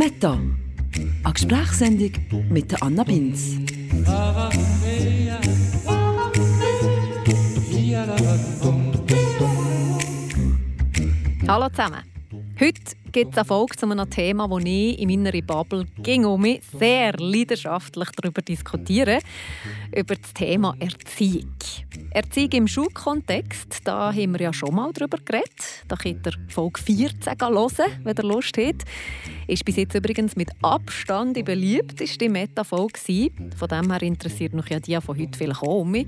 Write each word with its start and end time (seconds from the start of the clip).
Meta, 0.00 0.32
eine 0.32 1.32
Gesprächssendung 1.34 2.12
mit 2.48 2.82
Anna 2.82 3.04
Binz. 3.04 3.58
Hallo 11.46 11.68
zusammen. 11.68 12.02
Heute 12.58 12.80
gibt 13.12 13.32
es 13.32 13.38
eine 13.38 13.44
Folge 13.44 13.76
zu 13.76 13.90
einem 13.90 14.08
Thema, 14.08 14.48
das 14.48 14.64
ich 14.64 14.98
in 14.98 15.22
meiner 15.22 15.42
Bubble 15.42 15.84
ging 16.02 16.24
um 16.24 16.40
mich 16.40 16.62
sehr 16.78 17.12
leidenschaftlich 17.18 18.08
darüber 18.16 18.40
diskutiere, 18.40 19.18
über 19.96 20.14
das 20.14 20.32
Thema 20.34 20.74
Erziehung. 20.78 21.54
Erziehung 22.12 22.52
im 22.52 22.68
Schulkontext, 22.68 23.80
da 23.84 24.12
haben 24.12 24.32
wir 24.32 24.40
ja 24.40 24.52
schon 24.52 24.74
mal 24.74 24.92
darüber 24.92 25.18
geredet. 25.18 25.84
Da 25.86 25.96
könnt 25.96 26.26
ihr 26.26 26.32
Folge 26.48 26.80
14 26.80 27.34
hören, 27.40 27.70
wenn 28.02 28.16
ihr 28.16 28.24
Lust 28.24 28.56
habt. 28.58 28.84
Ist 29.46 29.64
bis 29.64 29.76
jetzt 29.76 29.94
übrigens 29.94 30.36
mit 30.36 30.50
Abstand 30.62 31.36
die 31.36 31.42
beliebteste 31.42 32.28
Meta-Folge 32.28 32.98
Von 33.56 33.68
dem 33.68 33.90
her 33.92 34.02
interessiert 34.02 34.54
mich 34.54 34.68
ja 34.68 34.80
die 34.80 35.00
von 35.00 35.18
heute 35.18 35.38
vielleicht 35.38 35.62
auch 35.62 35.84
mich. 35.84 36.06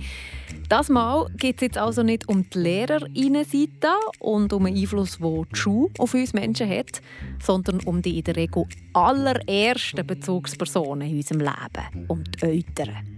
Das 0.68 0.88
Mal 0.88 1.28
geht 1.36 1.56
es 1.56 1.62
jetzt 1.62 1.78
also 1.78 2.02
nicht 2.02 2.28
um 2.28 2.48
die 2.48 2.58
Lehrerinnenseite 2.58 3.92
und 4.18 4.52
um 4.52 4.64
den 4.64 4.76
Einfluss, 4.76 5.18
den 5.18 5.46
die 5.52 5.58
Schule 5.58 5.90
auf 5.98 6.14
uns 6.14 6.32
Menschen 6.32 6.68
hat, 6.68 7.00
sondern 7.40 7.80
um 7.80 8.02
die 8.02 8.18
in 8.18 8.24
der 8.24 8.36
Regel 8.36 8.64
allerersten 8.92 10.06
Bezugspersonen 10.06 11.08
in 11.08 11.16
unserem 11.16 11.40
Leben, 11.40 12.06
um 12.08 12.24
die 12.24 12.42
Eltern. 12.42 13.11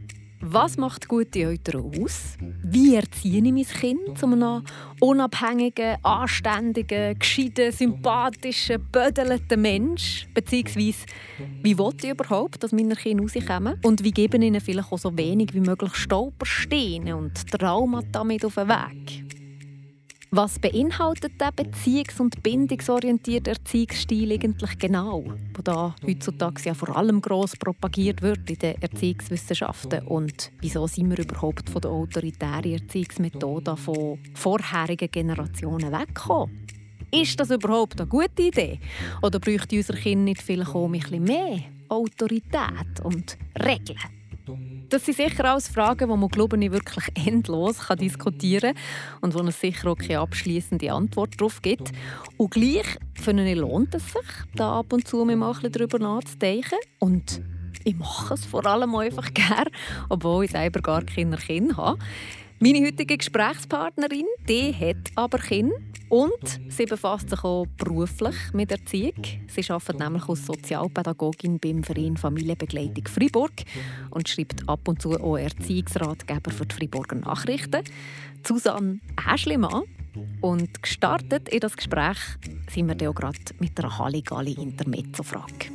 Was 0.47 0.77
macht 0.77 1.09
gute 1.09 1.41
Eltern 1.41 1.91
aus? 1.99 2.37
Wie 2.63 2.97
erziehe 2.97 3.43
ich 3.43 3.51
mein 3.51 3.65
Kind 3.65 4.19
zu 4.19 4.27
einem 4.27 4.63
unabhängigen, 5.01 5.97
anständigen, 6.03 7.19
gescheiten, 7.19 7.73
sympathischen, 7.73 8.87
bödelnden 8.93 9.63
Mensch? 9.63 10.27
Beziehungsweise, 10.35 11.07
wie 11.63 11.79
will 11.79 11.95
ich 11.99 12.11
überhaupt, 12.11 12.63
dass 12.63 12.73
meine 12.73 12.95
Kinder 12.95 13.25
rauskommen? 13.25 13.81
Und 13.85 14.05
wie 14.05 14.11
geben 14.11 14.43
ihnen 14.43 14.61
vielleicht 14.61 14.93
auch 14.93 14.99
so 14.99 15.17
wenig 15.17 15.55
wie 15.55 15.61
möglich 15.61 15.95
Stolpersteine 15.95 17.17
und 17.17 17.51
Traumata 17.51 18.23
mit 18.23 18.45
auf 18.45 18.57
den 18.57 18.69
Weg? 18.69 19.34
Was 20.37 20.59
beinhaltet 20.59 21.41
der 21.41 21.53
beziehungs- 21.53 22.21
und 22.21 22.43
bindungsorientierte 22.43 23.51
Erziehungsstil 23.51 24.33
eigentlich 24.33 24.77
genau, 24.81 25.23
wo 25.55 25.63
da 25.63 25.95
heutzutage 26.05 26.61
ja 26.65 26.75
vor 26.75 26.97
allem 26.97 27.21
gross 27.21 27.55
propagiert 27.55 28.21
wird 28.21 28.51
in 28.51 28.59
den 28.59 28.83
Erziehungswissenschaften 28.83 30.05
und 30.09 30.51
wieso 30.61 30.89
sind 30.89 31.11
wir 31.11 31.25
überhaupt 31.25 31.71
von 31.71 31.81
der 31.81 31.93
autoritären 31.93 32.73
Erziehungsmethode 32.73 33.77
von 33.77 34.19
vorherigen 34.35 35.09
Generationen 35.09 35.93
weggekommen? 35.93 36.67
Ist 37.13 37.39
das 37.39 37.51
überhaupt 37.51 38.01
eine 38.01 38.09
gute 38.09 38.43
Idee? 38.43 38.81
Oder 39.23 39.39
bräuchte 39.39 39.77
unser 39.77 39.95
Kind 39.95 40.25
nicht 40.25 40.43
vielleicht 40.43 40.75
auch 40.75 40.87
ein 40.87 40.99
bisschen 40.99 41.23
mehr 41.23 41.61
Autorität 41.89 42.99
und 43.05 43.39
Regeln? 43.65 44.14
Das 44.89 45.07
sind 45.07 45.17
sicher 45.17 45.45
alles 45.47 45.69
Fragen, 45.69 46.11
die 46.11 46.17
man, 46.17 46.29
glaube 46.29 46.59
ich, 46.63 46.71
wirklich 46.71 47.05
endlos 47.27 47.79
kann 47.79 47.99
diskutieren 47.99 48.75
kann 48.75 49.23
und 49.23 49.35
wo 49.35 49.41
es 49.41 49.61
sicher 49.61 49.91
auch 49.91 49.97
keine 49.97 50.21
abschließende 50.21 50.93
Antwort 50.93 51.41
darauf 51.41 51.63
gibt. 51.63 51.93
Und 52.37 52.51
gleich 52.51 52.87
finde 53.15 53.51
ich, 53.51 53.57
lohnt 53.57 53.95
es 53.95 54.05
sich, 54.05 54.23
da 54.55 54.81
ab 54.81 54.93
und 54.93 55.09
zu 55.09 55.25
mal 55.25 55.55
darüber 55.55 55.99
nachzudenken. 55.99 56.79
Und 56.99 57.43
ich 57.85 57.97
mache 57.97 58.35
es 58.35 58.45
vor 58.45 58.65
allem 58.67 58.95
einfach 58.95 59.31
gerne, 59.35 59.71
obwohl 60.09 60.45
ich 60.45 60.51
selber 60.51 60.81
gar 60.81 61.03
keine 61.03 61.37
Kinder 61.37 61.77
habe. 61.77 61.99
Meine 62.61 62.87
heutige 62.87 63.19
Gesprächspartnerin 63.19 64.27
die 64.49 64.73
hat 64.73 65.11
aber 65.17 65.39
Kinder 65.39 65.77
und 66.09 66.61
sie 66.69 66.87
befasst 66.87 67.31
sich 67.31 67.43
auch 67.43 67.67
beruflich 67.77 68.37
mit 68.53 68.71
Erziehung. 68.71 69.15
Sie 69.49 69.71
arbeitet 69.71 69.99
nämlich 69.99 70.29
als 70.29 70.47
Sozialpädagogin 70.47 71.59
beim 71.59 71.83
Verein 71.83 72.17
Familienbegleitung 72.17 73.09
Freiburg 73.09 73.53
und 74.11 74.29
schreibt 74.29 74.69
ab 74.69 74.87
und 74.87 75.03
zu 75.03 75.21
auch 75.21 75.37
Erziehungsratgeber 75.37 76.51
für 76.53 76.67
die 76.67 76.75
Freiburger 76.77 77.17
Nachrichten. 77.17 77.83
Susanne 78.47 79.01
Äschlimann. 79.33 79.83
Und 80.41 80.81
gestartet 80.81 81.49
in 81.49 81.59
das 81.59 81.77
Gespräch 81.77 82.19
sind 82.71 83.01
wir 83.01 83.11
auch 83.11 83.15
gerade 83.15 83.39
mit 83.59 83.77
einer 83.81 83.99
Halligalli-Intermezzo-Frage. 83.99 85.71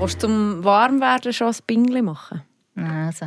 Willst 0.00 0.22
du 0.22 0.28
zum 0.28 0.64
Warmwerden 0.64 1.30
schon 1.30 1.48
ein 1.48 1.56
Bingli 1.66 2.00
machen? 2.00 2.40
Also. 2.74 3.26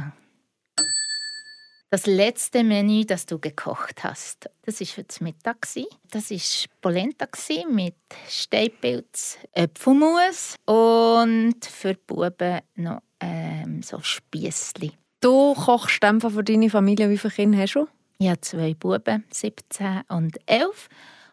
Das 1.91 2.07
letzte 2.07 2.63
Menü, 2.63 3.05
das 3.05 3.27
du 3.27 3.37
gekocht 3.37 4.03
hast, 4.03 4.49
das 4.63 4.79
war 4.79 4.87
für 4.87 5.03
das 5.03 5.21
Mittag. 5.21 5.67
Das 6.09 6.31
war 6.31 6.69
Polenta 6.81 7.27
mit 7.69 7.93
Steinpilz, 8.27 9.37
Äpfelmus 9.51 10.55
und 10.65 11.63
für 11.63 11.93
die 11.93 12.01
Buben 12.07 12.61
noch 12.73 13.03
ähm, 13.19 13.83
so 13.83 13.99
Spiessli. 14.01 14.93
Du 15.21 15.53
kochst 15.53 16.03
einfach 16.03 16.31
für 16.31 16.43
deine 16.43 16.71
Familie. 16.71 17.07
Wie 17.07 17.19
viele 17.19 17.33
Kinder 17.35 17.59
hast 17.59 17.75
du? 17.75 17.87
Ich 18.17 18.29
habe 18.29 18.41
zwei 18.41 18.73
Buben, 18.73 19.25
17 19.29 20.01
und 20.09 20.39
11. 20.47 20.89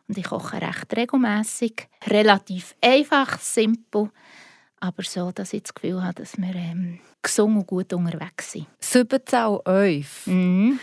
Und 0.06 0.18
ich 0.18 0.24
koche 0.24 0.60
recht 0.60 0.94
regelmäßig, 0.94 1.88
relativ 2.08 2.76
einfach, 2.82 3.38
simpel, 3.38 4.10
aber 4.80 5.02
so, 5.02 5.30
dass 5.30 5.52
ich 5.52 5.62
das 5.62 5.74
Gefühl 5.74 6.02
habe, 6.02 6.14
dass 6.14 6.36
wir 6.36 6.54
ähm, 6.54 6.98
gesund 7.22 7.56
und 7.56 7.66
gut 7.66 7.92
unterwegs 7.92 8.52
sind. 8.52 8.66
17 8.80 9.44
und 9.44 9.66
11? 9.66 10.26
Mhm. 10.26 10.80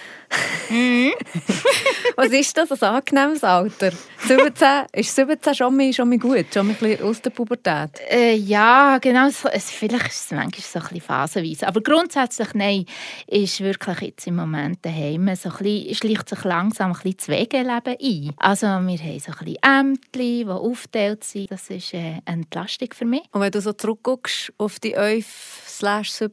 mhm. 0.69 1.11
Was 2.15 2.29
ist 2.29 2.57
das, 2.57 2.71
ein 2.71 2.95
angenehmes 2.95 3.43
Alter? 3.43 3.91
17, 4.25 4.85
ist 4.93 5.15
17 5.15 5.53
schon 5.53 5.77
mal, 5.77 5.93
schon 5.93 6.09
mal 6.09 6.17
gut, 6.17 6.45
schon 6.53 6.67
mal 6.67 6.73
ein 6.73 6.79
bisschen 6.79 7.05
aus 7.05 7.21
der 7.21 7.29
Pubertät? 7.29 7.91
Äh, 8.09 8.35
ja, 8.35 8.97
genau. 8.99 9.29
So, 9.29 9.49
es, 9.49 9.69
vielleicht 9.69 10.07
ist 10.07 10.25
es 10.25 10.31
manchmal 10.31 10.61
so 10.61 10.79
ein 10.79 10.83
bisschen 10.85 11.01
phasenweise. 11.01 11.67
Aber 11.67 11.81
grundsätzlich, 11.81 12.53
nein, 12.55 12.85
ist 13.27 13.59
wirklich 13.61 14.01
jetzt 14.01 14.27
im 14.27 14.37
Moment 14.37 14.83
daheim 14.83 15.33
so 15.35 15.49
ein 15.49 15.57
bisschen, 15.57 15.95
schleicht 15.95 16.29
sich 16.29 16.43
langsam 16.43 16.91
ein 16.91 16.93
bisschen 16.93 17.17
das 17.17 17.27
Wegeleben 17.27 17.95
ein. 18.01 18.33
Also 18.37 18.65
wir 18.67 18.73
haben 18.73 18.89
so 18.89 19.31
ein 19.31 19.45
bisschen 19.45 19.57
Ämter, 19.61 20.19
die 20.19 20.45
aufgeteilt 20.47 21.23
sind. 21.23 21.51
Das 21.51 21.69
ist 21.69 21.93
äh, 21.93 21.97
eine 21.97 22.21
Entlastung 22.25 22.89
für 22.93 23.05
mich. 23.05 23.23
Und 23.31 23.41
wenn 23.41 23.51
du 23.51 23.61
so 23.61 23.73
zurückguckst 23.73 24.53
auf 24.57 24.79
die 24.79 24.93
11 24.93 25.25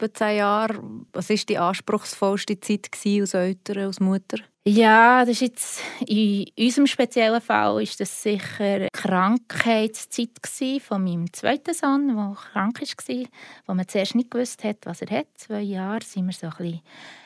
17 0.00 0.36
Jahre, 0.36 0.82
was 1.12 1.30
war 1.30 1.36
die 1.36 1.58
anspruchsvollste 1.58 2.60
Zeit 2.60 2.90
als 3.20 3.34
Eltern, 3.34 3.86
als 3.86 4.00
Mutter? 4.00 4.38
Ja, 4.66 5.26
das 5.26 5.32
ist 5.32 5.40
jetzt 5.42 5.80
in 6.06 6.46
unserem 6.58 6.86
speziellen 6.86 7.42
Fall 7.42 7.82
ist 7.82 8.00
das 8.00 8.22
sicher 8.22 8.78
die 8.78 8.88
Krankheitszeit 8.94 10.30
von 10.80 11.04
meinem 11.04 11.30
zweiten 11.34 11.74
Sohn, 11.74 12.08
der 12.08 12.34
krank 12.52 12.80
war, 12.80 13.24
wo 13.66 13.74
man 13.74 13.86
zuerst 13.86 14.14
nicht 14.14 14.30
gewusst 14.30 14.64
hat, 14.64 14.78
was 14.84 15.02
er 15.02 15.18
hat. 15.18 15.26
Zwei 15.34 15.60
Jahre 15.60 16.00
waren 16.00 16.26
wir 16.26 16.32
so 16.32 16.46
ein 16.46 16.56
bisschen 16.56 16.80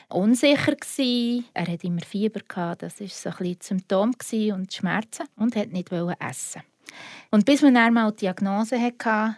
unsicher. 0.08 0.76
Er 1.54 1.66
hatte 1.68 1.86
immer 1.86 2.00
Fieber 2.00 2.40
das 2.74 3.00
war 3.00 3.06
so 3.06 3.28
ein 3.28 3.36
bisschen 3.36 3.78
Symptom 3.78 4.14
und 4.54 4.74
Schmerzen 4.74 5.28
und 5.36 5.54
hat 5.54 5.70
nicht 5.70 5.92
essen. 5.92 6.62
Und 7.30 7.44
bis 7.44 7.62
man 7.62 7.74
dann 7.74 7.94
mal 7.94 8.10
die 8.10 8.16
Diagnose 8.16 8.80
hatte, 8.80 9.36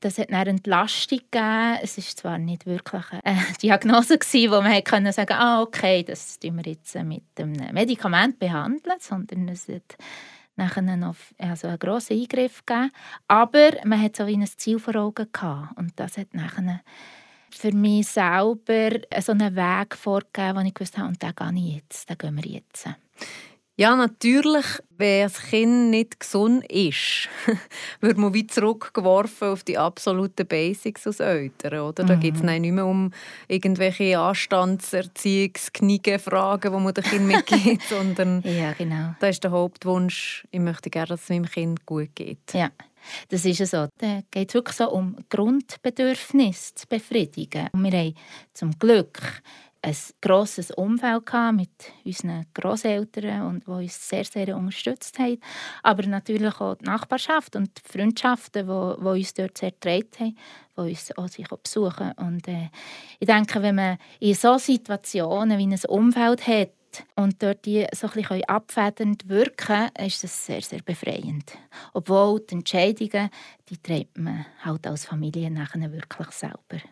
das 0.00 0.18
hat 0.18 0.30
eine 0.30 0.50
Entlastung 0.50 1.18
gegeben. 1.18 1.78
Es 1.82 1.96
war 1.96 2.04
zwar 2.04 2.38
nicht 2.38 2.66
wirklich 2.66 3.04
eine 3.22 3.44
Diagnose, 3.62 4.18
gewesen, 4.18 4.50
wo 4.50 4.60
man 4.60 4.82
konnte 4.82 5.12
sagen 5.12 5.34
ah, 5.34 5.62
okay, 5.62 6.02
das 6.02 6.38
tun 6.38 6.56
wir 6.56 6.72
jetzt 6.72 6.94
mit 6.96 7.22
einem 7.38 7.72
Medikament 7.72 8.38
behandeln, 8.38 8.96
sondern 8.98 9.48
es 9.48 9.68
hat 9.68 9.96
nachher 10.56 10.82
noch 10.82 11.16
also 11.38 11.68
einen 11.68 11.78
grossen 11.78 12.20
Eingriff 12.20 12.64
gegeben. 12.64 12.90
Aber 13.28 13.70
man 13.84 14.00
hat 14.00 14.16
so 14.16 14.26
wie 14.26 14.36
ein 14.36 14.46
Ziel 14.46 14.78
vor 14.78 14.96
Augen 14.96 15.28
gehabt. 15.32 15.76
Und 15.78 15.92
das 15.96 16.16
hat 16.16 16.34
nachher 16.34 16.80
für 17.50 17.72
mich 17.72 18.06
selber 18.06 18.90
so 19.20 19.32
einen 19.32 19.56
Weg 19.56 19.96
vorgegeben, 19.96 20.56
wo 20.56 20.60
ich 20.60 20.74
gewusst 20.74 20.98
habe, 20.98 21.08
und 21.08 21.22
den 21.22 21.34
gehe 21.34 21.68
ich 21.68 21.74
jetzt, 21.76 22.08
den 22.08 22.18
gehen 22.18 22.36
wir 22.36 22.50
jetzt. 22.50 22.88
Ja, 23.80 23.96
natürlich, 23.96 24.66
wenn 24.98 25.22
das 25.22 25.40
Kind 25.40 25.88
nicht 25.88 26.20
gesund 26.20 26.70
ist, 26.70 27.30
wird 28.02 28.18
man 28.18 28.34
wie 28.34 28.46
zurückgeworfen 28.46 29.48
auf 29.48 29.64
die 29.64 29.78
absoluten 29.78 30.46
Basics 30.46 31.06
aus 31.06 31.18
Eltern. 31.18 31.80
Oder? 31.80 32.04
Da 32.04 32.16
mhm. 32.16 32.20
geht 32.20 32.34
es 32.34 32.42
nicht 32.42 32.60
mehr 32.60 32.84
um 32.84 33.10
irgendwelche 33.48 34.18
Anstandserziehungs-Fragen, 34.18 36.72
die 36.74 36.78
man 36.78 36.92
dem 36.92 37.04
Kind 37.04 37.26
mitgibt, 37.26 37.82
sondern 37.88 38.42
ja, 38.42 38.74
genau. 38.74 39.14
da 39.18 39.28
ist 39.28 39.44
der 39.44 39.52
Hauptwunsch, 39.52 40.46
ich 40.50 40.60
möchte 40.60 40.90
gerne, 40.90 41.08
dass 41.08 41.22
es 41.22 41.30
meinem 41.30 41.46
Kind 41.46 41.86
gut 41.86 42.14
geht. 42.14 42.52
Ja. 42.52 42.70
Das 43.30 43.46
ist 43.46 43.66
so. 43.66 43.88
Da 43.96 44.20
geht 44.30 44.50
es 44.50 44.54
wirklich 44.54 44.76
so 44.76 44.90
um 44.90 45.16
Grundbedürfnisse 45.30 46.74
zu 46.74 46.86
befriedigen. 46.86 47.68
Und 47.72 47.84
wir 47.84 47.98
haben 47.98 48.14
zum 48.52 48.78
Glück 48.78 49.40
ein 49.82 49.96
grosses 50.20 50.70
Umfeld 50.72 51.22
mit 51.52 51.70
unseren 52.04 52.46
Großeltern 52.54 53.42
und 53.46 53.66
die 53.66 53.70
uns 53.70 54.08
sehr, 54.08 54.24
sehr 54.24 54.56
unterstützt 54.56 55.18
haben. 55.18 55.40
Aber 55.82 56.06
natürlich 56.06 56.60
auch 56.60 56.74
die 56.74 56.84
Nachbarschaft 56.84 57.56
und 57.56 57.70
die 57.76 57.98
Freundschaften, 57.98 58.66
die, 58.66 59.00
die 59.00 59.06
uns 59.06 59.34
dort 59.34 59.58
sehr 59.58 59.70
getragen 59.70 60.10
haben, 60.18 60.36
die 60.76 60.90
uns 60.90 61.16
auch 61.16 61.28
sich 61.28 61.48
besuchen. 61.48 62.12
Und 62.12 62.46
äh, 62.48 62.68
ich 63.18 63.26
denke, 63.26 63.62
wenn 63.62 63.76
man 63.76 63.98
in 64.18 64.34
solchen 64.34 64.72
Situationen 64.72 65.58
wie 65.58 65.66
ein 65.66 65.84
Umfeld 65.88 66.46
hat, 66.46 66.70
und 67.14 67.40
dort 67.40 67.64
die 67.66 67.86
so 67.94 68.08
ein 68.08 68.12
bisschen 68.14 68.44
abfedernd 68.44 69.28
wirken 69.28 69.90
ist 70.04 70.24
das 70.24 70.46
sehr, 70.46 70.60
sehr 70.60 70.82
befreiend. 70.82 71.56
Obwohl 71.92 72.40
die 72.40 72.54
Entscheidungen, 72.54 73.30
die 73.68 73.76
trägt 73.76 74.18
man 74.18 74.46
halt 74.64 74.86
als 74.88 75.04
Familie 75.04 75.50
nachher 75.50 75.92
wirklich 75.92 76.30
selber. 76.32 76.82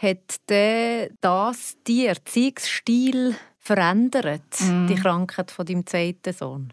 Hat 0.00 0.40
das 1.20 1.76
die 1.86 2.06
Erziehungsstil 2.06 3.36
verändert, 3.58 4.60
mm. 4.60 4.86
die 4.86 4.94
Krankheit 4.94 5.50
von 5.50 5.66
deinem 5.66 5.86
zweiten 5.86 6.32
Sohn? 6.32 6.72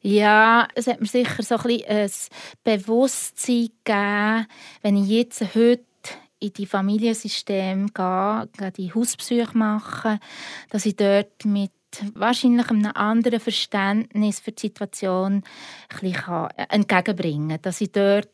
Ja, 0.00 0.68
es 0.74 0.86
hat 0.86 1.00
mir 1.00 1.08
sicher 1.08 1.42
so 1.42 1.56
ein, 1.56 1.62
bisschen 1.62 1.90
ein 1.90 2.10
Bewusstsein 2.62 3.70
gegeben, 3.84 4.46
wenn 4.82 4.96
ich 4.96 5.08
jetzt 5.08 5.40
heute 5.54 5.84
in 6.40 6.52
die 6.52 6.66
Familiensystem 6.66 7.88
gehe, 7.92 8.48
die 8.76 8.94
Hauspsyche 8.94 9.58
machen, 9.58 10.20
dass 10.70 10.86
ich 10.86 10.94
dort 10.94 11.44
mit 11.44 11.72
wahrscheinlich 12.14 12.70
einem 12.70 12.92
anderen 12.94 13.40
Verständnis 13.40 14.40
für 14.40 14.52
die 14.52 14.68
Situation 14.68 15.42
ein 16.00 16.48
entgegenbringen 16.68 17.48
kann. 17.48 17.62
Dass 17.62 17.80
ich 17.80 17.92
dort 17.92 18.28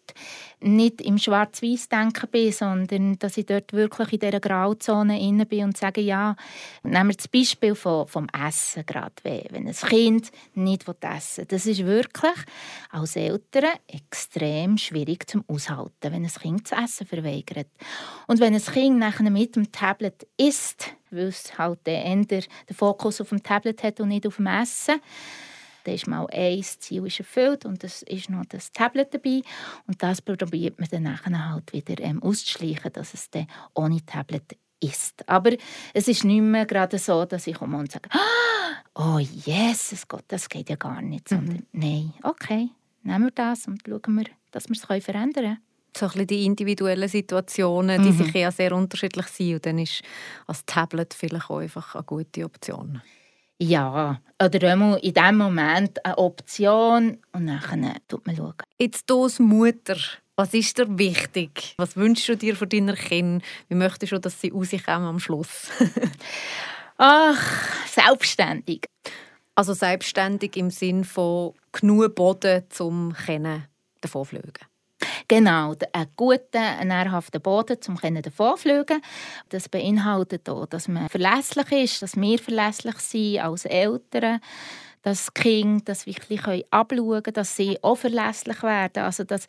nicht 0.61 1.01
im 1.01 1.19
Schwarz-Weiß-Denken 1.19 2.29
bin, 2.31 2.53
sondern 2.53 3.19
dass 3.19 3.37
ich 3.37 3.47
dort 3.47 3.73
wirklich 3.73 4.13
in 4.15 4.19
dieser 4.21 4.41
Grauzone 4.41 5.21
inne 5.21 5.47
bin 5.47 5.65
und 5.65 5.77
sage, 5.77 6.01
ja, 6.01 6.37
nehmen 6.83 7.11
wir 7.11 7.17
das 7.17 7.29
Beispiel 7.29 7.75
vom, 7.75 8.07
vom 8.07 8.27
Essen 8.47 8.85
gerade, 8.87 9.15
wenn 9.23 9.69
ein 9.69 9.75
Kind 9.75 10.31
nicht 10.55 10.89
essen 10.89 11.39
will. 11.39 11.45
Das 11.49 11.67
ist 11.67 11.85
wirklich 11.85 12.37
als 12.91 13.17
Eltern 13.17 13.71
extrem 13.87 14.79
schwierig 14.79 15.29
zum 15.29 15.45
Aushalten, 15.49 16.13
wenn 16.13 16.25
ein 16.25 16.29
Kind 16.29 16.71
das 16.71 16.85
Essen 16.85 17.07
verweigert. 17.07 17.69
Und 18.27 18.41
wenn 18.41 18.55
ein 18.55 18.63
Kind 18.63 18.99
nachher 18.99 19.31
mit 19.31 19.57
dem 19.57 19.71
Tablet 19.71 20.27
isst, 20.37 20.95
weil 21.11 21.29
es 21.29 21.57
halt 21.59 21.81
eher 21.87 22.17
den 22.17 22.43
Fokus 22.73 23.21
auf 23.21 23.29
dem 23.29 23.43
Tablet 23.43 23.83
hat 23.83 24.01
und 24.01 24.09
nicht 24.09 24.27
auf 24.27 24.37
dem 24.37 24.47
Essen, 24.47 25.01
dann 25.85 25.95
ist 25.95 26.07
mal 26.07 26.27
ein 26.33 26.63
Ziel 26.63 27.07
ist 27.07 27.21
erfüllt 27.21 27.65
und 27.65 27.85
es 27.85 28.03
ist 28.03 28.31
noch 28.31 28.45
das 28.47 28.73
Tablet 28.73 29.15
dabei. 29.15 29.43
Und 29.87 30.03
das 30.03 30.21
probiert 30.21 30.79
man 30.81 30.89
dann 30.91 31.51
halt 31.51 31.73
wieder 31.73 32.03
ähm, 32.03 32.23
auszuschleichen, 32.23 32.93
dass 32.93 33.15
es 33.15 33.31
dann 33.31 33.47
ohne 33.75 34.05
Tablet 34.05 34.57
ist. 34.81 35.29
Aber 35.29 35.53
es 35.93 36.09
ist 36.09 36.25
nicht 36.25 36.43
mehr 36.43 36.67
gerade 36.67 36.99
so, 36.99 37.25
dass 37.25 37.47
ich 37.47 37.57
komme 37.57 37.79
und 37.79 37.93
sage, 37.93 38.09
oh 38.95 39.19
Jesus 39.19 40.09
Gott, 40.09 40.25
das 40.29 40.49
geht 40.49 40.71
ja 40.71 40.77
gar 40.77 41.01
nicht. 41.03 41.29
Sondern 41.29 41.57
mhm. 41.57 41.67
nein, 41.73 42.15
okay, 42.23 42.71
nehmen 43.03 43.27
wir 43.27 43.31
das 43.31 43.67
und 43.67 43.83
schauen 43.87 44.15
wir, 44.17 44.27
dass 44.51 44.69
wir 44.69 44.77
es 44.77 45.05
verändern 45.05 45.33
können 45.45 45.59
so 45.97 46.07
ein 46.07 46.27
die 46.27 46.45
individuellen 46.45 47.09
Situationen, 47.09 48.03
die 48.03 48.11
mhm. 48.11 48.25
sich 48.25 48.35
ja 48.35 48.51
sehr 48.51 48.73
unterschiedlich 48.73 49.27
sind. 49.27 49.55
Und 49.55 49.67
dann 49.67 49.79
ist 49.79 50.03
als 50.47 50.65
Tablet 50.67 51.15
vielleicht 51.15 51.51
auch 51.51 51.59
einfach 51.59 51.95
eine 51.95 52.05
gute 52.05 52.45
Option. 52.45 53.01
Ja, 53.61 54.21
oder 54.43 54.73
einmal 54.73 54.99
in 54.99 55.15
diesem 55.15 55.37
Moment 55.37 56.05
eine 56.05 56.19
Option 56.19 57.19
und 57.33 57.47
dann 57.47 57.95
tut 58.09 58.27
man 58.27 58.37
schauen. 58.37 58.55
Jetzt 58.79 59.09
du 59.09 59.23
als 59.25 59.39
Mutter, 59.39 59.97
was 60.37 60.53
ist 60.53 60.77
dir 60.77 60.99
wichtig? 60.99 61.75
Was 61.77 61.97
wünschst 61.97 62.29
du 62.29 62.37
dir 62.37 62.57
von 62.57 62.69
deiner 62.69 62.97
Kinder? 62.97 63.45
Wie 63.69 63.77
möchtest 63.77 64.13
du, 64.13 64.19
dass 64.19 64.41
sie 64.41 64.51
rauskommen 64.51 65.09
am 65.09 65.21
Schluss? 65.21 65.69
Ach, 66.99 67.87
selbstständig. 67.87 68.87
Also 69.55 69.73
selbstständig 69.73 70.57
im 70.57 70.71
Sinn 70.71 71.05
von 71.05 71.55
genug 71.71 72.15
Boden 72.17 72.65
zum 72.71 73.15
davon 74.01 74.25
fliegen. 74.25 74.53
Genau, 75.27 75.75
einen 75.93 76.11
guten, 76.17 76.87
nährhaften 76.89 77.41
Boden, 77.41 77.79
um 77.89 77.97
davonfliegen 78.23 79.01
Das 79.49 79.69
beinhaltet 79.71 80.49
auch, 80.49 80.67
dass 80.67 80.87
man 80.87 81.09
verlässlich 81.09 81.73
ist, 81.73 82.03
dass 82.03 82.17
wir 82.17 82.39
verlässlich 82.39 82.99
sind 82.99 83.39
als 83.39 83.65
Eltern 83.65 84.41
dass 85.05 85.35
Kinder 85.35 85.83
das 85.85 86.07
wirklich 86.07 86.65
abschauen 86.71 87.23
können, 87.23 87.35
dass 87.35 87.57
sie 87.57 87.79
auch 87.83 87.97
verlässlich 87.97 88.63
werden. 88.63 89.05
Also 89.05 89.23
dass 89.23 89.47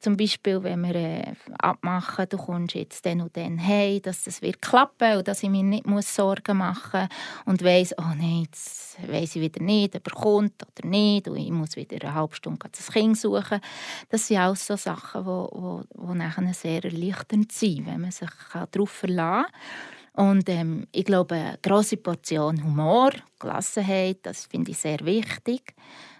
zum 0.00 0.16
Beispiel, 0.16 0.62
wenn 0.62 0.80
wir 0.80 0.94
äh, 0.94 1.34
abmachen, 1.58 2.26
du 2.30 2.38
kommst 2.38 2.74
jetzt 2.74 3.04
dann 3.04 3.20
und 3.20 3.36
dann 3.36 3.58
hey, 3.58 4.00
dass 4.00 4.24
das 4.24 4.40
wird 4.40 4.62
klappen 4.62 5.18
und 5.18 5.28
dass 5.28 5.42
ich 5.42 5.50
mir 5.50 5.62
nicht 5.62 5.86
muss 5.86 6.14
Sorgen 6.14 6.56
machen 6.56 7.02
muss 7.44 7.46
und 7.46 7.62
weiss, 7.62 7.94
oh 7.98 8.14
nein, 8.16 8.44
jetzt 8.46 8.96
weiss 9.06 9.36
ich 9.36 9.42
wieder 9.42 9.62
nicht, 9.62 9.94
ob 9.94 10.06
er 10.06 10.14
kommt 10.14 10.62
oder 10.62 10.88
nicht 10.88 11.28
und 11.28 11.36
ich 11.36 11.50
muss 11.50 11.76
wieder 11.76 11.98
eine 12.00 12.14
halbe 12.14 12.34
Stunde 12.34 12.66
das 12.72 12.90
Kind 12.90 13.18
suchen. 13.18 13.60
Das 14.08 14.26
sind 14.26 14.38
auch 14.38 14.56
so 14.56 14.76
Sachen, 14.76 15.24
die, 15.24 16.14
nachher 16.14 16.54
sehr 16.54 16.82
erleichternd 16.82 17.52
sind, 17.52 17.86
wenn 17.86 18.00
man 18.00 18.10
sich 18.10 18.30
darauf 18.72 18.90
verlassen 18.90 19.52
kann. 19.52 20.03
Und 20.16 20.48
ähm, 20.48 20.86
ich 20.92 21.04
glaube, 21.04 21.34
eine 21.34 21.58
grosse 21.60 21.96
Portion 21.96 22.62
Humor, 22.62 23.10
Gelassenheit, 23.38 24.18
das 24.22 24.46
finde 24.46 24.70
ich 24.70 24.78
sehr 24.78 25.00
wichtig. 25.00 25.74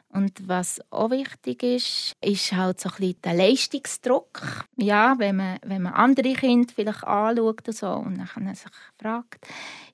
Und 0.09 0.49
was 0.49 0.81
auch 0.91 1.11
wichtig 1.11 1.63
ist, 1.65 2.15
ist 2.21 2.53
halt 2.53 2.81
so 2.81 2.89
ein 2.89 2.95
bisschen 2.99 3.23
der 3.23 3.35
Leistungsdruck. 3.35 4.65
Ja, 4.77 5.15
wenn 5.19 5.37
man, 5.37 5.59
wenn 5.65 5.83
man 5.83 5.93
andere 5.93 6.35
Kinder 6.35 6.73
vielleicht 6.73 7.03
anschaut 7.03 7.67
und, 7.67 7.77
so, 7.77 7.89
und 7.89 8.19
dann 8.19 8.55
sich 8.55 8.71
fragt, 9.05 9.47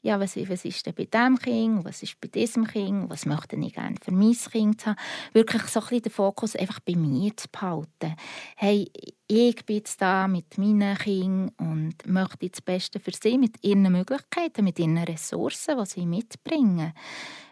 ja, 0.03 0.21
was, 0.21 0.37
was 0.37 0.65
ist 0.65 0.87
denn 0.87 0.95
bei 0.95 1.05
diesem 1.05 1.37
Kind, 1.37 1.85
was 1.85 2.03
ist 2.03 2.21
bei 2.21 2.29
diesem 2.29 2.65
Kind, 2.65 3.11
was 3.11 3.27
möchte 3.27 3.57
ich 3.57 3.75
gerne 3.75 3.97
für 4.01 4.13
mein 4.13 4.33
Kind 4.33 4.87
haben. 4.87 4.97
Wirklich 5.33 5.63
so 5.63 5.81
ein 5.81 5.87
bisschen 5.87 6.03
den 6.03 6.13
Fokus 6.13 6.55
einfach 6.55 6.79
bei 6.81 6.95
mir 6.95 7.37
zu 7.37 7.49
behalten. 7.49 8.15
Hey, 8.57 8.89
ich 9.27 9.67
bin 9.67 9.77
jetzt 9.77 10.01
da 10.01 10.29
mit 10.29 10.59
meinen 10.59 10.97
Kindern 10.97 11.51
und 11.59 12.07
möchte 12.07 12.49
das 12.49 12.61
Beste 12.61 13.01
für 13.01 13.11
sie 13.11 13.37
mit 13.37 13.63
ihren 13.63 13.83
Möglichkeiten, 13.91 14.65
mit 14.65 14.79
ihren 14.79 14.99
Ressourcen, 14.99 15.77
die 15.79 15.87
sie 15.87 16.07
mitbringen. 16.07 16.93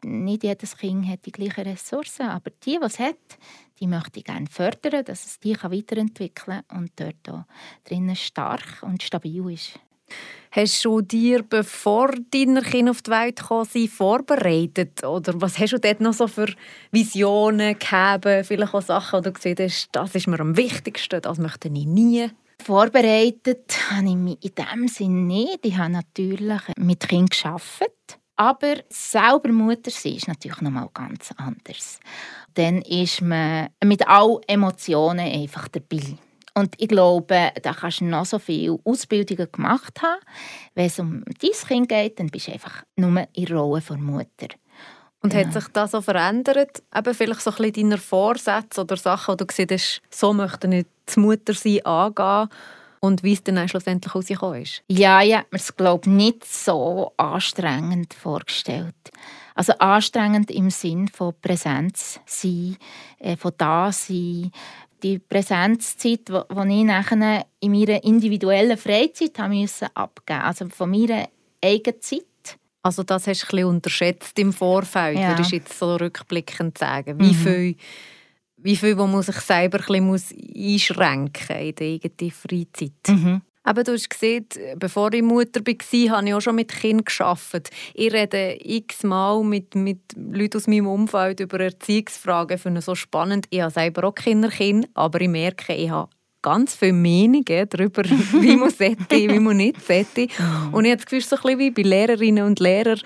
Nicht 0.05 0.45
jedes 0.45 0.77
Kind 0.77 1.09
hat 1.09 1.27
die 1.27 1.33
gleichen 1.33 1.65
Ressourcen, 1.65 2.29
aber 2.29 2.51
die, 2.51 2.79
die 2.79 2.87
es 2.87 3.01
hat, 3.01 3.39
die 3.81 3.89
möchte 3.89 4.21
ich 4.21 4.25
gerne 4.25 4.47
fördern, 4.47 5.05
dass 5.05 5.27
es 5.27 5.41
die 5.41 5.57
weiterentwickeln 5.57 6.63
kann 6.69 6.79
und 6.79 6.93
dort 6.97 7.29
auch 7.29 7.45
drinnen 7.85 8.17
stark 8.17 8.83
und 8.83 9.03
stabil 9.03 9.51
ist. 9.51 9.81
Hast 10.51 10.85
du 10.85 11.03
dir, 11.03 11.43
bevor 11.43 12.11
deine 12.31 12.63
Kinder 12.63 12.93
auf 12.93 13.03
die 13.03 13.11
Welt 13.11 13.37
gekommen 13.37 13.67
sind, 13.67 13.91
vorbereitet? 13.91 15.05
Oder 15.05 15.41
was 15.41 15.59
hast 15.59 15.73
du 15.73 15.79
dort 15.79 16.01
noch 16.01 16.15
so 16.15 16.27
für 16.27 16.49
Visionen 16.91 17.79
gehabt? 17.79 18.25
Vielleicht 18.47 18.75
auch 18.75 18.83
Sachen, 18.83 19.23
die 19.23 19.29
du 19.29 19.33
gesehen 19.33 19.57
hast, 19.61 19.89
das 19.93 20.15
ist 20.15 20.27
mir 20.27 20.41
am 20.41 20.57
wichtigsten, 20.57 21.21
das 21.21 21.39
möchte 21.39 21.69
ich 21.69 21.87
nie? 21.87 22.31
Vorbereitet 22.63 23.77
habe 23.91 24.09
ich 24.09 24.15
mich 24.15 24.39
in 24.43 24.55
dem 24.55 24.89
Sinne 24.89 25.23
nicht. 25.23 25.61
Ich 25.63 25.77
habe 25.77 25.93
natürlich 25.93 26.61
mit 26.77 27.09
Kindern 27.09 27.27
gearbeitet. 27.27 28.19
Aber 28.37 28.77
selber 28.89 29.51
Mutter 29.51 29.91
sein 29.91 30.15
ist 30.15 30.29
natürlich 30.29 30.61
noch 30.61 30.71
mal 30.71 30.89
ganz 30.95 31.33
anders. 31.37 31.99
Dann 32.55 32.83
ist 32.83 33.21
man 33.21 33.69
mit 33.83 34.07
allen 34.07 34.39
Emotionen 34.47 35.27
einfach 35.27 35.67
dabei. 35.69 36.19
Und 36.59 36.75
ich 36.79 36.89
glaube, 36.89 37.53
da 37.63 37.73
kannst 37.73 38.01
du 38.01 38.05
noch 38.05 38.27
so 38.27 38.39
viele 38.39 38.79
Ausbildungen 38.85 39.51
gemacht 39.51 40.03
haben. 40.03 40.21
Wenn 40.75 40.87
es 40.87 40.99
um 40.99 41.25
dein 41.41 41.51
Kind 41.51 41.89
geht, 41.89 42.19
dann 42.19 42.29
bist 42.29 42.49
du 42.49 42.53
einfach 42.53 42.83
nur 42.97 43.27
in 43.33 43.45
der 43.45 43.57
Rolle 43.57 43.83
der 43.89 43.97
Mutter. 43.97 44.49
Und 45.21 45.35
ja. 45.35 45.41
hat 45.41 45.53
sich 45.53 45.69
das 45.73 45.93
so 45.93 46.01
verändert? 46.01 46.83
Eben 46.95 47.15
vielleicht 47.15 47.41
so 47.41 47.51
ein 47.51 47.57
bisschen 47.57 47.91
deiner 47.91 47.99
Vorsätze 47.99 48.81
oder 48.81 48.97
Sachen, 48.97 49.37
die 49.37 49.39
du 49.39 49.47
gesehen 49.47 49.69
hast, 49.73 50.03
so 50.11 50.33
möchte 50.33 50.69
ich 50.69 50.87
das 51.07 51.17
Muttersein 51.17 51.85
angehen 51.85 52.49
und 53.01 53.23
wie 53.23 53.33
es 53.33 53.43
dann 53.43 53.69
schlussendlich 53.69 54.15
rausgekommen 54.15 54.63
ist? 54.63 54.83
Ja, 54.89 55.23
ich 55.23 55.35
habe 55.35 55.47
mir 55.51 55.59
es, 55.59 55.77
glaube 55.77 56.11
nicht 56.11 56.45
so 56.45 57.13
anstrengend 57.17 58.15
vorgestellt. 58.15 58.95
Also 59.55 59.73
anstrengend 59.79 60.51
im 60.51 60.71
Sinn 60.71 61.09
von 61.09 61.35
Präsenz 61.41 62.21
sein, 62.27 62.77
äh, 63.19 63.37
von 63.37 63.53
da 63.59 63.91
sein, 63.91 64.53
die 65.03 65.19
Präsenzzeit, 65.19 66.29
die 66.29 66.79
ich 66.79 66.85
nachher 66.85 67.47
in 67.61 67.73
meiner 67.73 68.03
individuellen 68.05 68.77
Freizeit 68.77 69.39
haben 69.39 69.61
musste 69.61 69.95
abgeben 69.95 70.41
also 70.41 70.69
von 70.69 70.91
meiner 70.91 71.29
eigenen 71.63 72.01
Zeit. 72.01 72.23
Also 72.83 73.03
das 73.03 73.27
hast 73.27 73.43
du 73.43 73.47
ein 73.47 73.51
bisschen 73.51 73.69
unterschätzt 73.69 74.39
im 74.39 74.53
Vorfeld, 74.53 75.19
ja. 75.19 75.31
würdest 75.31 75.53
du 75.53 75.57
jetzt 75.57 75.79
so 75.79 75.97
rückblickend 75.97 76.79
sagen. 76.79 77.19
Wie 77.19 77.33
mhm. 77.33 77.35
viel, 77.35 77.77
wie 78.57 78.77
viel 78.77 78.97
wo 78.97 79.07
man 79.07 79.23
sich 79.23 79.37
selber 79.37 79.79
ein 79.79 80.11
bisschen 80.11 80.73
einschränken 80.73 81.47
muss 81.49 81.69
in 81.69 81.75
der 81.75 81.87
eigenen 81.87 82.31
Freizeit. 82.31 83.09
Mhm. 83.09 83.43
Aber 83.69 83.85
du 83.85 83.93
hast 83.93 84.09
gesehen, 84.09 84.47
bevor 84.77 85.13
ich 85.13 85.21
Mutter 85.21 85.61
war, 85.61 86.17
habe 86.17 86.27
ich 86.27 86.35
auch 86.35 86.41
schon 86.41 86.55
mit 86.55 86.73
Kindern 86.73 87.05
gearbeitet. 87.05 87.69
Ich 87.93 88.11
rede 88.11 88.57
x-mal 88.59 89.45
mit, 89.45 89.75
mit 89.75 90.01
Leuten 90.17 90.57
aus 90.57 90.67
meinem 90.67 90.87
Umfeld 90.87 91.41
über 91.41 91.61
Erziehungsfragen. 91.61 92.57
Ich 92.57 92.63
finde 92.63 92.79
es 92.79 92.87
so 92.87 92.95
spannend. 92.95 93.45
Ich 93.51 93.61
habe 93.61 93.71
selber 93.71 94.05
auch 94.05 94.15
Kinder, 94.15 94.49
aber 94.95 95.21
ich 95.21 95.29
merke, 95.29 95.75
ich 95.75 95.91
habe 95.91 96.09
ganz 96.41 96.77
viele 96.77 96.95
Meinungen 96.95 97.69
darüber, 97.69 98.05
wie 98.05 98.57
man 98.57 98.71
sollte, 98.71 99.05
wie 99.11 99.39
man 99.39 99.59
nicht 99.59 99.87
sollte. 99.87 100.29
Und 100.73 100.87
ich 100.87 100.93
habe 100.93 101.03
das 101.03 101.05
Gefühl, 101.05 101.21
so 101.21 101.37
ein 101.37 101.43
bisschen 101.43 101.59
wie 101.59 101.71
bei 101.71 101.83
Lehrerinnen 101.83 102.45
und 102.45 102.61
Lehrern, 102.61 103.01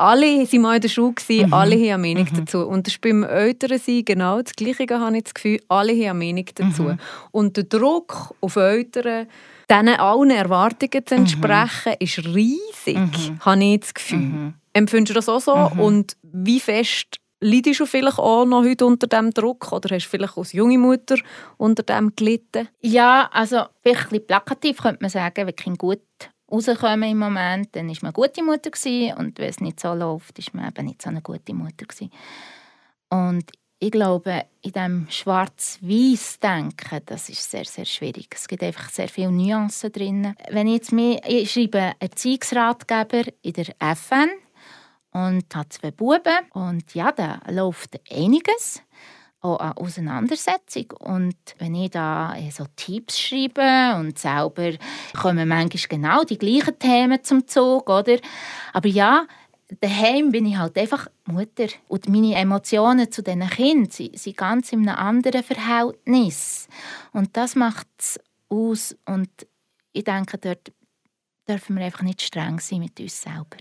alle 0.00 0.26
waren 0.26 0.60
mal 0.60 0.76
in 0.76 0.80
der 0.80 0.88
Schule, 0.88 1.14
mhm. 1.28 1.52
alle 1.52 1.76
haben 1.76 1.82
eine 1.82 1.98
Meinung 1.98 2.28
mhm. 2.32 2.36
dazu. 2.36 2.66
Und 2.66 2.86
das 2.86 2.94
ist 2.94 3.00
beim 3.00 3.22
Elternsein 3.22 4.04
genau 4.04 4.40
das 4.40 4.54
Gleiche, 4.54 4.86
habe 4.88 5.16
ich 5.16 5.24
das 5.24 5.34
Gefühl. 5.34 5.60
Alle 5.68 5.92
haben 5.92 6.20
eine 6.20 6.24
Meinung 6.24 6.46
dazu. 6.54 6.82
Mhm. 6.84 6.98
Und 7.32 7.56
der 7.56 7.64
Druck 7.64 8.34
auf 8.40 8.56
Eltern, 8.56 9.26
diesen 9.70 9.88
allen 9.88 10.30
Erwartungen 10.30 11.06
zu 11.06 11.14
entsprechen, 11.14 11.94
ist 11.98 12.18
riesig, 12.24 12.96
mhm. 12.96 13.40
habe 13.40 13.64
ich 13.64 13.80
das 13.80 13.94
Gefühl. 13.94 14.18
Mhm. 14.18 14.54
Empfindest 14.72 15.10
du 15.10 15.14
das 15.14 15.28
auch 15.28 15.40
so? 15.40 15.74
Mhm. 15.74 15.80
Und 15.80 16.16
wie 16.22 16.60
fest 16.60 17.16
Leidest 17.42 17.80
du 17.80 17.86
vielleicht 17.86 18.18
auch 18.18 18.44
noch 18.44 18.62
heute 18.62 18.84
unter 18.84 19.06
diesem 19.06 19.30
Druck 19.30 19.72
oder 19.72 19.96
hast 19.96 20.04
du 20.04 20.10
vielleicht 20.10 20.36
als 20.36 20.52
junge 20.52 20.76
Mutter 20.76 21.16
unter 21.56 21.82
dem 21.82 22.14
gelitten? 22.14 22.68
Ja, 22.82 23.30
also 23.32 23.62
vielleicht 23.82 24.02
ein 24.02 24.08
bisschen 24.10 24.26
plakativ 24.26 24.76
könnte 24.76 24.98
man 25.00 25.08
sagen, 25.08 25.50
Kinder 25.56 25.78
gut 25.78 26.02
rauskommen 26.50 27.10
im 27.10 27.18
Moment, 27.18 27.74
dann 27.76 27.88
war 27.88 27.96
man 28.02 28.08
eine 28.08 28.12
gute 28.12 28.42
Mutter 28.42 28.70
gewesen, 28.70 29.16
und 29.16 29.38
wenn 29.38 29.48
es 29.48 29.60
nicht 29.60 29.80
so 29.80 29.94
läuft, 29.94 30.38
ist 30.38 30.54
man 30.54 30.68
eben 30.68 30.86
nicht 30.86 31.02
so 31.02 31.08
eine 31.08 31.22
gute 31.22 31.54
Mutter 31.54 31.86
gewesen. 31.86 32.10
Und 33.08 33.50
ich 33.82 33.90
glaube, 33.90 34.44
in 34.60 34.72
diesem 34.72 35.06
Schwarz-Weiß-Denken, 35.08 37.00
das 37.06 37.30
ist 37.30 37.50
sehr, 37.50 37.64
sehr 37.64 37.86
schwierig. 37.86 38.28
Es 38.34 38.46
gibt 38.46 38.62
einfach 38.62 38.90
sehr 38.90 39.08
viele 39.08 39.32
Nuancen 39.32 39.90
drin. 39.90 40.34
Wenn 40.50 40.66
ich 40.66 40.74
jetzt 40.74 40.92
mir, 40.92 41.18
ich 41.26 41.50
schreibe 41.50 41.92
Erziehungsratgeber 41.98 43.24
in 43.40 43.52
der 43.54 43.74
FN 43.80 44.28
und 45.12 45.54
habe 45.54 45.68
zwei 45.70 45.90
Buben 45.92 46.38
und 46.52 46.94
ja, 46.94 47.10
da 47.10 47.40
läuft 47.48 47.98
einiges 48.12 48.82
auch 49.40 49.58
eine 49.58 49.76
Auseinandersetzung. 49.76 50.92
Und 50.98 51.36
wenn 51.58 51.74
ich 51.74 51.90
da 51.90 52.36
äh, 52.36 52.50
so 52.50 52.66
Tipps 52.76 53.18
schreibe 53.18 53.98
und 53.98 54.18
selber 54.18 54.72
kommen 55.18 55.48
manchmal 55.48 55.88
genau 55.88 56.24
die 56.24 56.38
gleichen 56.38 56.78
Themen 56.78 57.22
zum 57.22 57.46
Zug, 57.46 57.88
oder? 57.88 58.18
Aber 58.72 58.88
ja, 58.88 59.26
daheim 59.80 60.30
bin 60.30 60.46
ich 60.46 60.56
halt 60.56 60.76
einfach 60.76 61.08
Mutter. 61.24 61.68
Und 61.88 62.08
meine 62.08 62.34
Emotionen 62.34 63.10
zu 63.10 63.22
diesen 63.22 63.48
Kindern 63.48 63.90
sind 63.90 64.36
ganz 64.36 64.72
in 64.72 64.88
einem 64.88 64.98
anderen 64.98 65.42
Verhältnis. 65.42 66.68
Und 67.12 67.36
das 67.36 67.54
macht 67.54 67.86
es 67.98 68.20
aus. 68.48 68.96
Und 69.06 69.30
ich 69.92 70.04
denke, 70.04 70.38
dort 70.38 70.72
dürfen 71.48 71.76
wir 71.76 71.84
einfach 71.84 72.02
nicht 72.02 72.22
streng 72.22 72.60
sein 72.60 72.80
mit 72.80 72.98
uns 73.00 73.22
selber. 73.22 73.56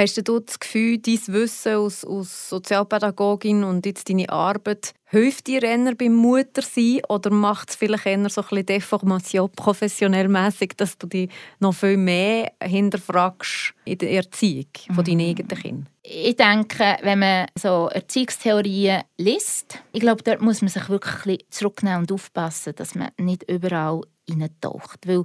Hast 0.00 0.16
du 0.28 0.38
das 0.38 0.60
Gefühl, 0.60 0.98
dein 0.98 1.18
Wissen 1.26 1.74
als, 1.74 2.04
als 2.04 2.50
Sozialpädagogin 2.50 3.64
und 3.64 3.84
jetzt 3.84 4.08
deine 4.08 4.28
Arbeit 4.28 4.94
hilft 5.06 5.48
dir 5.48 5.60
eher 5.60 5.92
beim 5.96 6.14
Muttersein 6.14 7.00
oder 7.08 7.30
macht 7.30 7.70
es 7.70 7.74
vielleicht 7.74 8.06
eher 8.06 8.30
so 8.30 8.42
ein 8.42 8.46
bisschen 8.46 8.66
Deformation 8.66 9.50
professionell 9.50 10.28
mäßig, 10.28 10.74
dass 10.76 10.98
du 10.98 11.08
dich 11.08 11.30
noch 11.58 11.74
viel 11.74 11.96
mehr 11.96 12.52
hinterfragst 12.62 13.74
in 13.86 13.98
der 13.98 14.12
Erziehung 14.12 14.68
von 14.94 15.04
deinen 15.04 15.16
mhm. 15.16 15.30
eigenen 15.30 15.48
Kindern? 15.48 15.88
Ich 16.04 16.36
denke, 16.36 16.96
wenn 17.02 17.18
man 17.18 17.46
so 17.56 17.88
Erziehungstheorien 17.92 19.02
liest, 19.16 19.82
ich 19.92 19.98
glaube, 19.98 20.22
dort 20.22 20.40
muss 20.40 20.62
man 20.62 20.68
sich 20.68 20.88
wirklich 20.88 21.44
zurücknehmen 21.50 22.02
und 22.02 22.12
aufpassen, 22.12 22.72
dass 22.76 22.94
man 22.94 23.08
nicht 23.18 23.50
überall 23.50 24.02
hineintaucht. 24.28 25.08
Weil, 25.08 25.24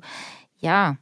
ja, 0.57 0.97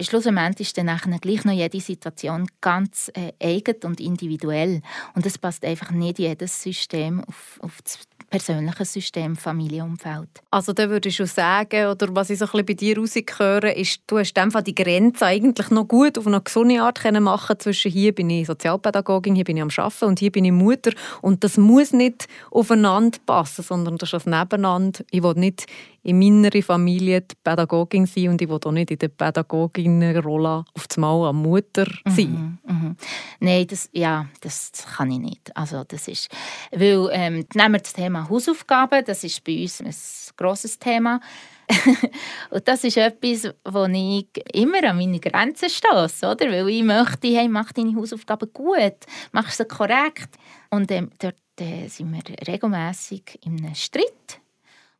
schlussendlich 0.00 0.68
ist 0.68 0.78
dann 0.78 0.86
nachher 0.86 1.18
gleich 1.18 1.44
noch 1.44 1.52
jede 1.52 1.80
Situation 1.80 2.46
ganz 2.60 3.10
äh, 3.14 3.32
eigen 3.40 3.76
und 3.84 4.00
individuell. 4.00 4.82
Und 5.14 5.26
es 5.26 5.38
passt 5.38 5.64
einfach 5.64 5.90
nicht 5.90 6.18
jedes 6.18 6.62
System 6.62 7.22
auf, 7.24 7.58
auf 7.62 7.78
das 7.82 7.98
persönliche 8.30 8.84
System, 8.84 9.36
Familienumfeld. 9.36 10.42
Also 10.50 10.72
da 10.72 10.90
würde 10.90 11.08
ich 11.08 11.16
schon 11.16 11.26
sagen, 11.26 11.86
oder 11.86 12.08
was 12.16 12.30
ich 12.30 12.38
so 12.38 12.46
ein 12.46 12.50
bisschen 12.50 12.66
bei 12.66 12.74
dir 12.74 12.98
rausgehöre, 12.98 13.76
ist, 13.76 14.00
du 14.08 14.18
hast 14.18 14.36
einfach 14.38 14.62
die 14.62 14.74
Grenze 14.74 15.26
eigentlich 15.26 15.70
noch 15.70 15.86
gut 15.86 16.18
auf 16.18 16.26
eine 16.26 16.40
gesunde 16.40 16.82
Art 16.82 17.00
können 17.00 17.22
machen 17.22 17.58
zwischen 17.60 17.92
hier 17.92 18.12
bin 18.12 18.30
ich 18.30 18.48
Sozialpädagogin, 18.48 19.36
hier 19.36 19.44
bin 19.44 19.56
ich 19.56 19.62
am 19.62 19.70
Arbeiten 19.76 20.06
und 20.06 20.18
hier 20.18 20.32
bin 20.32 20.44
ich 20.44 20.52
Mutter. 20.52 20.90
Und 21.22 21.44
das 21.44 21.58
muss 21.58 21.92
nicht 21.92 22.26
aufeinander 22.50 23.18
passen, 23.24 23.62
sondern 23.62 23.98
das 23.98 24.12
ist 24.12 24.26
ein 24.26 24.36
Nebeneinander. 24.38 25.04
Ich 25.12 25.22
will 25.22 25.34
nicht 25.34 25.66
in 26.04 26.18
meiner 26.18 26.62
Familie 26.62 27.22
die 27.22 27.34
Pädagogin 27.42 28.06
sein 28.06 28.28
und 28.28 28.42
ich 28.42 28.48
will 28.48 28.60
auch 28.62 28.72
nicht 28.72 28.90
in 28.90 28.98
der 28.98 29.08
Pädagogin-Rolle 29.08 30.64
auf 30.74 30.86
das 30.86 30.98
Mal 30.98 31.28
eine 31.28 31.32
Mutter 31.32 31.86
sein. 32.06 32.58
Mhm, 32.62 32.74
mhm. 32.74 32.96
Nein, 33.40 33.66
das, 33.66 33.88
ja, 33.92 34.26
das 34.40 34.70
kann 34.96 35.10
ich 35.10 35.18
nicht. 35.18 35.56
Also 35.56 35.82
das 35.84 36.06
ist, 36.08 36.28
weil, 36.70 37.08
ähm, 37.12 37.46
nehmen 37.54 37.72
wir 37.72 37.78
das 37.78 37.94
Thema 37.94 38.28
Hausaufgaben, 38.28 39.02
das 39.04 39.24
ist 39.24 39.42
bei 39.44 39.62
uns 39.62 39.80
ein 39.80 39.94
grosses 40.36 40.78
Thema. 40.78 41.20
und 42.50 42.68
das 42.68 42.84
ist 42.84 42.98
etwas, 42.98 43.54
wo 43.64 43.86
ich 43.86 44.28
immer 44.52 44.84
an 44.84 44.98
meine 44.98 45.18
Grenzen 45.18 45.70
stoße, 45.70 46.26
oder? 46.26 46.50
Weil 46.50 46.68
ich 46.68 46.82
möchte, 46.82 47.28
hey, 47.28 47.48
mach 47.48 47.72
deine 47.72 47.96
Hausaufgaben 47.96 48.52
gut, 48.52 49.06
mach 49.32 49.50
sie 49.50 49.64
korrekt. 49.64 50.36
Und 50.68 50.90
ähm, 50.90 51.08
dort 51.18 51.36
äh, 51.58 51.88
sind 51.88 52.12
wir 52.12 52.46
regelmäßig 52.46 53.38
in 53.46 53.64
einem 53.64 53.74
Streit 53.74 54.43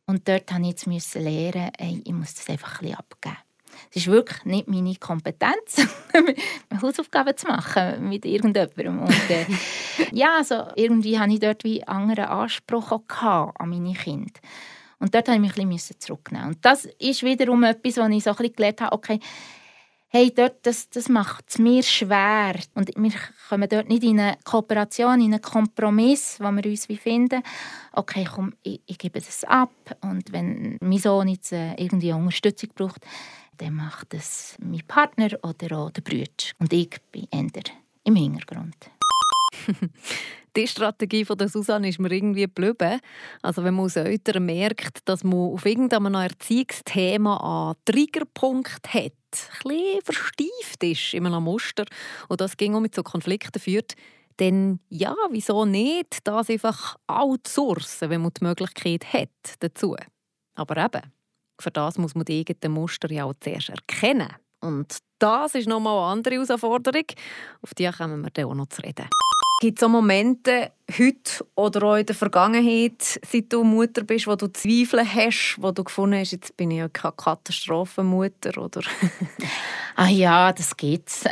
und 0.07 0.27
dort 0.27 0.51
musste 0.51 0.89
ich 0.89 0.95
jetzt 0.95 1.15
lernen, 1.15 1.71
ey, 1.77 2.01
ich 2.05 2.13
muss 2.13 2.35
das 2.35 2.49
einfach 2.49 2.81
ein 2.81 2.87
bisschen 2.87 2.99
abgeben. 2.99 3.37
Es 3.89 3.97
ist 3.97 4.07
wirklich 4.07 4.45
nicht 4.45 4.67
meine 4.67 4.95
Kompetenz, 4.95 5.85
Hausaufgaben 6.81 7.35
zu 7.35 7.47
machen 7.47 8.07
mit 8.07 8.25
irgendjemandem. 8.25 8.99
Und, 8.99 9.29
äh, 9.29 9.45
ja, 10.11 10.37
also 10.37 10.67
irgendwie 10.75 11.19
hatte 11.19 11.33
ich 11.33 11.39
dort 11.39 11.63
wie 11.63 11.83
einen 11.83 12.09
anderen 12.09 12.29
Anspruch 12.29 12.91
an 12.91 13.69
meine 13.69 13.93
Kinder. 13.93 14.31
Und 14.99 15.13
dort 15.13 15.27
musste 15.27 15.43
ich 15.43 15.53
mich 15.55 15.65
ein 15.65 15.69
bisschen 15.69 15.99
zurücknehmen. 15.99 16.47
Und 16.47 16.65
das 16.65 16.85
ist 16.85 17.23
wiederum 17.23 17.63
etwas, 17.63 17.97
was 17.97 18.09
ich 18.09 18.23
so 18.23 18.29
ein 18.29 18.35
bisschen 18.37 18.55
gelernt 18.55 18.81
habe, 18.81 18.95
okay, 18.95 19.19
hey, 20.09 20.31
dort, 20.33 20.65
das, 20.65 20.89
das 20.89 21.09
macht 21.09 21.45
es 21.49 21.59
mir 21.59 21.83
schwer. 21.83 22.55
Und 22.73 22.89
wir 22.95 23.11
kommen 23.49 23.69
dort 23.69 23.89
nicht 23.89 24.03
in 24.03 24.19
eine 24.19 24.37
Kooperation, 24.43 25.21
in 25.21 25.33
einen 25.33 25.41
Kompromiss, 25.41 26.37
wo 26.39 26.51
wir 26.51 26.65
uns 26.65 26.87
wie 26.89 26.97
finden, 26.97 27.43
okay, 27.91 28.27
komm, 28.29 28.53
ich, 28.63 28.81
ich 28.85 28.97
gebe 28.97 29.19
das 29.19 29.43
ab. 29.43 29.73
Und 30.01 30.31
wenn 30.31 30.77
mein 30.81 30.99
Sohn 30.99 31.27
jetzt 31.27 31.51
äh, 31.51 31.73
irgendwie 31.75 32.13
Unterstützung 32.13 32.69
braucht, 32.75 33.01
dann 33.57 33.73
macht 33.73 34.13
es 34.13 34.57
mein 34.59 34.83
Partner 34.87 35.29
oder 35.43 35.77
auch 35.77 35.91
der 35.91 36.01
Bruder. 36.01 36.31
Und 36.59 36.73
ich 36.73 36.95
bin 37.11 37.27
eher 37.31 37.63
im 38.03 38.15
Hintergrund. 38.15 38.94
Die 40.55 40.67
Strategie 40.67 41.25
von 41.25 41.37
der 41.37 41.49
Susanne 41.49 41.89
ist 41.89 41.99
mir 41.99 42.11
irgendwie 42.11 42.43
geblieben. 42.43 42.99
Also 43.41 43.63
wenn 43.63 43.73
man 43.73 43.85
als 43.85 43.95
Eltern 43.95 44.45
merkt, 44.45 45.07
dass 45.07 45.23
man 45.23 45.53
auf 45.53 45.65
irgendeinem 45.65 46.15
Erziehungsthema 46.15 47.71
einen 47.71 47.75
Triggerpunkt 47.85 48.93
hat, 48.93 48.95
ein 48.95 49.11
bisschen 49.63 50.01
verstieft 50.03 50.83
ist 50.83 51.13
in 51.13 51.25
einem 51.25 51.43
Muster 51.43 51.85
und 52.29 52.41
das 52.41 52.57
ging 52.57 52.75
auch 52.75 52.79
mit 52.79 52.95
so 52.95 53.03
Konflikten 53.03 53.59
führt, 53.59 53.95
dann 54.37 54.79
ja, 54.89 55.15
wieso 55.29 55.65
nicht 55.65 56.19
das 56.23 56.49
einfach 56.49 56.97
outsourcen, 57.07 58.09
wenn 58.09 58.21
man 58.21 58.31
die 58.33 58.43
Möglichkeit 58.43 59.13
hat 59.13 59.29
dazu. 59.59 59.95
Aber 60.55 60.77
eben, 60.77 61.11
für 61.59 61.71
das 61.71 61.97
muss 61.97 62.15
man 62.15 62.25
die 62.25 62.39
eigenen 62.39 62.73
Muster 62.73 63.11
ja 63.11 63.25
auch 63.25 63.33
zuerst 63.39 63.69
erkennen. 63.69 64.33
Und 64.61 64.97
das 65.19 65.55
ist 65.55 65.67
nochmal 65.67 65.97
eine 65.97 66.11
andere 66.11 66.35
Herausforderung. 66.35 67.05
Auf 67.61 67.73
die 67.73 67.89
kommen 67.89 68.23
wir 68.23 68.31
dann 68.31 68.45
auch 68.45 68.55
noch 68.55 68.67
zu 68.67 68.81
reden. 68.81 69.07
Gibt 69.61 69.79
es 69.79 69.83
auch 69.83 69.89
Momente, 69.89 70.71
heute 70.91 71.45
oder 71.55 71.83
auch 71.83 71.95
in 71.95 72.05
der 72.05 72.15
Vergangenheit, 72.15 73.01
seit 73.01 73.51
du 73.51 73.63
Mutter 73.63 74.03
bist, 74.03 74.27
wo 74.27 74.35
du 74.35 74.47
Zweifel 74.47 75.05
hast, 75.05 75.57
wo 75.59 75.71
du 75.71 75.83
gefunden 75.83 76.19
hast, 76.19 76.31
jetzt 76.31 76.55
bin 76.57 76.71
ich 76.71 76.77
ja 76.77 76.89
keine 76.89 77.13
Katastrophenmutter, 77.13 78.57
oder? 78.61 78.81
ah 79.95 80.07
ja, 80.07 80.53
das 80.53 80.77
gibt's. 80.77 81.23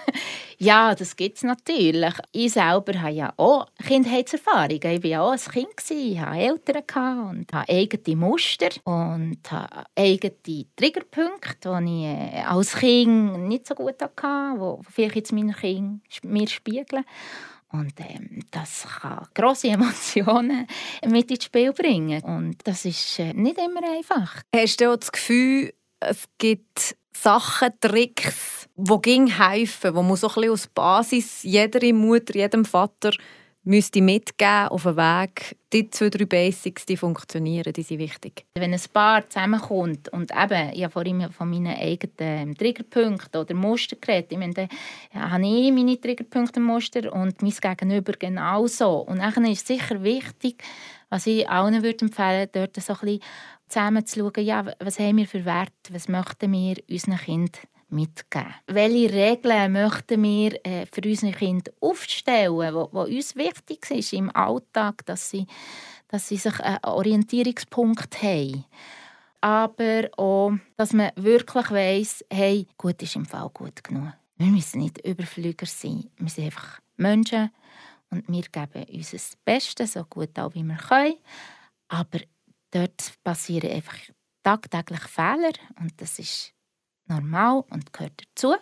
ja, 0.58 0.94
das 0.94 1.14
gibt's 1.14 1.44
natürlich. 1.44 2.14
Ich 2.32 2.52
selber 2.54 3.00
habe 3.00 3.12
ja 3.12 3.32
auch 3.36 3.66
Kindheitserfahrungen. 3.86 4.80
Ich 4.82 5.02
war 5.02 5.10
ja 5.10 5.22
auch 5.22 5.32
ein 5.32 5.38
Kind, 5.38 5.68
ich 5.88 6.18
hatte 6.18 6.38
Eltern 6.38 7.20
und 7.28 7.52
hatte 7.52 7.72
eigene 7.72 8.16
Muster 8.16 8.70
und 8.84 9.38
eigene 9.94 10.66
Triggerpunkte, 10.76 11.78
die 11.80 12.04
ich 12.04 12.34
äh, 12.34 12.42
als 12.42 12.76
Kind 12.76 13.48
nicht 13.48 13.66
so 13.66 13.74
gut 13.74 14.02
hatte, 14.02 14.58
die 14.58 14.84
vielleicht 14.90 15.16
jetzt 15.16 15.32
meine 15.32 15.54
Kinder 15.54 16.00
mir 16.22 16.48
spiegeln. 16.48 17.04
Und 17.72 17.94
ähm, 17.98 18.42
das 18.50 18.86
kann 19.00 19.26
grosse 19.34 19.68
Emotionen 19.68 20.66
mit 21.06 21.30
ins 21.30 21.44
Spiel 21.44 21.72
bringen. 21.72 22.22
Und 22.22 22.56
das 22.64 22.84
ist 22.84 23.18
äh, 23.18 23.32
nicht 23.32 23.58
immer 23.58 23.82
einfach. 23.96 24.42
Hast 24.54 24.80
du 24.80 24.96
das 24.96 25.12
Gefühl, 25.12 25.72
es 26.00 26.24
gibt 26.38 26.96
Sachen, 27.12 27.70
Tricks, 27.80 28.68
die 28.76 29.32
helfen, 29.32 29.94
wo 29.94 30.02
man 30.02 30.16
so 30.16 30.28
ein 30.28 30.34
bisschen 30.34 30.50
aus 30.50 30.66
Basis 30.66 31.42
jeder 31.42 31.92
Mutter, 31.94 32.34
jedem 32.34 32.64
Vater 32.64 33.12
müsste 33.66 34.00
mitgeben 34.00 34.68
auf 34.68 34.84
den 34.84 34.96
Weg, 34.96 35.56
die 35.72 35.90
zwei, 35.90 36.08
drei 36.08 36.24
Basics, 36.24 36.86
die 36.86 36.96
funktionieren, 36.96 37.72
die 37.72 37.82
sind 37.82 37.98
wichtig. 37.98 38.46
Wenn 38.54 38.72
ein 38.72 38.80
Paar 38.92 39.28
zusammenkommt 39.28 40.08
und 40.10 40.30
eben, 40.30 40.72
ich 40.72 40.84
habe 40.84 40.92
vorhin 40.92 41.28
von 41.32 41.50
meinen 41.50 41.76
eigenen 41.76 42.54
Triggerpunkten 42.54 43.40
oder 43.40 43.54
Muster 43.54 43.96
geredet, 43.96 44.30
ich 44.30 44.38
meine, 44.38 44.54
dann 44.54 44.68
habe 45.12 45.44
ich 45.44 45.72
meine 45.72 46.00
Triggerpunkte 46.00 46.60
und 46.60 46.66
Muster 46.66 47.12
und 47.12 47.42
mein 47.42 47.50
Gegenüber 47.50 48.12
genauso. 48.12 48.98
Und 49.00 49.18
dann 49.18 49.44
ist 49.46 49.62
es 49.62 49.66
sicher 49.66 50.02
wichtig, 50.02 50.62
was 51.10 51.26
ich 51.26 51.48
allen 51.48 51.82
würde 51.82 52.04
empfehlen 52.04 52.48
dort 52.52 52.76
so 52.76 52.92
ein 52.92 52.98
bisschen 53.00 53.20
zusammen 53.68 54.06
zu 54.06 54.20
schauen, 54.20 54.44
ja, 54.44 54.64
was 54.78 55.00
haben 55.00 55.16
wir 55.16 55.26
für 55.26 55.44
Werte, 55.44 55.72
was 55.92 56.08
möchten 56.08 56.52
wir 56.52 56.76
unseren 56.88 57.16
Kindern 57.16 57.62
mitgeben. 57.88 58.54
Welche 58.66 59.12
Regeln 59.12 59.72
möchten 59.72 60.22
wir 60.22 60.66
äh, 60.66 60.86
für 60.86 61.02
unsere 61.04 61.32
Kinder 61.32 61.70
aufstellen, 61.80 62.74
wo 62.74 63.02
uns 63.02 63.36
wichtig 63.36 63.90
ist 63.90 64.12
im 64.12 64.34
Alltag, 64.34 65.04
dass 65.06 65.30
sie, 65.30 65.46
dass 66.08 66.28
sie 66.28 66.36
sich 66.36 66.58
einen 66.60 66.84
Orientierungspunkt 66.84 68.22
haben. 68.22 68.64
Aber 69.40 70.08
auch, 70.16 70.52
dass 70.76 70.92
man 70.92 71.12
wirklich 71.16 71.70
weiss, 71.70 72.24
hey, 72.30 72.66
gut 72.76 73.00
ist 73.02 73.16
im 73.16 73.26
Fall 73.26 73.50
gut 73.52 73.84
genug. 73.84 74.12
Wir 74.36 74.48
müssen 74.48 74.80
nicht 74.80 75.06
Überflüger 75.06 75.66
sein. 75.66 76.10
Wir 76.18 76.28
sind 76.28 76.46
einfach 76.46 76.80
Menschen 76.96 77.50
und 78.10 78.28
wir 78.28 78.42
geben 78.42 78.86
unser 78.92 79.18
Bestes, 79.44 79.92
so 79.92 80.04
gut 80.04 80.38
auch 80.38 80.54
wie 80.54 80.62
wir 80.62 80.76
können. 80.76 81.14
Aber 81.88 82.20
dort 82.70 83.12
passieren 83.22 83.70
einfach 83.70 83.96
tagtäglich 84.42 85.00
Fehler 85.00 85.52
und 85.80 86.00
das 86.00 86.18
ist 86.18 86.55
normal 87.08 87.64
und 87.70 87.92
gehört 87.92 88.20
dazu. 88.20 88.54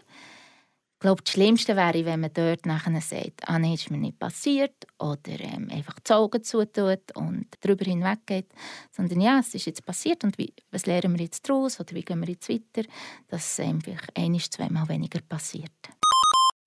Ich 0.94 1.00
glaube, 1.00 1.22
das 1.22 1.34
Schlimmste 1.34 1.76
wäre, 1.76 2.06
wenn 2.06 2.20
man 2.20 2.32
dort 2.32 2.64
nachher 2.64 2.98
sagt, 3.02 3.46
ah, 3.46 3.58
nee, 3.58 3.74
ist 3.74 3.90
mir 3.90 3.98
nicht 3.98 4.18
passiert 4.18 4.86
oder 4.98 5.38
ähm, 5.38 5.68
einfach 5.70 5.98
die 6.00 6.12
Augen 6.12 6.42
zutut 6.42 7.14
und 7.14 7.46
darüber 7.60 7.84
hinweggeht. 7.84 8.46
Sondern 8.90 9.20
ja, 9.20 9.38
es 9.38 9.54
ist 9.54 9.66
jetzt 9.66 9.84
passiert 9.84 10.24
und 10.24 10.38
wie, 10.38 10.54
was 10.70 10.86
lernen 10.86 11.18
wir 11.18 11.24
jetzt 11.26 11.46
daraus 11.46 11.78
oder 11.78 11.94
wie 11.94 12.02
gehen 12.02 12.20
wir 12.20 12.28
jetzt 12.30 12.48
weiter, 12.48 12.88
dass 13.28 13.58
es 13.58 13.60
einfach 13.60 14.00
ein, 14.14 14.38
zweimal 14.40 14.88
weniger 14.88 15.20
passiert. 15.20 15.72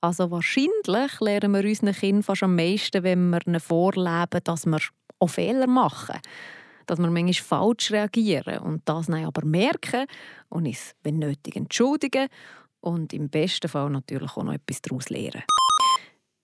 Also 0.01 0.29
wahrscheinlich 0.29 1.19
lernen 1.19 1.51
wir 1.53 1.63
unseren 1.63 1.93
Kindern 1.93 2.23
fast 2.23 2.43
am 2.43 2.55
meisten, 2.55 3.03
wenn 3.03 3.31
wir 3.31 3.45
ihnen 3.47 3.59
vorleben, 3.59 4.43
dass 4.43 4.67
wir 4.67 4.79
auch 5.19 5.29
Fehler 5.29 5.67
machen. 5.67 6.19
Dass 6.87 6.99
wir 6.99 7.11
manchmal 7.11 7.33
falsch 7.33 7.91
reagieren 7.91 8.59
und 8.59 8.81
das 8.85 9.05
dann 9.05 9.25
aber 9.25 9.45
merken 9.45 10.07
und 10.49 10.67
uns, 10.67 10.95
wenn 11.03 11.19
nötig, 11.19 11.55
entschuldigen 11.55 12.27
und 12.79 13.13
im 13.13 13.29
besten 13.29 13.67
Fall 13.67 13.89
natürlich 13.89 14.35
auch 14.35 14.43
noch 14.43 14.53
etwas 14.53 14.81
daraus 14.81 15.09
lernen. 15.09 15.43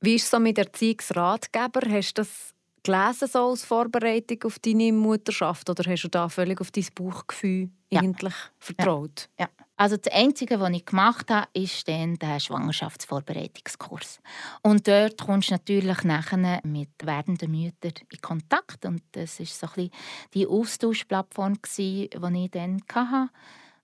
Wie 0.01 0.15
ist 0.15 0.25
es 0.25 0.31
so 0.31 0.39
mit 0.39 0.57
Erziehungsratgeber? 0.57 1.81
Hast 1.89 2.17
du 2.17 2.21
das 2.21 2.53
gelesen 2.83 3.27
so 3.27 3.49
als 3.49 3.65
Vorbereitung 3.65 4.43
auf 4.45 4.59
deine 4.59 4.91
Mutterschaft 4.91 5.69
oder 5.69 5.89
hast 5.89 6.03
du 6.03 6.09
da 6.09 6.29
völlig 6.29 6.59
auf 6.61 6.71
dein 6.71 6.85
Bauchgefühl 6.93 7.69
ja. 7.89 8.01
eigentlich 8.01 8.33
vertraut? 8.59 9.29
Ja. 9.39 9.45
ja. 9.45 9.65
Also 9.75 9.97
das 9.97 10.13
Einzige, 10.13 10.59
was 10.59 10.71
ich 10.71 10.85
gemacht 10.85 11.29
habe, 11.31 11.47
ist 11.53 11.87
dann 11.87 12.15
der 12.15 12.39
Schwangerschaftsvorbereitungskurs. 12.39 14.19
Und 14.61 14.87
dort 14.87 15.19
kommst 15.19 15.49
du 15.49 15.55
natürlich 15.55 16.03
nachher 16.03 16.61
mit 16.63 16.91
werdenden 17.03 17.51
Müttern 17.51 17.93
in 18.11 18.21
Kontakt. 18.21 18.85
Und 18.85 19.01
das 19.13 19.39
war 19.39 19.45
so 19.45 19.67
ein 19.81 19.89
die 20.33 20.47
Austauschplattform, 20.47 21.55
die 21.77 22.09
ich 22.09 22.51
dann 22.51 22.81
hatte. 22.93 23.29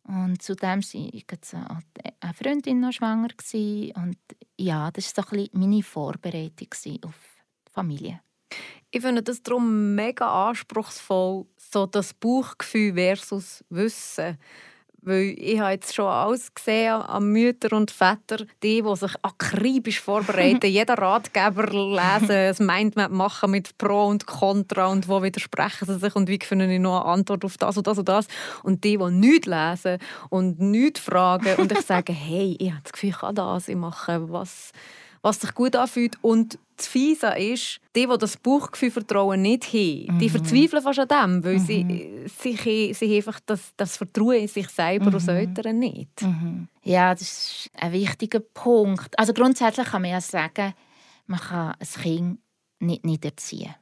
Und 0.04 0.42
zudem 0.42 0.82
war 0.82 1.82
eine 2.24 2.34
Freundin 2.34 2.80
noch 2.80 2.94
schwanger. 2.94 3.30
Und 3.54 4.18
ja, 4.58 4.92
das 4.92 5.18
war 5.18 5.26
so 5.30 5.36
ein 5.36 5.50
meine 5.54 5.84
Vorbereitung 5.84 6.70
auf 7.04 7.42
die 7.68 7.72
Familie. 7.72 8.22
Ich 8.92 9.02
finde 9.02 9.22
das 9.22 9.44
darum 9.44 9.96
mega 9.96 10.50
anspruchsvoll, 10.50 11.46
so 11.58 11.86
das 11.86 12.14
Bauchgefühl 12.14 12.94
versus 12.94 13.64
Wissen. 13.70 14.38
Weil 15.02 15.36
ich 15.38 15.60
habe 15.60 15.72
jetzt 15.72 15.96
schon 15.96 16.08
alles 16.08 16.54
gesehen 16.54 16.94
an 16.94 17.32
Mütter 17.32 17.76
und 17.76 17.90
Väter, 17.90 18.46
die, 18.62 18.82
die 18.82 18.96
sich 18.96 19.14
akribisch 19.22 20.02
vorbereiten, 20.02 20.66
jeder 20.70 20.96
Ratgeber 20.96 21.68
lesen, 21.68 22.32
ein 22.32 22.66
Mindmap 22.66 23.12
machen 23.12 23.52
mit 23.52 23.78
Pro 23.78 24.08
und 24.08 24.26
Contra 24.26 24.88
und 24.88 25.08
wo 25.08 25.24
widersprechen 25.24 25.86
sie 25.86 26.00
sich 26.00 26.16
und 26.16 26.28
wie 26.28 26.40
finden 26.42 26.70
ich 26.70 26.80
noch 26.80 27.02
eine 27.02 27.14
Antwort 27.14 27.46
auf 27.46 27.58
das 27.58 27.78
und 27.78 27.88
das 27.88 27.98
und 27.98 28.10
das. 28.10 28.28
Und 28.64 28.84
die, 28.84 28.98
die 28.98 29.12
nichts 29.12 29.48
lesen 29.48 30.00
und 30.30 30.60
nichts 30.60 31.00
fragen 31.00 31.56
und 31.56 31.72
ich 31.72 31.82
sage, 31.82 32.12
hey, 32.14 32.58
ich 32.60 32.72
habe 32.72 32.82
das 32.84 32.92
Gefühl, 32.92 33.10
ich 33.12 33.20
kann 33.20 33.36
das, 33.36 33.70
ich 33.70 33.78
mache 33.78 34.30
was 34.30 34.72
was 35.22 35.42
sich 35.42 35.54
gut 35.54 35.76
anfühlt. 35.76 36.18
Und 36.22 36.60
das 36.78 36.88
Fiese 36.88 37.38
ist, 37.38 37.80
die, 37.96 38.08
die 38.08 38.18
das 38.18 38.38
Bauchgefühl-Vertrauen 38.38 39.42
nicht 39.42 39.74
haben, 39.74 40.16
mhm. 40.16 40.20
die 40.20 40.30
verzweifeln 40.30 40.82
fast 40.82 41.00
an 41.00 41.08
dem, 41.08 41.44
weil 41.44 41.60
mhm. 41.60 41.66
sie, 41.66 42.26
sie, 42.28 42.94
sie 42.94 43.16
einfach 43.18 43.40
das, 43.46 43.74
das 43.76 43.98
Vertrauen 43.98 44.38
in 44.38 44.48
sich 44.48 44.70
selber 44.70 45.08
mhm. 45.08 45.16
als 45.16 45.28
Eltern 45.28 45.80
nicht. 45.80 46.22
Mhm. 46.22 46.68
Ja, 46.84 47.14
das 47.14 47.22
ist 47.22 47.70
ein 47.74 47.92
wichtiger 47.92 48.40
Punkt. 48.40 49.18
Also 49.20 49.34
grundsätzlich 49.34 49.88
kann 49.88 50.02
man 50.02 50.12
ja 50.12 50.22
sagen, 50.22 50.74
man 51.28 51.40
kann 51.40 51.76
ein 51.80 52.02
Kind 52.02 52.40
nicht, 52.80 53.06
nicht 53.06 53.26
erziehen. 53.26 53.76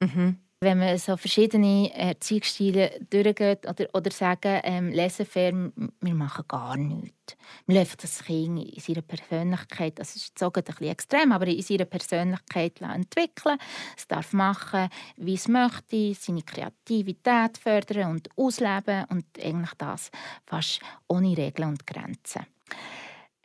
Mhm 0.00 0.38
wenn 0.66 0.78
man 0.78 0.98
so 0.98 1.16
verschiedene 1.16 1.94
Erziehungsstile 1.94 2.98
durchgeht 3.08 3.68
oder, 3.68 3.86
oder 3.92 4.10
sagen, 4.10 4.60
ähm, 4.64 4.92
laissez-faire, 4.92 5.70
wir 6.00 6.14
machen 6.14 6.44
gar 6.48 6.76
nichts. 6.76 7.36
Wir 7.66 7.78
lassen 7.78 7.96
das 8.02 8.24
Kind 8.24 8.58
in 8.58 8.80
seiner 8.80 9.02
Persönlichkeit, 9.02 9.98
das 10.00 10.16
ist 10.16 10.36
so 10.36 10.52
ein 10.52 10.64
bisschen 10.64 10.88
extrem, 10.88 11.30
aber 11.30 11.46
in 11.46 11.62
seiner 11.62 11.84
Persönlichkeit 11.84 12.80
entwickeln. 12.80 13.58
Es 13.96 14.08
darf 14.08 14.32
machen, 14.32 14.88
wie 15.16 15.34
es 15.34 15.46
möchte, 15.46 16.14
seine 16.14 16.42
Kreativität 16.42 17.58
fördern 17.58 18.10
und 18.10 18.28
ausleben 18.36 19.04
und 19.10 19.24
eigentlich 19.40 19.74
das 19.78 20.10
fast 20.46 20.80
ohne 21.06 21.36
Regeln 21.36 21.68
und 21.68 21.86
Grenzen. 21.86 22.44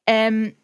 Ähm, 0.08 0.56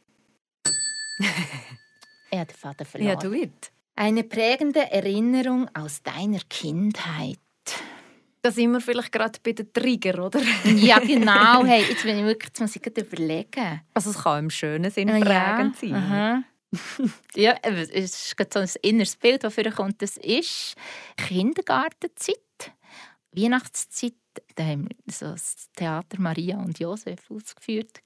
er 2.32 2.39
hat 2.39 2.50
den 2.50 2.58
Vater 2.58 2.84
verloren. 2.84 3.10
Ja, 3.10 3.15
du 3.15 3.32
it. 3.34 3.72
Eine 3.98 4.24
prägende 4.24 4.92
Erinnerung 4.92 5.68
aus 5.74 6.04
deiner 6.04 6.38
Kindheit. 6.48 7.40
Da 8.44 8.52
sind 8.52 8.72
wir 8.72 8.80
vielleicht 8.80 9.12
gerade 9.12 9.40
bei 9.42 9.54
den 9.54 9.74
Trigger, 9.74 10.24
oder? 10.24 10.40
ja, 10.66 11.00
genau. 11.00 11.64
Hey, 11.66 11.84
jetzt 11.90 12.04
bin 12.04 12.20
ich 12.20 12.24
wirklich, 12.24 12.50
jetzt 12.50 12.62
muss 12.62 12.76
ich 12.76 12.86
überlegen. 12.86 13.82
Also 13.96 14.12
es 14.12 14.20
kann 14.20 14.44
im 14.44 14.50
schönen 14.52 14.92
Sinn 14.92 15.08
prägend 15.08 15.26
ja, 15.82 15.90
sein. 15.90 15.96
Aha. 15.96 16.44
ja, 17.36 17.56
es 17.64 17.90
ist 17.90 18.36
so 18.54 18.60
ein 18.60 18.70
inneres 18.84 19.16
Bild, 19.16 19.44
das 19.44 19.56
für 19.56 19.72
kommt. 19.72 20.00
Das 20.04 20.18
ist 20.18 20.76
Kindergartenzeit, 21.18 22.38
Weihnachtszeit. 23.32 24.14
Da 24.54 24.64
haben 24.64 24.90
wir 24.90 25.12
so 25.12 25.32
das 25.32 25.72
Theater 25.76 26.22
Maria 26.22 26.60
und 26.60 26.78
Josef 26.78 27.32
ausgeführt. 27.32 28.04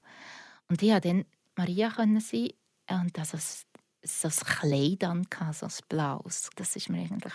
Und 0.68 0.82
ich 0.82 0.88
konnte 0.88 1.08
dann 1.08 1.24
Maria 1.54 1.90
sein. 1.90 2.48
Und 2.88 3.18
also 3.18 3.36
so 4.02 4.28
ein 4.28 4.34
Kleid 4.34 5.04
an, 5.04 5.26
so 5.52 5.66
ein 5.66 5.72
blaues. 5.88 6.50
Das 6.56 6.76
ist 6.76 6.88
mir 6.88 7.02
eigentlich, 7.02 7.32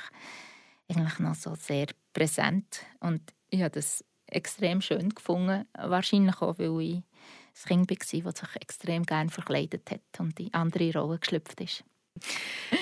eigentlich 0.90 1.20
noch 1.20 1.36
so 1.36 1.56
sehr 1.56 1.88
präsent. 2.14 2.82
Und 3.00 3.22
ich 3.50 3.62
habe 3.62 3.72
das 3.72 4.04
extrem 4.28 4.82
schön 4.82 5.10
gefunden. 5.10 5.66
Wahrscheinlich 5.78 6.42
auch, 6.42 6.60
weil 6.60 6.82
ich 6.82 6.96
ein 7.70 7.86
Kind 7.88 7.92
war, 7.92 8.32
das 8.32 8.40
sich 8.40 8.62
extrem 8.62 9.04
gerne 9.04 9.30
verkleidet 9.30 9.90
hat 9.90 10.20
und 10.20 10.40
in 10.40 10.54
andere 10.54 10.94
Rollen 10.94 11.20
geschlüpft 11.20 11.60
ist. 11.62 11.84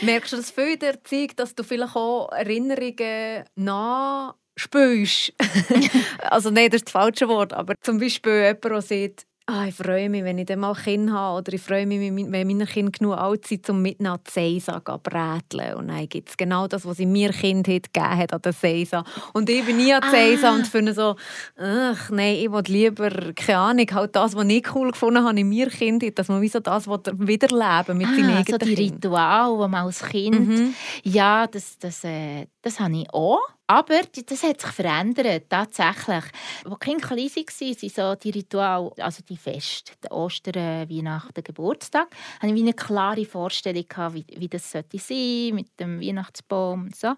Merkst 0.02 0.34
du 0.34 0.38
das 0.38 0.52
viel 0.52 0.74
in 0.74 0.80
der 0.80 0.94
Erziehung, 0.94 1.32
dass 1.36 1.56
du 1.56 1.64
vielleicht 1.64 1.96
auch 1.96 2.32
Erinnerungen 2.32 3.44
nachspürst? 3.56 5.34
also 6.20 6.50
nein, 6.50 6.70
das 6.70 6.82
ist 6.82 6.88
das 6.88 6.94
falsche 6.94 7.28
Wort, 7.28 7.54
aber 7.54 7.76
zum 7.82 8.00
Beispiel 8.00 8.34
jemand, 8.34 8.64
der 8.64 8.82
sagt, 8.82 9.28
Ah, 9.48 9.68
ich 9.68 9.76
freue 9.76 10.10
mich, 10.10 10.24
wenn 10.24 10.40
ich 10.40 10.48
dann 10.48 10.60
mal 10.60 10.74
Kind 10.74 11.12
habe. 11.12 11.38
Oder 11.38 11.54
ich 11.54 11.62
freue 11.62 11.86
mich, 11.86 12.00
wenn 12.00 12.48
meine 12.48 12.66
Kinder 12.66 12.92
genug 12.92 13.16
alt 13.16 13.46
sind, 13.46 13.70
um 13.70 13.80
mit 13.80 14.02
nach 14.02 14.18
Seisa 14.28 14.82
zu 14.84 14.98
bräteln. 14.98 15.76
Und 15.76 15.90
dann 15.90 16.10
gibt 16.10 16.30
es 16.30 16.38
genau 16.38 16.68
das, 16.68 16.84
was 16.84 16.98
sie 16.98 17.06
mir 17.06 17.30
Kind 17.30 17.68
hat 17.68 17.94
gegeben 17.94 18.18
hat 18.18 18.34
an 18.34 18.42
der 18.42 18.54
Seisa. 18.54 19.04
Und 19.34 19.48
ich 19.52 19.64
bin 19.64 19.78
nie 19.78 19.94
an 19.94 20.02
der 20.02 20.10
Seisa 20.10 20.50
ah. 20.50 20.56
und 20.56 20.66
finde 20.66 20.96
so, 20.96 21.16
ach 21.58 22.10
nein, 22.10 22.38
ich 22.38 22.52
will 22.52 22.64
lieber, 22.66 23.12
keine 23.34 23.60
Ahnung, 23.60 23.88
halt 23.94 24.16
das, 24.16 24.36
was 24.36 24.46
ich 24.48 24.76
cool 24.76 24.92
gefunden 24.92 25.24
habe 25.24 25.40
in 25.40 25.48
mir 25.48 25.70
Kind, 25.70 26.18
dass 26.18 26.28
man 26.28 26.42
wie 26.42 26.50
so 26.50 26.60
das 26.60 26.88
wiederleben 26.88 28.00
mit 28.00 28.08
ah, 28.08 28.16
seinen 28.16 28.38
eigenen 28.38 28.60
so 28.60 28.66
die 28.66 28.74
Ritual, 28.74 29.54
die 29.54 29.70
man 29.70 29.86
als 29.86 30.04
Kind... 30.04 30.40
Mhm. 30.40 30.74
Ja, 31.04 31.46
das, 31.46 31.78
das, 31.78 32.04
äh, 32.04 32.48
das 32.64 32.80
habe 32.80 32.96
ich 32.98 33.14
auch. 33.14 33.42
Aber 33.68 34.00
das 34.26 34.44
hat 34.44 34.62
sich 34.62 34.72
verändert, 34.72 35.50
tatsächlich. 35.50 36.24
Als 36.66 36.80
Kinder 36.80 37.08
klein 37.08 37.30
waren, 37.30 37.74
sind 37.74 37.96
so 37.96 38.16
die 38.16 38.30
Rituale, 38.30 38.92
also 39.00 39.24
die 39.28 39.38
Feste, 39.38 39.94
Ostern, 40.12 40.88
Weihnachten, 40.88 41.44
Geburtstag, 41.44 42.08
hatte 42.40 42.54
ich 42.54 42.62
eine 42.62 42.74
klare 42.74 43.26
Vorstellung, 43.26 43.86
wie, 44.12 44.26
wie 44.38 44.48
das 44.48 44.72
sollte 44.72 45.00
sein 45.00 45.56
mit 45.56 45.80
dem 45.80 46.00
Weihnachtsbaum 46.00 46.84
und 46.84 46.96
so. 46.96 47.16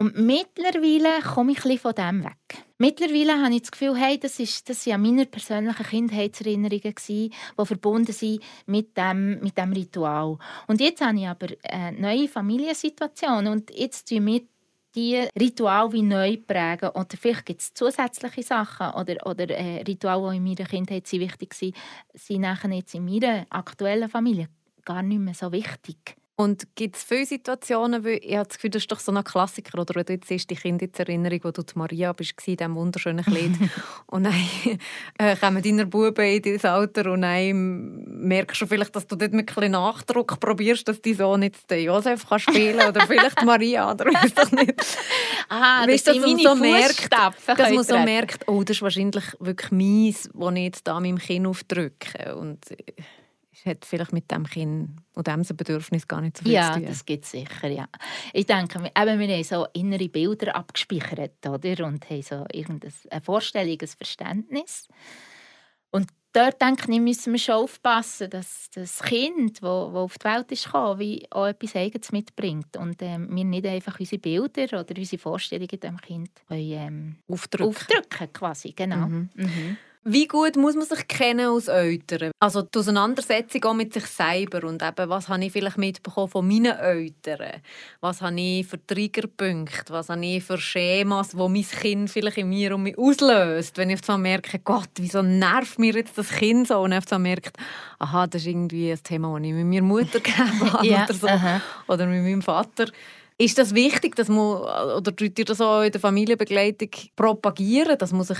Und 0.00 0.16
mittlerweile 0.16 1.20
komme 1.22 1.52
ich 1.52 1.64
ein 1.64 1.76
von 1.78 1.92
dem 1.92 2.22
weg. 2.22 2.64
Mittlerweile 2.78 3.42
habe 3.42 3.54
ich 3.54 3.62
das 3.62 3.72
Gefühl, 3.72 3.96
hey, 3.96 4.16
das, 4.16 4.38
ist, 4.38 4.68
das 4.68 4.86
waren 4.86 5.02
meine 5.02 5.26
persönlichen 5.26 5.84
Kindheitserinnerungen, 5.84 6.94
die 7.08 7.32
verbunden 7.56 8.12
sind 8.12 8.40
mit 8.66 8.96
dem, 8.96 9.40
mit 9.40 9.58
dem 9.58 9.72
Ritual. 9.72 10.38
Und 10.68 10.80
jetzt 10.80 11.00
habe 11.00 11.18
ich 11.18 11.26
aber 11.26 11.48
eine 11.64 12.00
neue 12.00 12.28
Familiensituation 12.28 13.48
und 13.48 13.76
jetzt 13.76 14.08
tun 14.08 14.26
wir 14.26 14.42
die 14.94 15.16
Ritual 15.38 15.92
wie 15.92 16.02
neu 16.02 16.36
prägen. 16.36 16.90
Oder 16.90 17.16
vielleicht 17.16 17.46
gibt 17.46 17.60
es 17.60 17.74
zusätzliche 17.74 18.42
Sachen 18.42 18.90
oder, 18.94 19.26
oder 19.26 19.48
äh, 19.50 19.82
Rituale, 19.82 20.30
die 20.32 20.36
in 20.38 20.44
meiner 20.44 20.68
Kindheit 20.68 21.10
wichtig 21.12 21.54
waren, 21.60 21.72
sind 22.14 22.40
nachher 22.42 22.70
jetzt 22.72 22.94
in 22.94 23.04
meiner 23.04 23.46
aktuellen 23.50 24.08
Familie 24.08 24.48
gar 24.84 25.02
nicht 25.02 25.20
mehr 25.20 25.34
so 25.34 25.52
wichtig. 25.52 26.17
Und 26.40 26.76
gibt 26.76 26.94
es 26.94 27.02
viele 27.02 27.26
Situationen, 27.26 28.04
weil 28.04 28.20
ich 28.22 28.36
habe 28.36 28.46
das 28.46 28.58
Gefühl, 28.58 28.70
das 28.70 28.82
ist 28.82 28.92
doch 28.92 29.00
so 29.00 29.10
ein 29.10 29.24
Klassiker, 29.24 29.80
oder 29.80 29.96
wenn 29.96 30.04
du 30.04 30.12
jetzt 30.12 30.28
siehst, 30.28 30.48
die 30.48 30.54
Kindheitserinnerung, 30.54 31.40
wo 31.42 31.50
du 31.50 31.64
die 31.64 31.76
Maria 31.76 32.12
bist, 32.12 32.34
in 32.46 32.56
diesem 32.56 32.76
wunderschönen 32.76 33.24
Kleid, 33.24 33.50
und 34.06 34.22
dann 34.22 34.34
äh, 35.18 35.34
kommen 35.34 35.60
deine 35.60 35.86
Buben 35.86 36.24
in 36.24 36.40
dein 36.40 36.70
Alter 36.70 37.10
und 37.10 37.22
dann 37.22 38.04
merkst 38.06 38.60
du 38.60 38.66
vielleicht, 38.68 38.94
dass 38.94 39.08
du 39.08 39.16
dort 39.16 39.32
mit 39.32 39.58
ein 39.58 39.72
Nachdruck 39.72 40.38
probierst, 40.38 40.86
dass 40.86 41.02
dein 41.02 41.16
Sohn 41.16 41.42
jetzt 41.42 41.68
den 41.72 41.84
Josef 41.84 42.28
kann 42.28 42.38
spielen 42.38 42.78
kann 42.78 42.90
oder 42.90 43.06
vielleicht 43.08 43.44
Maria, 43.44 43.90
oder 43.90 44.04
weiß 44.04 44.34
doch 44.34 44.52
nicht. 44.52 44.74
Ah, 45.50 45.86
weißt, 45.86 46.06
das 46.06 46.16
dass 46.18 46.26
man 46.26 46.38
so 46.38 46.54
merkt, 46.56 47.10
dass 47.10 47.72
man 47.72 47.82
so 47.82 47.98
merkt, 47.98 48.46
oh, 48.48 48.62
das 48.62 48.76
ist 48.76 48.82
wahrscheinlich 48.82 49.24
wirklich 49.40 49.70
meins, 49.70 50.28
das 50.34 50.54
ich 50.54 50.62
jetzt 50.62 50.86
da 50.86 51.00
meinem 51.00 51.18
Kind 51.18 51.46
aufdrücke. 51.46 52.36
Und 52.36 52.70
äh, 52.70 52.76
hat 53.64 53.84
vielleicht 53.84 54.12
mit 54.12 54.30
dem 54.30 54.44
Kind 54.44 54.90
und 55.14 55.26
diesem 55.26 55.56
Bedürfnis 55.56 56.06
gar 56.06 56.20
nicht 56.20 56.36
so 56.36 56.44
viel 56.44 56.52
ja, 56.52 56.68
zu 56.68 56.72
tun. 56.74 56.82
Ja, 56.82 56.88
das 56.88 57.04
gibt 57.04 57.24
es 57.24 57.30
sicher, 57.30 57.68
ja. 57.68 57.88
Ich 58.32 58.46
denke, 58.46 58.78
eben, 58.78 59.18
wir 59.18 59.28
haben 59.28 59.44
so 59.44 59.66
innere 59.72 60.08
Bilder 60.08 60.54
abgespeichert 60.56 61.46
oder? 61.46 61.84
und 61.86 62.08
haben 62.08 62.22
so 62.22 62.44
irgendeine 62.52 63.22
Vorstellung, 63.22 63.78
ein 63.80 63.88
Verständnis. 63.88 64.88
Und 65.90 66.08
dort 66.32 66.60
denke 66.60 66.92
ich, 66.92 67.00
müssen 67.00 67.32
wir 67.32 67.40
schon 67.40 67.56
aufpassen, 67.56 68.30
dass 68.30 68.68
das 68.74 69.02
Kind, 69.02 69.58
das 69.58 69.64
auf 69.64 70.18
die 70.18 70.24
Welt 70.24 70.52
ist 70.52 70.64
gekommen, 70.64 70.98
wie 71.00 71.26
auch 71.30 71.46
etwas 71.46 71.76
Eigenes 71.76 72.12
mitbringt 72.12 72.76
und 72.76 73.00
ähm, 73.02 73.28
wir 73.34 73.44
nicht 73.44 73.66
einfach 73.66 73.98
unsere 73.98 74.20
Bilder 74.20 74.80
oder 74.80 74.94
unsere 74.96 75.20
Vorstellungen 75.20 75.80
dem 75.80 75.96
Kind 75.98 76.30
können, 76.46 76.60
ähm, 76.60 77.16
aufdrücken. 77.28 77.68
aufdrücken 77.68 78.32
quasi, 78.32 78.72
genau. 78.72 79.06
Mhm. 79.06 79.30
Mhm. 79.34 79.76
Wie 80.10 80.26
gut 80.26 80.56
muss 80.56 80.74
man 80.74 80.86
sich 80.86 81.06
kennen 81.06 81.50
als 81.50 81.68
Eltern? 81.68 82.30
Also 82.40 82.62
die 82.62 82.78
Auseinandersetzung 82.78 83.62
auch 83.64 83.74
mit 83.74 83.92
sich 83.92 84.06
selber 84.06 84.66
und 84.66 84.82
eben, 84.82 85.10
was 85.10 85.28
habe 85.28 85.44
ich 85.44 85.52
vielleicht 85.52 85.76
mitbekommen 85.76 86.28
von 86.28 86.48
meinen 86.48 86.78
Eltern? 86.78 87.60
Was 88.00 88.22
habe 88.22 88.40
ich 88.40 88.66
für 88.66 88.78
Triggerpunkte? 88.86 89.92
Was 89.92 90.08
habe 90.08 90.24
ich 90.24 90.42
für 90.42 90.56
Schemas, 90.56 91.36
wo 91.36 91.50
mein 91.50 91.62
Kind 91.62 92.08
vielleicht 92.08 92.38
in 92.38 92.48
mir 92.48 92.74
um 92.74 92.84
mich 92.84 92.96
auslöst? 92.96 93.76
Wenn 93.76 93.90
ich 93.90 94.02
so 94.02 94.16
merke, 94.16 94.58
Gott, 94.60 94.88
wieso 94.96 95.20
nervt 95.20 95.78
mir 95.78 95.92
jetzt 95.92 96.16
das 96.16 96.30
Kind 96.30 96.68
so? 96.68 96.80
Und 96.80 96.92
ich 96.92 97.18
merke, 97.18 97.50
aha, 97.98 98.26
das 98.26 98.40
ist 98.40 98.48
irgendwie 98.48 98.90
ein 98.90 99.02
Thema, 99.02 99.38
das 99.38 99.46
ich 99.46 99.52
mit 99.52 99.66
meiner 99.66 99.82
Mutter 99.82 100.20
gegeben 100.20 100.72
habe 100.72 100.86
ja, 100.86 101.04
oder, 101.04 101.12
so. 101.12 101.28
oder 101.92 102.06
mit 102.06 102.22
meinem 102.22 102.40
Vater. 102.40 102.86
Ist 103.36 103.58
das 103.58 103.74
wichtig, 103.74 104.16
dass 104.16 104.28
man, 104.28 104.62
oder 104.96 105.14
tut 105.14 105.38
ihr 105.38 105.44
das 105.44 105.60
auch 105.60 105.82
in 105.82 105.92
der 105.92 106.00
Familienbegleitung 106.00 106.88
propagieren, 107.14 107.98
dass 107.98 108.12
man 108.12 108.24
sich 108.24 108.38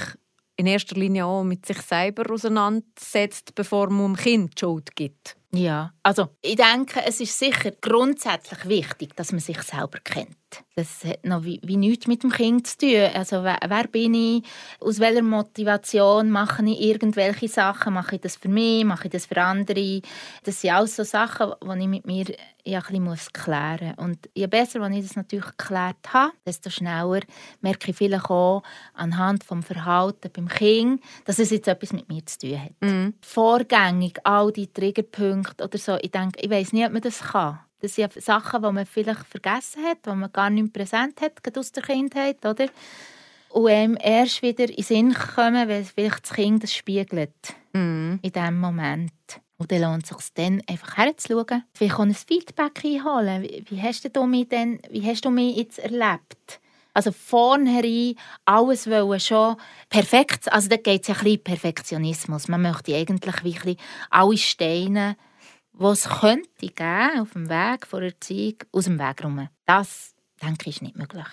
in 0.59 0.67
erster 0.67 0.97
Linie 0.97 1.25
auch 1.25 1.45
mit 1.45 1.65
sich 1.65 1.81
selber 1.81 2.31
auseinandersetzt, 2.33 3.55
bevor 3.55 3.89
man 3.91 4.15
dem 4.15 4.17
Kind 4.17 4.61
Schuld 4.61 4.95
gibt. 4.97 5.37
Ja, 5.51 5.95
also 6.03 6.29
ich 6.43 6.57
denke, 6.57 7.01
es 7.07 7.21
ist 7.21 7.39
sicher 7.39 7.73
grundsätzlich 7.81 8.69
wichtig, 8.69 9.17
dass 9.17 9.33
man 9.33 9.41
sich 9.41 9.63
selber 9.63 9.99
kennt. 10.05 10.37
Das 10.75 11.05
hat 11.05 11.25
noch 11.25 11.43
wie, 11.45 11.59
wie 11.63 11.79
nichts 11.79 12.07
mit 12.07 12.23
dem 12.23 12.31
Kind 12.31 12.67
zu 12.67 12.79
tun. 12.79 13.11
Also 13.15 13.45
wer, 13.45 13.59
wer, 13.67 13.87
bin 13.87 14.13
ich? 14.13 14.43
Aus 14.81 14.99
welcher 14.99 15.23
Motivation 15.23 16.29
mache 16.29 16.63
ich 16.67 16.81
irgendwelche 16.81 17.49
Sachen? 17.49 17.95
Mache 17.95 18.17
ich 18.17 18.21
das 18.21 18.37
für 18.37 18.49
mich? 18.49 18.85
Mache 18.85 19.07
ich 19.07 19.13
das 19.13 19.25
für 19.25 19.41
andere? 19.41 20.03
Das 20.43 20.61
sind 20.61 20.73
alles 20.73 20.97
so 20.97 21.05
Sachen, 21.05 21.53
die 21.63 21.81
ich 21.81 21.89
mit 21.89 22.07
mir 22.07 22.27
ja, 22.69 22.81
ein 22.81 23.05
bisschen 23.05 23.33
klären 23.33 23.95
muss. 23.97 24.05
Und 24.05 24.29
je 24.35 24.47
besser, 24.47 24.81
wenn 24.81 24.93
ich 24.93 25.07
das 25.07 25.17
natürlich 25.17 25.57
geklärt 25.57 26.13
habe, 26.13 26.33
desto 26.47 26.71
schneller 26.71 27.21
merke 27.61 27.91
ich 27.91 27.97
vielleicht 27.97 28.31
auch 28.31 28.63
anhand 28.95 29.49
des 29.51 29.67
Verhalten 29.67 30.31
beim 30.33 30.49
Kind, 30.49 31.03
dass 31.25 31.39
es 31.39 31.51
jetzt 31.51 31.69
etwas 31.69 31.93
mit 31.93 32.09
mir 32.09 32.25
zu 32.27 32.39
tun 32.39 32.61
hat. 32.61 32.73
Mhm. 32.81 33.15
Vorgängig 33.21 34.19
all 34.25 34.53
die 34.53 34.73
Triggerpunkte 34.73 35.65
oder 35.65 35.79
so, 35.79 35.97
ich 36.01 36.11
denke, 36.11 36.41
ich 36.41 36.51
weiß 36.51 36.73
nicht, 36.73 36.87
ob 36.87 36.93
man 36.93 37.03
das 37.03 37.21
kann. 37.21 37.61
Das 37.81 37.95
sind 37.95 38.13
Sachen, 38.21 38.63
die 38.63 38.73
man 38.73 38.87
vielleicht 38.87 39.25
vergessen 39.25 39.85
hat, 39.85 40.05
die 40.05 40.11
man 40.11 40.33
gar 40.33 40.51
nicht 40.51 40.73
präsent 40.73 41.21
hat, 41.21 41.43
gerade 41.43 41.61
aus 41.61 41.73
der 41.73 41.83
Kindheit, 41.83 42.45
oder? 42.45 42.67
Und 43.51 43.69
einem 43.69 43.97
erst 44.01 44.43
wieder 44.43 44.69
in 44.69 44.75
den 44.75 44.85
Sinn 44.85 45.15
kommen, 45.15 45.69
weil 45.69 45.85
vielleicht 45.85 46.25
das 46.25 46.35
Kind 46.35 46.63
das 46.63 46.75
spiegelt. 46.75 47.55
Mm. 47.73 48.17
In 48.21 48.33
diesem 48.33 48.61
Moment. 48.61 49.13
Und 49.59 49.73
dann 49.73 49.83
lohnt 49.83 50.05
es 50.05 50.17
sich 50.17 50.35
dann 50.35 50.63
einfach 50.69 50.97
herzuschauen. 50.97 51.65
Vielleicht 51.75 51.95
auch 51.97 52.01
ein 52.01 52.15
Feedback 52.15 52.85
einholen. 52.85 53.43
Wie 53.69 53.83
hast 53.83 54.09
du 54.17 54.25
mich, 54.25 54.49
denn, 54.49 54.81
wie 54.91 55.05
hast 55.05 55.25
du 55.25 55.31
mich 55.31 55.57
jetzt 55.57 55.79
erlebt? 55.81 56.61
Also 56.95 57.13
vornherein 57.13 58.15
alles 58.45 58.89
wollen 58.89 59.21
schon 59.21 59.57
perfekt. 59.89 60.51
Also 60.53 60.69
da 60.69 60.77
geht 60.77 61.03
es 61.03 61.11
ein 61.11 61.23
bisschen 61.23 61.45
Perfektionismus. 61.45 62.49
Man 62.49 62.63
möchte 62.63 62.95
eigentlich 62.95 63.45
wirklich 63.45 63.79
alle 64.11 64.39
Steine 64.39 65.17
was 65.79 66.07
es 66.07 66.21
könnte 66.21 66.49
geben 66.59 67.21
auf 67.21 67.33
dem 67.33 67.49
Weg 67.49 67.87
vor 67.87 68.03
Erziehung 68.03 68.57
aus 68.73 68.85
dem 68.85 68.99
Weg 68.99 69.25
rum. 69.25 69.49
Das, 69.65 70.15
denke 70.43 70.69
ich, 70.69 70.77
ist 70.77 70.83
nicht 70.83 70.97
möglich. 70.97 71.27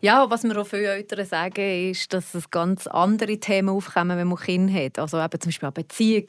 Ja, 0.00 0.28
was 0.30 0.42
mir 0.42 0.58
auch 0.58 0.66
viele 0.66 0.94
Eltern 0.94 1.24
sagen, 1.26 1.90
ist, 1.90 2.12
dass 2.12 2.34
es 2.34 2.50
ganz 2.50 2.86
andere 2.86 3.38
Themen 3.38 3.68
aufkommen, 3.68 4.16
wenn 4.16 4.28
man 4.28 4.38
Kinder 4.38 4.72
hat. 4.72 4.98
Also 4.98 5.22
eben 5.22 5.40
zum 5.40 5.50
Beispiel 5.50 5.66
eine 5.66 5.72
Beziehung. 5.72 6.24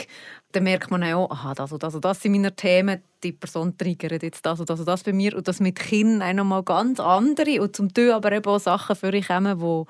Dann 0.52 0.64
merkt 0.64 0.90
man 0.90 1.04
auch, 1.04 1.30
aha, 1.30 1.54
das 1.54 1.72
und 1.72 1.84
das 1.84 1.94
und 1.94 2.04
das 2.04 2.22
sind 2.22 2.32
meine 2.32 2.56
Themen. 2.56 3.04
Die 3.24 3.34
Person 3.34 3.78
triggert 3.78 4.24
jetzt 4.24 4.46
das 4.46 4.60
und 4.60 4.70
das 4.70 4.80
und 4.80 4.88
das 4.88 5.04
bei 5.04 5.14
mir. 5.14 5.36
Und 5.38 5.48
das 5.48 5.60
mit 5.60 5.78
Kindern 5.78 6.24
auch 6.24 6.34
nochmal 6.34 6.64
ganz 6.64 7.00
andere. 7.00 7.62
Und 7.62 7.76
zum 7.76 7.94
Teil 7.94 8.12
aber 8.12 8.32
eben 8.32 8.46
auch 8.46 8.60
Sachen 8.60 8.96
für 8.96 9.14
euch 9.14 9.28
kommen, 9.28 9.60
die 9.60 9.86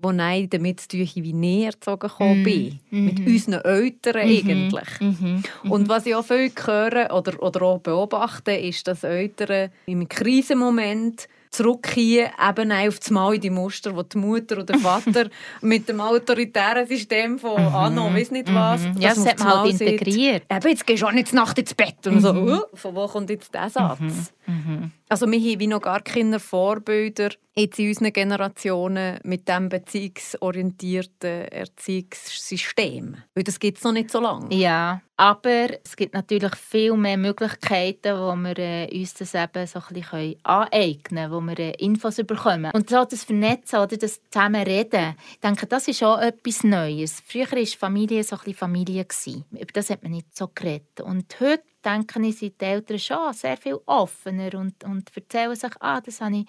wo 0.00 0.10
ich 0.10 0.48
damit 0.48 0.80
zu 0.80 0.88
tun 0.88 1.08
wie 1.14 1.32
näher 1.32 1.72
erzogen 1.72 2.10
mm. 2.18 2.44
bin. 2.44 2.80
Mm 2.90 3.04
Mit 3.04 3.20
unseren 3.20 3.64
Eltern 3.64 4.26
mm 4.26 4.30
eigentlich. 4.30 5.00
Mm 5.00 5.42
Und 5.68 5.88
was 5.88 6.06
ich 6.06 6.14
auch 6.14 6.24
viel 6.24 6.50
höre 6.64 7.12
oder, 7.12 7.42
oder 7.42 7.62
auch 7.62 7.78
beobachte, 7.78 8.52
ist, 8.52 8.86
dass 8.86 9.04
Eltern 9.04 9.70
im 9.86 10.08
Krisenmoment 10.08 11.28
zurückkehren, 11.50 12.30
eben 12.48 12.72
auf 12.72 12.98
das 12.98 13.10
Mal 13.10 13.34
in 13.34 13.40
die 13.40 13.50
Muster, 13.50 13.94
wo 13.94 14.02
die 14.02 14.18
Mutter 14.18 14.56
oder 14.56 14.64
der 14.64 14.78
Vater 14.78 15.28
mit 15.60 15.88
dem 15.88 16.00
autoritären 16.00 16.86
System 16.86 17.38
von 17.38 17.60
mhm. 17.60 17.74
Anno, 17.74 18.12
weiß 18.12 18.30
nicht 18.30 18.52
was. 18.52 18.82
Mhm. 18.82 18.96
Ja, 18.98 19.10
das 19.10 19.26
hat 19.26 19.38
man 19.38 19.60
halt 19.60 19.80
integriert. 19.80 20.44
Eben, 20.50 20.68
jetzt 20.68 20.86
gehst 20.86 21.02
du 21.02 21.06
auch 21.06 21.12
nicht 21.12 21.32
Nacht 21.32 21.58
ins 21.58 21.74
Bett. 21.74 22.06
Und 22.06 22.20
so, 22.20 22.32
uh, 22.32 22.60
von 22.74 22.94
wo 22.94 23.06
kommt 23.06 23.30
jetzt 23.30 23.54
dieser 23.54 23.70
Satz? 23.70 24.00
Mhm. 24.00 24.26
mhm. 24.46 24.92
Also 25.10 25.26
wir 25.30 25.38
haben 25.38 25.60
wie 25.60 25.66
noch 25.66 25.80
gar 25.80 26.02
keine 26.02 26.38
Vorbilder 26.38 27.30
jetzt 27.56 27.78
in 27.78 27.88
unseren 27.88 28.12
Generationen 28.12 29.18
mit 29.24 29.48
diesem 29.48 29.70
beziehungsorientierten 29.70 31.48
Erziehungssystem. 31.48 33.16
Weil 33.34 33.44
das 33.44 33.58
gibt 33.58 33.78
es 33.78 33.84
noch 33.84 33.92
nicht 33.92 34.10
so 34.10 34.20
lange. 34.20 34.54
Ja, 34.54 35.00
aber 35.20 35.84
es 35.84 35.96
gibt 35.96 36.14
natürlich 36.14 36.54
viel 36.54 36.96
mehr 36.96 37.16
Möglichkeiten, 37.16 38.16
wo 38.16 38.36
wir 38.36 38.56
äh, 38.56 39.00
uns 39.00 39.14
das 39.14 39.34
eben 39.34 39.66
so 39.66 39.80
ein 39.80 39.94
bisschen 39.94 40.36
aneignen 40.44 41.02
können, 41.02 41.32
wo 41.32 41.40
wir 41.40 41.58
äh, 41.58 41.72
Infos 41.84 42.18
bekommen. 42.18 42.70
Und 42.72 42.88
so 42.88 43.04
das 43.04 43.24
Vernetzen 43.24 43.80
oder 43.80 43.96
das 43.96 44.20
Zusammenreden, 44.30 45.16
ich 45.32 45.40
denke, 45.40 45.66
das 45.66 45.88
ist 45.88 46.04
auch 46.04 46.20
etwas 46.20 46.62
Neues. 46.62 47.20
Früher 47.26 47.50
war 47.50 47.66
Familie 47.66 48.22
so 48.22 48.36
ein 48.36 48.42
bisschen 48.44 48.54
Familie. 48.54 49.04
Über 49.50 49.72
das 49.72 49.90
hat 49.90 50.04
man 50.04 50.12
nicht 50.12 50.36
so 50.36 50.52
geredet. 50.54 51.00
Und 51.00 51.34
heute 51.40 51.64
denke 51.84 52.24
ich, 52.24 52.38
sind 52.38 52.60
die 52.60 52.64
Eltern 52.64 52.98
schon 53.00 53.32
sehr 53.32 53.56
viel 53.56 53.80
offener 53.86 54.54
und, 54.54 54.84
und 54.84 55.10
erzählen 55.16 55.56
sich, 55.56 55.72
ah, 55.80 56.00
das 56.00 56.20
habe 56.20 56.36
ich 56.36 56.46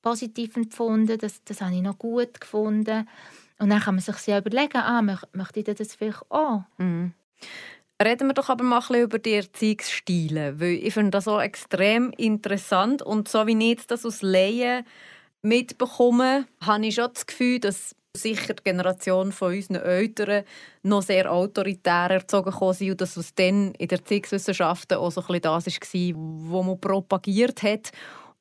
positiv 0.00 0.56
empfunden, 0.56 1.18
das, 1.18 1.44
das 1.44 1.60
habe 1.60 1.74
ich 1.74 1.82
noch 1.82 1.98
gut 1.98 2.40
gefunden. 2.40 3.06
Und 3.58 3.68
dann 3.68 3.80
kann 3.80 3.96
man 3.96 4.02
sich 4.02 4.28
überlegen, 4.28 4.78
ah, 4.78 5.02
möchte 5.02 5.60
ich 5.60 5.66
das 5.66 5.94
vielleicht 5.94 6.22
auch? 6.30 6.62
Mhm. 6.78 7.12
Reden 8.00 8.28
wir 8.28 8.34
doch 8.34 8.48
aber 8.48 8.62
mal 8.62 8.80
ein 8.90 9.02
über 9.02 9.18
die 9.18 9.34
Erziehungsstile, 9.34 10.60
weil 10.60 10.74
ich 10.74 10.94
finde 10.94 11.10
das 11.10 11.26
auch 11.26 11.40
extrem 11.40 12.12
interessant 12.12 13.02
und 13.02 13.26
so 13.26 13.44
wie 13.48 13.72
ich 13.72 13.86
das 13.88 14.06
aus 14.06 14.22
Laien 14.22 14.84
mitbekomme, 15.42 16.46
habe 16.60 16.86
ich 16.86 16.94
schon 16.94 17.10
das 17.12 17.26
Gefühl, 17.26 17.58
dass 17.58 17.96
sicher 18.16 18.54
die 18.54 18.62
Generation 18.62 19.32
von 19.32 19.52
unseren 19.52 19.76
Eltern 19.76 20.44
noch 20.84 21.02
sehr 21.02 21.32
autoritär 21.32 22.10
erzogen 22.10 22.52
sind 22.72 22.92
und 22.92 23.00
dass 23.00 23.16
es 23.16 23.34
dann 23.34 23.72
in 23.74 23.88
der 23.88 23.98
Erziehungswissenschaften 23.98 24.98
auch 24.98 25.10
so 25.10 25.20
ein 25.20 25.26
bisschen 25.26 25.42
das 25.42 25.66
war, 25.66 26.60
was 26.60 26.66
man 26.66 26.80
propagiert 26.80 27.64
hat. 27.64 27.90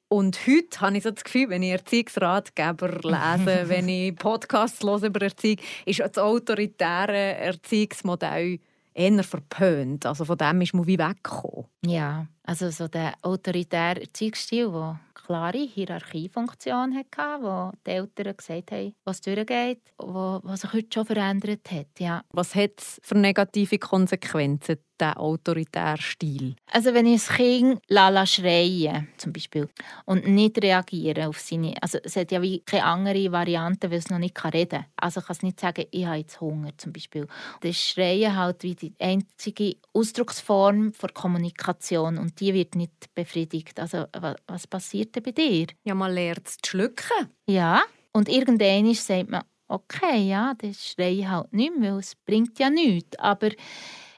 Und 0.07 0.39
heute 0.47 0.81
habe 0.81 0.97
ich 0.97 1.03
so 1.03 1.11
das 1.11 1.23
Gefühl, 1.23 1.49
wenn 1.49 1.63
ich 1.63 1.71
Erziehungsratgeber 1.71 2.89
lese, 2.89 3.63
wenn 3.69 3.89
ich 3.89 4.15
Podcasts 4.15 4.83
höre 4.83 5.03
über 5.03 5.21
Erziehung, 5.23 5.57
ist 5.85 5.99
das 5.99 6.17
autoritäre 6.17 7.35
Erziehungsmodell 7.37 8.59
eher 8.97 9.23
verpönt. 9.23 10.05
Also 10.05 10.25
von 10.25 10.37
dem 10.37 10.61
ist 10.61 10.73
man 10.73 10.87
wie 10.87 10.97
weggekommen. 10.97 11.67
Ja, 11.85 12.27
also 12.43 12.69
so 12.69 12.87
der 12.87 13.13
autoritäre 13.21 14.01
Erziehungsstil, 14.01 14.71
der 14.71 14.99
klare 15.13 15.59
Hierarchiefunktion 15.59 16.95
hatte, 16.95 17.43
wo 17.43 17.71
die 17.85 17.91
Eltern 17.91 18.35
gesagt 18.35 18.71
haben, 18.71 18.93
was 19.05 19.21
durchgeht, 19.21 19.81
wo, 19.97 20.39
was 20.43 20.61
sich 20.61 20.73
heute 20.73 20.87
schon 20.93 21.05
verändert 21.05 21.69
hat. 21.71 21.99
Ja. 21.99 22.21
Was 22.31 22.55
hat 22.55 22.79
es 22.79 22.99
für 23.03 23.17
negative 23.17 23.77
Konsequenzen, 23.77 24.77
diesen 24.99 25.13
autoritären 25.13 25.97
Stil? 25.97 26.55
Also 26.71 26.93
wenn 26.93 27.05
ich 27.05 27.25
das 27.25 27.35
Kind 27.35 27.79
lala 27.87 28.25
schreien 28.25 29.07
zum 29.17 29.33
Beispiel 29.33 29.69
und 30.05 30.27
nicht 30.27 30.61
reagieren 30.61 31.27
auf 31.27 31.39
seine, 31.39 31.75
also 31.81 31.97
es 32.03 32.15
hat 32.15 32.31
ja 32.31 32.41
wie 32.41 32.59
keine 32.59 32.85
andere 32.85 33.31
Variante, 33.31 33.89
weil 33.89 33.99
es 33.99 34.09
noch 34.09 34.19
nicht 34.19 34.43
reden 34.43 34.69
kann. 34.69 34.85
Also 34.95 35.19
ich 35.19 35.27
kann 35.27 35.35
es 35.35 35.43
nicht 35.43 35.59
sagen, 35.59 35.85
ich 35.91 36.05
habe 36.05 36.17
jetzt 36.17 36.41
Hunger 36.41 36.71
zum 36.77 36.93
Beispiel. 36.93 37.27
Das 37.61 37.77
Schreien 37.77 38.35
halt 38.35 38.63
wie 38.63 38.75
die 38.75 38.93
einzige 38.99 39.77
Ausdrucksform 39.93 40.93
der 41.01 41.09
Kommunikation 41.09 42.17
und 42.17 42.39
die 42.39 42.53
wird 42.53 42.75
nicht 42.75 43.13
befriedigt. 43.13 43.79
Also 43.79 44.05
was 44.47 44.67
passiert 44.67 45.15
denn 45.15 45.23
bei 45.23 45.31
dir? 45.31 45.67
Ja, 45.83 45.95
man 45.95 46.13
lernt 46.13 46.47
es 46.47 46.57
zu 46.57 46.71
schlucken. 46.71 47.29
Ja, 47.47 47.83
und 48.13 48.29
irgendwann 48.29 48.93
sagt 48.93 49.29
man, 49.29 49.43
okay, 49.67 50.27
ja, 50.29 50.53
das 50.57 50.87
schreie 50.87 51.29
halt 51.29 51.53
nicht 51.53 51.77
mehr, 51.77 51.93
weil 51.93 51.99
es 51.99 52.15
bringt 52.15 52.57
ja 52.59 52.69
nichts. 52.69 53.17
Aber 53.19 53.49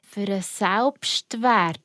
für 0.09 0.21
einen 0.21 0.41
Selbstwert, 0.41 1.79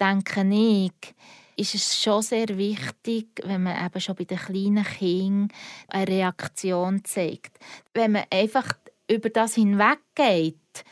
denke 0.00 0.46
ich, 0.48 1.14
ist 1.56 1.74
es 1.74 2.00
schon 2.00 2.22
sehr 2.22 2.56
wichtig, 2.56 3.28
wenn 3.42 3.64
man 3.64 3.84
eben 3.84 4.00
schon 4.00 4.14
bei 4.14 4.24
den 4.24 4.38
kleinen 4.38 4.84
Kindern 4.84 5.48
eine 5.88 6.08
Reaktion 6.08 7.04
zeigt. 7.04 7.58
Wenn 7.94 8.12
man 8.12 8.24
einfach 8.30 8.74
über 9.10 9.28
das 9.30 9.56
hinweggeht, 9.56 10.84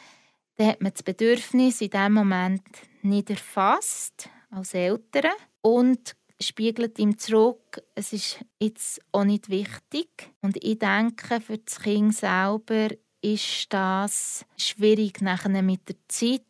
dann 0.57 0.68
hat 0.68 0.81
man 0.81 0.92
das 0.92 1.05
Bedürfnis 1.05 1.81
in 1.83 1.90
diesem 1.90 2.14
Moment 2.14 2.66
nicht 3.02 3.31
erfasst 3.31 4.29
als 4.50 4.74
Eltern 4.74 5.31
und 5.61 6.16
spiegelt 6.40 6.98
ihm 6.98 7.16
zurück, 7.16 7.81
es 7.94 8.12
ist 8.12 8.44
jetzt 8.59 9.00
auch 9.12 9.24
nicht 9.24 9.48
wichtig. 9.48 10.09
Und 10.40 10.57
ich 10.64 10.81
denke, 10.81 11.40
für 11.40 11.59
das 11.59 11.79
Kind 11.81 12.14
selber 12.14 12.88
ist 13.20 13.72
das 13.72 14.44
schwierig 14.57 15.20
nachher 15.22 15.62
mit 15.62 15.88
der 15.88 15.96
Zeit, 16.09 16.42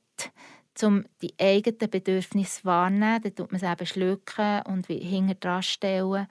um 0.82 1.04
die 1.22 1.34
eigenen 1.40 1.90
Bedürfnisse 1.90 2.64
wahrzunehmen. 2.64 3.22
Dann 3.22 3.34
tut 3.34 3.52
man 3.52 3.60
es 3.60 3.70
eben 3.70 3.86
schlucken 3.86 4.62
und 4.66 4.86
hinter 4.86 5.34
dran 5.34 5.62
stellen 5.62 6.26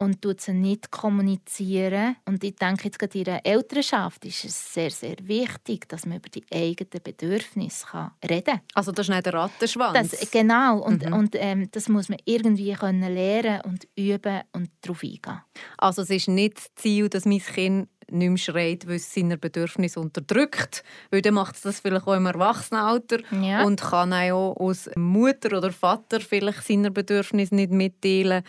und 0.00 0.22
tut 0.22 0.40
sie 0.40 0.54
nicht 0.54 0.90
kommunizieren. 0.90 2.16
Und 2.24 2.42
ich 2.42 2.56
denke, 2.56 2.84
jetzt 2.84 2.98
gerade 2.98 3.18
in 3.18 3.24
der 3.24 3.46
Elternschaft 3.46 4.24
ist 4.24 4.44
es 4.46 4.72
sehr, 4.72 4.90
sehr 4.90 5.16
wichtig, 5.22 5.88
dass 5.88 6.06
man 6.06 6.18
über 6.18 6.30
die 6.30 6.44
eigenen 6.52 7.02
Bedürfnisse 7.02 7.86
kann 7.86 8.10
reden 8.26 8.44
kann. 8.44 8.60
Also 8.74 8.92
das 8.92 9.08
ist 9.08 9.14
nicht 9.14 9.26
der 9.26 9.34
Rattenschwanz? 9.34 10.10
Das, 10.10 10.30
genau. 10.30 10.78
Und, 10.78 11.04
mhm. 11.04 11.12
und 11.12 11.36
ähm, 11.38 11.70
das 11.70 11.90
muss 11.90 12.08
man 12.08 12.18
irgendwie 12.24 12.72
können 12.72 13.12
lernen 13.12 13.60
und 13.62 13.86
üben 13.94 14.40
und 14.52 14.70
darauf 14.80 15.02
eingehen. 15.02 15.42
Also 15.76 16.02
es 16.02 16.10
ist 16.10 16.28
nicht 16.28 16.56
das 16.56 16.74
Ziel, 16.76 17.10
dass 17.10 17.26
mein 17.26 17.40
Kind 17.40 17.88
nicht 18.12 18.28
mehr 18.28 18.38
schreit, 18.38 18.86
weil 18.86 18.96
es 18.96 19.12
seine 19.12 19.38
Bedürfnisse 19.38 20.00
unterdrückt. 20.00 20.84
Weil 21.10 21.22
dann 21.22 21.34
macht 21.34 21.56
es 21.56 21.62
das 21.62 21.80
vielleicht 21.80 22.06
auch 22.06 22.14
im 22.14 22.26
Erwachsenenalter 22.26 23.18
ja. 23.40 23.64
und 23.64 23.80
kann 23.80 24.12
auch 24.12 24.56
als 24.58 24.90
Mutter 24.96 25.56
oder 25.56 25.72
Vater 25.72 26.20
vielleicht 26.20 26.66
seine 26.66 26.90
Bedürfnisse 26.90 27.54
nicht 27.54 27.72
mitteilen. 27.72 28.42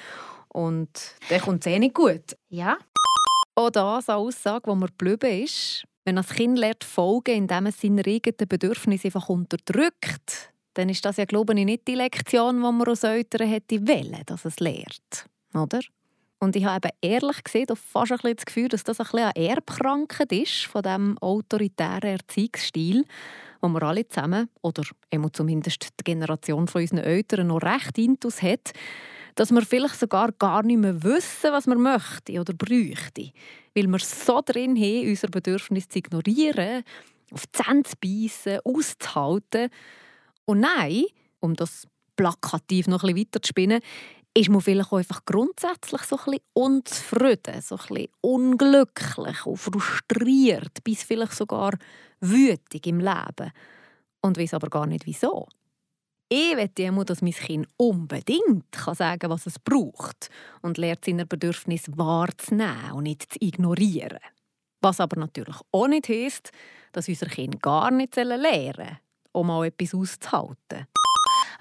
Und 0.49 0.89
dann 1.29 1.41
kommt 1.41 1.65
es 1.65 1.71
eh 1.71 1.79
nicht 1.79 1.95
gut. 1.95 2.35
Ja. 2.49 2.77
Auch 3.55 3.69
das 3.69 4.09
eine 4.09 4.17
Aussage, 4.17 4.69
die 4.69 4.75
mir 4.75 4.87
geblieben 4.87 5.43
ist. 5.43 5.83
Wenn 6.03 6.17
ein 6.17 6.25
Kind 6.25 6.57
lernt 6.57 6.83
folgen, 6.83 7.35
indem 7.35 7.67
es 7.67 7.79
seine 7.79 8.01
eigenen 8.05 8.47
Bedürfnisse 8.47 9.07
einfach 9.07 9.29
unterdrückt, 9.29 10.51
dann 10.73 10.89
ist 10.89 11.05
das 11.05 11.17
ja, 11.17 11.25
glaube 11.25 11.53
ich, 11.53 11.65
nicht 11.65 11.87
die 11.87 11.95
Lektion, 11.95 12.55
die 12.55 12.61
man 12.61 12.87
als 12.87 13.03
Eltern 13.03 13.47
hätte 13.47 13.87
wollen, 13.87 14.21
dass 14.25 14.45
es 14.45 14.59
lernt. 14.59 15.25
Oder? 15.53 15.79
Und 16.43 16.55
ich 16.55 16.65
habe 16.65 16.87
eben 16.87 17.13
ehrlich 17.13 17.43
gesagt 17.43 17.71
fast 17.77 18.11
ein 18.11 18.17
bisschen 18.17 18.35
das 18.35 18.45
Gefühl, 18.45 18.67
dass 18.67 18.83
das 18.83 18.99
ein 18.99 19.05
bisschen 19.05 19.19
eine 19.19 19.49
Erbkrankheit 19.49 20.31
ist 20.31 20.65
von 20.65 20.81
diesem 20.81 21.17
autoritären 21.19 22.17
Erziehungsstil, 22.17 23.05
wo 23.61 23.67
wir 23.69 23.83
alle 23.83 24.07
zusammen, 24.07 24.49
oder 24.61 24.81
zumindest 25.33 25.89
die 25.99 26.03
Generation 26.03 26.67
von 26.67 26.81
unseren 26.81 26.99
Eltern, 26.99 27.47
noch 27.47 27.61
recht 27.61 27.97
intus 27.99 28.41
hat 28.41 28.73
dass 29.35 29.51
wir 29.51 29.61
vielleicht 29.61 29.99
sogar 29.99 30.31
gar 30.33 30.63
nicht 30.63 30.79
mehr 30.79 31.03
wissen, 31.03 31.51
was 31.51 31.67
wir 31.67 31.77
möchten 31.77 32.39
oder 32.39 32.53
bräuchten, 32.53 33.31
weil 33.73 33.87
wir 33.87 33.99
so 33.99 34.41
drin 34.43 34.75
haben, 34.75 35.09
unser 35.09 35.29
Bedürfnis 35.29 35.87
zu 35.87 35.99
ignorieren, 35.99 36.83
auf 37.31 37.47
die 37.47 37.63
Zähne 37.63 37.83
zu 37.83 37.95
beißen, 38.01 38.59
auszuhalten. 38.65 39.69
Und 40.45 40.59
nein, 40.59 41.05
um 41.39 41.55
das 41.55 41.87
plakativ 42.15 42.87
noch 42.87 43.03
ein 43.03 43.15
bisschen 43.15 43.27
weiter 43.27 43.41
zu 43.41 43.47
spinnen, 43.47 43.81
ist 44.33 44.49
man 44.49 44.61
vielleicht 44.61 44.91
auch 44.91 44.97
einfach 44.97 45.25
grundsätzlich 45.25 46.01
so 46.03 46.17
ein 46.17 46.25
bisschen 46.25 46.43
unzufrieden, 46.53 47.61
so 47.61 47.75
ein 47.75 47.87
bisschen 47.87 48.07
unglücklich 48.21 49.45
und 49.45 49.57
frustriert, 49.57 50.83
bis 50.83 51.03
vielleicht 51.03 51.33
sogar 51.33 51.77
wütig 52.21 52.87
im 52.87 52.99
Leben. 52.99 53.51
Und 54.21 54.37
weiß 54.37 54.53
aber 54.53 54.69
gar 54.69 54.85
nicht 54.85 55.05
wieso. 55.05 55.47
Ich 56.29 56.55
möchte 56.55 56.83
immer, 56.83 57.03
dass 57.03 57.21
mein 57.21 57.33
Kind 57.33 57.67
unbedingt 57.75 58.71
kann 58.71 58.95
sagen 58.95 59.29
was 59.29 59.47
es 59.47 59.59
braucht 59.59 60.29
und 60.61 60.77
lernt 60.77 61.03
seine 61.03 61.25
Bedürfnisse 61.25 61.91
wahrzunehmen 61.97 62.93
und 62.93 63.03
nicht 63.03 63.33
zu 63.33 63.37
ignorieren. 63.41 64.19
Was 64.79 65.01
aber 65.01 65.19
natürlich 65.19 65.57
auch 65.71 65.87
nicht 65.87 66.07
heisst, 66.07 66.51
dass 66.93 67.09
unser 67.09 67.25
Kind 67.25 67.61
gar 67.61 67.91
nicht 67.91 68.15
lernen 68.15 68.73
sollen, 68.75 68.97
um 69.33 69.47
mal 69.47 69.65
etwas 69.65 69.93
auszuhalten. 69.93 70.87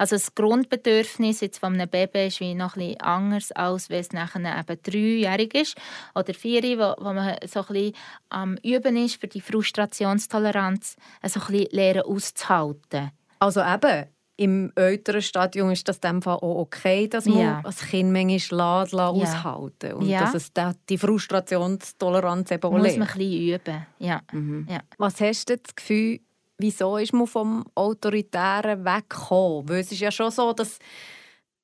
Also 0.01 0.17
das 0.17 0.35
Grundbedürfnis 0.35 1.43
jetzt 1.43 1.59
von 1.59 1.75
einem 1.75 1.87
Baby 1.87 2.29
ist 2.29 2.41
wie 2.41 2.55
noch 2.55 2.75
etwas 2.75 3.01
anders, 3.01 3.53
als 3.53 3.91
wenn 3.91 4.01
es 4.01 4.13
nachher 4.13 4.41
eben 4.41 4.83
dreijährig 4.83 5.55
ist 5.55 5.77
oder 6.15 6.33
vier, 6.33 6.63
wo, 6.79 7.05
wo 7.05 7.13
man 7.13 7.37
so 7.47 7.61
ein 7.61 7.67
bisschen 7.67 7.95
am 8.31 8.57
Üben 8.65 8.97
ist, 8.97 9.21
für 9.21 9.29
die 9.29 9.43
Frustrationstoleranz 9.43 10.97
so 11.27 11.41
ein 11.41 11.47
bisschen 11.47 11.69
lernen 11.73 12.03
auszuhalten. 12.05 13.11
Also 13.41 13.61
eben, 13.61 14.07
im 14.37 14.73
älteren 14.75 15.21
Stadium 15.21 15.71
ist 15.71 15.87
das 15.87 15.97
in 15.97 16.13
dem 16.13 16.23
Fall 16.23 16.37
auch 16.37 16.61
okay, 16.61 17.07
dass 17.07 17.27
man 17.27 17.39
ja. 17.39 17.61
als 17.63 17.81
Kind 17.83 18.11
manchmal 18.11 18.81
lässt, 18.81 18.93
lässt 18.93 18.95
ja. 18.95 19.09
aushalten 19.11 19.93
und 19.93 20.09
ja. 20.09 20.21
dass 20.21 20.35
es 20.35 20.51
die 20.89 20.97
Frustrationstoleranz 20.97 22.51
eben 22.53 22.63
auch 22.63 22.71
Muss 22.71 22.97
man 22.97 23.07
ein 23.07 23.19
bisschen 23.19 23.55
üben, 23.55 23.87
ja. 23.99 24.23
Mhm. 24.33 24.67
ja. 24.67 24.81
Was 24.97 25.21
hast 25.21 25.51
du 25.51 25.59
das 25.59 25.77
Gefühl, 25.77 26.21
wieso 26.61 26.97
ist 26.97 27.13
man 27.13 27.27
vom 27.27 27.65
Autoritären 27.75 28.85
weggekommen? 28.85 29.69
Weil 29.69 29.81
es 29.81 29.93
ist 29.93 30.01
ja 30.01 30.11
schon 30.11 30.31
so, 30.31 30.53
dass 30.53 30.79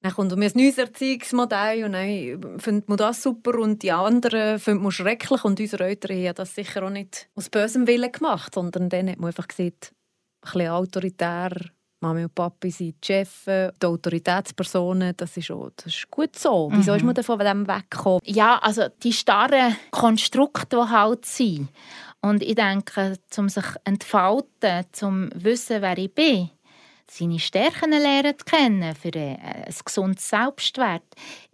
dann 0.02 0.12
kommt 0.12 0.32
ein 0.32 0.38
neues 0.38 0.78
Erziehungsmodell 0.78 1.84
und 1.84 1.92
dann 1.92 2.60
findet 2.60 2.88
man 2.88 2.98
das 2.98 3.22
super 3.22 3.58
und 3.58 3.82
die 3.82 3.92
anderen 3.92 4.58
finden 4.58 4.82
man 4.82 4.92
schrecklich 4.92 5.44
und 5.44 5.58
unsere 5.58 5.84
Eltern 5.84 6.16
haben 6.16 6.34
das 6.34 6.54
sicher 6.54 6.84
auch 6.84 6.90
nicht 6.90 7.28
aus 7.34 7.48
bösem 7.48 7.86
Willen 7.86 8.12
gemacht, 8.12 8.54
sondern 8.54 8.88
dann 8.88 9.10
hat 9.10 9.18
man 9.18 9.28
einfach 9.28 9.48
gesagt, 9.48 9.92
ein 10.42 10.52
bisschen 10.52 10.68
autoritär 10.68 11.50
Mami 12.00 12.24
und 12.24 12.34
Papi 12.34 12.70
sind 12.70 12.96
die 13.02 13.06
Chefs, 13.06 13.46
die 13.46 13.86
Autoritätspersonen, 13.86 15.14
das 15.16 15.36
ist, 15.36 15.50
auch, 15.50 15.70
das 15.76 15.86
ist 15.86 16.10
gut 16.10 16.36
so. 16.36 16.68
Wieso 16.70 16.92
mhm. 16.92 16.96
ist 16.98 17.04
man 17.04 17.14
denn 17.14 17.24
von 17.24 17.38
dem 17.38 17.66
weggekommen? 17.66 18.20
Ja, 18.24 18.58
also 18.58 18.82
die 19.02 19.12
starren 19.12 19.76
Konstrukte, 19.90 20.76
die 20.76 20.90
halt 20.90 21.24
sind. 21.24 21.68
Und 22.26 22.42
ich 22.42 22.56
denke, 22.56 23.16
um 23.36 23.48
sich 23.48 23.64
zu 23.64 23.80
entfalten, 23.84 24.84
um 25.02 25.30
zu 25.30 25.44
wissen, 25.44 25.80
wer 25.80 25.96
ich 25.96 26.12
bin, 26.12 26.50
seine 27.08 27.38
Stärken 27.38 27.92
lernen 27.92 28.36
zu 28.36 28.44
kennen 28.44 28.96
für 28.96 29.14
ein, 29.14 29.64
gesundes 29.84 30.28
Selbstwert, 30.28 31.04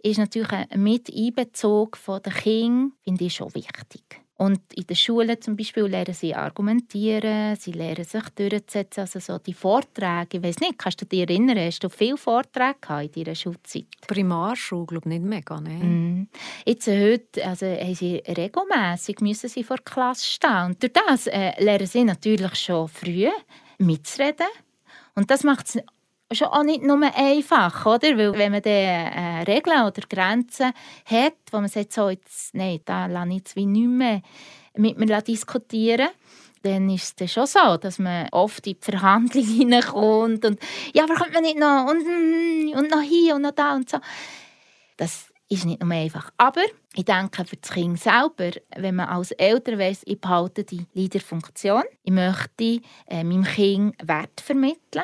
ist 0.01 0.17
natürlich 0.17 0.51
ein 0.51 0.81
Miteinbezug 0.81 1.99
der 2.07 2.33
Kinder, 2.33 2.91
finde 3.03 3.25
ich 3.25 3.35
schon 3.35 3.53
wichtig. 3.53 4.22
Und 4.43 4.59
in 4.73 4.85
der 4.85 4.95
Schule 4.95 5.39
zum 5.39 5.55
Beispiel 5.55 5.85
lernen 5.85 6.13
sie 6.13 6.35
argumentieren, 6.35 7.55
sie 7.55 7.71
lernen 7.71 8.03
sich 8.03 8.23
durchzusetzen, 8.35 8.99
also 8.99 9.19
so 9.19 9.37
die 9.37 9.53
Vorträge, 9.53 10.35
ich 10.35 10.43
weiß 10.43 10.59
nicht, 10.59 10.77
kannst 10.77 10.99
du 10.99 11.05
dich 11.05 11.21
erinnern, 11.21 11.57
hast 11.57 11.81
du 11.81 11.87
viele 11.87 12.17
Vorträge 12.17 13.03
in 13.03 13.23
deiner 13.23 13.35
Schulzeit? 13.35 13.85
Primarschule, 14.05 14.85
glaube 14.85 15.07
ich, 15.07 15.19
nicht 15.21 15.23
mega, 15.23 15.61
ne? 15.61 15.69
Mm. 15.69 16.27
Jetzt 16.65 16.89
äh, 16.89 17.13
heute, 17.13 17.47
also 17.47 17.67
haben 17.67 17.95
sie 17.95 18.21
regelmässig 18.27 19.21
müssen 19.21 19.47
sie 19.47 19.63
vor 19.63 19.77
der 19.77 19.85
Klasse 19.85 20.25
stehen 20.25 20.65
und 20.65 20.83
durch 20.83 20.91
das 20.91 21.27
äh, 21.27 21.63
lernen 21.63 21.87
sie 21.87 22.03
natürlich 22.03 22.55
schon 22.55 22.89
früh 22.89 23.29
mitzureden 23.77 24.47
und 25.15 25.31
das 25.31 25.45
macht 25.45 25.67
es 25.67 25.77
schon 26.31 26.47
auch 26.47 26.63
nicht 26.63 26.83
nur 26.83 27.01
einfach, 27.15 27.85
oder? 27.85 28.17
Weil 28.17 28.33
wenn 28.33 28.51
man 28.51 28.61
dann 28.61 28.73
äh, 28.73 29.43
Regeln 29.43 29.85
oder 29.85 30.01
Grenzen 30.09 30.71
hat, 31.05 31.33
wo 31.51 31.59
man 31.59 31.69
sagt, 31.69 31.93
so, 31.93 32.09
jetzt, 32.09 32.55
nein, 32.55 32.79
da 32.85 33.05
lasse 33.07 33.29
ich 33.29 33.35
jetzt 33.35 33.55
wie 33.55 33.65
nicht 33.65 33.87
mehr 33.87 34.21
mit 34.75 34.97
mir 34.97 35.21
diskutieren 35.21 36.09
dann 36.63 36.89
ist 36.89 37.21
es 37.21 37.33
schon 37.33 37.45
so, 37.45 37.77
dass 37.77 37.99
man 37.99 38.29
oft 38.31 38.65
in 38.65 38.73
die 38.73 38.79
Verhandlung 38.79 39.45
hineinkommt 39.57 40.45
und 40.45 40.59
«Ja, 40.93 41.03
aber 41.03 41.15
kommt 41.15 41.33
man 41.33 41.43
nicht 41.43 41.59
noch?» 41.59 41.85
und, 41.87 42.73
und 42.73 42.89
noch 42.89 43.01
hier 43.01 43.35
und 43.35 43.41
noch 43.43 43.51
da 43.51 43.75
und 43.75 43.89
so. 43.89 43.97
Das 44.97 45.27
ist 45.49 45.65
nicht 45.65 45.83
nur 45.83 45.91
einfach. 45.91 46.31
Aber 46.37 46.61
ich 46.95 47.05
denke, 47.05 47.45
für 47.45 47.57
das 47.57 47.71
Kind 47.71 47.99
selber, 47.99 48.51
wenn 48.75 48.95
man 48.95 49.09
als 49.09 49.31
Eltern 49.31 49.77
weiss, 49.77 50.01
ich 50.05 50.19
behalte 50.19 50.63
die 50.63 50.85
Leaderfunktion, 50.93 51.83
ich 52.03 52.13
möchte 52.13 52.81
äh, 53.07 53.23
meinem 53.23 53.43
Kind 53.43 53.95
Wert 54.01 54.41
vermitteln, 54.41 55.03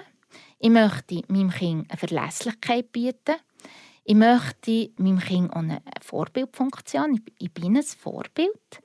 ich 0.60 0.70
möchte 0.70 1.22
meinem 1.28 1.52
Kind 1.52 1.90
eine 1.90 1.98
Verlässlichkeit 1.98 2.92
bieten. 2.92 3.36
Ich 4.04 4.16
möchte 4.16 4.92
meinem 4.98 5.20
Kind 5.20 5.52
auch 5.52 5.58
eine 5.58 5.82
Vorbildfunktion. 6.02 7.22
Ich 7.38 7.54
bin 7.54 7.78
ein 7.78 7.84
Vorbild. 7.84 8.82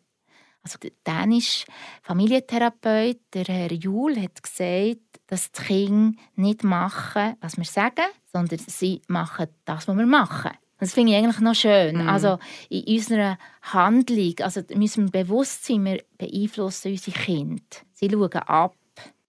Also 0.63 0.79
der 0.79 0.93
dänische 1.07 1.67
Familientherapeut, 2.03 3.21
der 3.35 3.45
Herr 3.45 3.73
Juhl, 3.73 4.17
hat 4.21 4.43
gesagt, 4.43 5.21
dass 5.27 5.53
die 5.53 5.63
Kinder 5.63 6.19
nicht 6.37 6.65
machen, 6.65 7.37
was 7.41 7.57
wir 7.57 7.65
sagen, 7.65 8.07
sondern 8.33 8.59
sie 8.59 9.03
machen 9.09 9.49
das, 9.65 9.89
was 9.89 9.97
wir 9.97 10.07
machen. 10.07 10.53
Das 10.79 10.93
finde 10.93 11.13
ich 11.13 11.19
eigentlich 11.19 11.41
noch 11.41 11.55
schön. 11.55 12.03
Mhm. 12.03 12.09
Also 12.09 12.39
in 12.69 12.85
unserer 12.97 13.39
Handlung, 13.63 14.35
also 14.41 14.63
müssen 14.75 15.13
wir 15.13 15.25
bewusst 15.25 15.65
sein, 15.65 15.85
wir 15.85 16.03
beeinflussen 16.19 16.93
unsere 16.93 17.19
Kinder. 17.19 17.63
Sie 17.93 18.09
schauen 18.11 18.33
ab. 18.33 18.75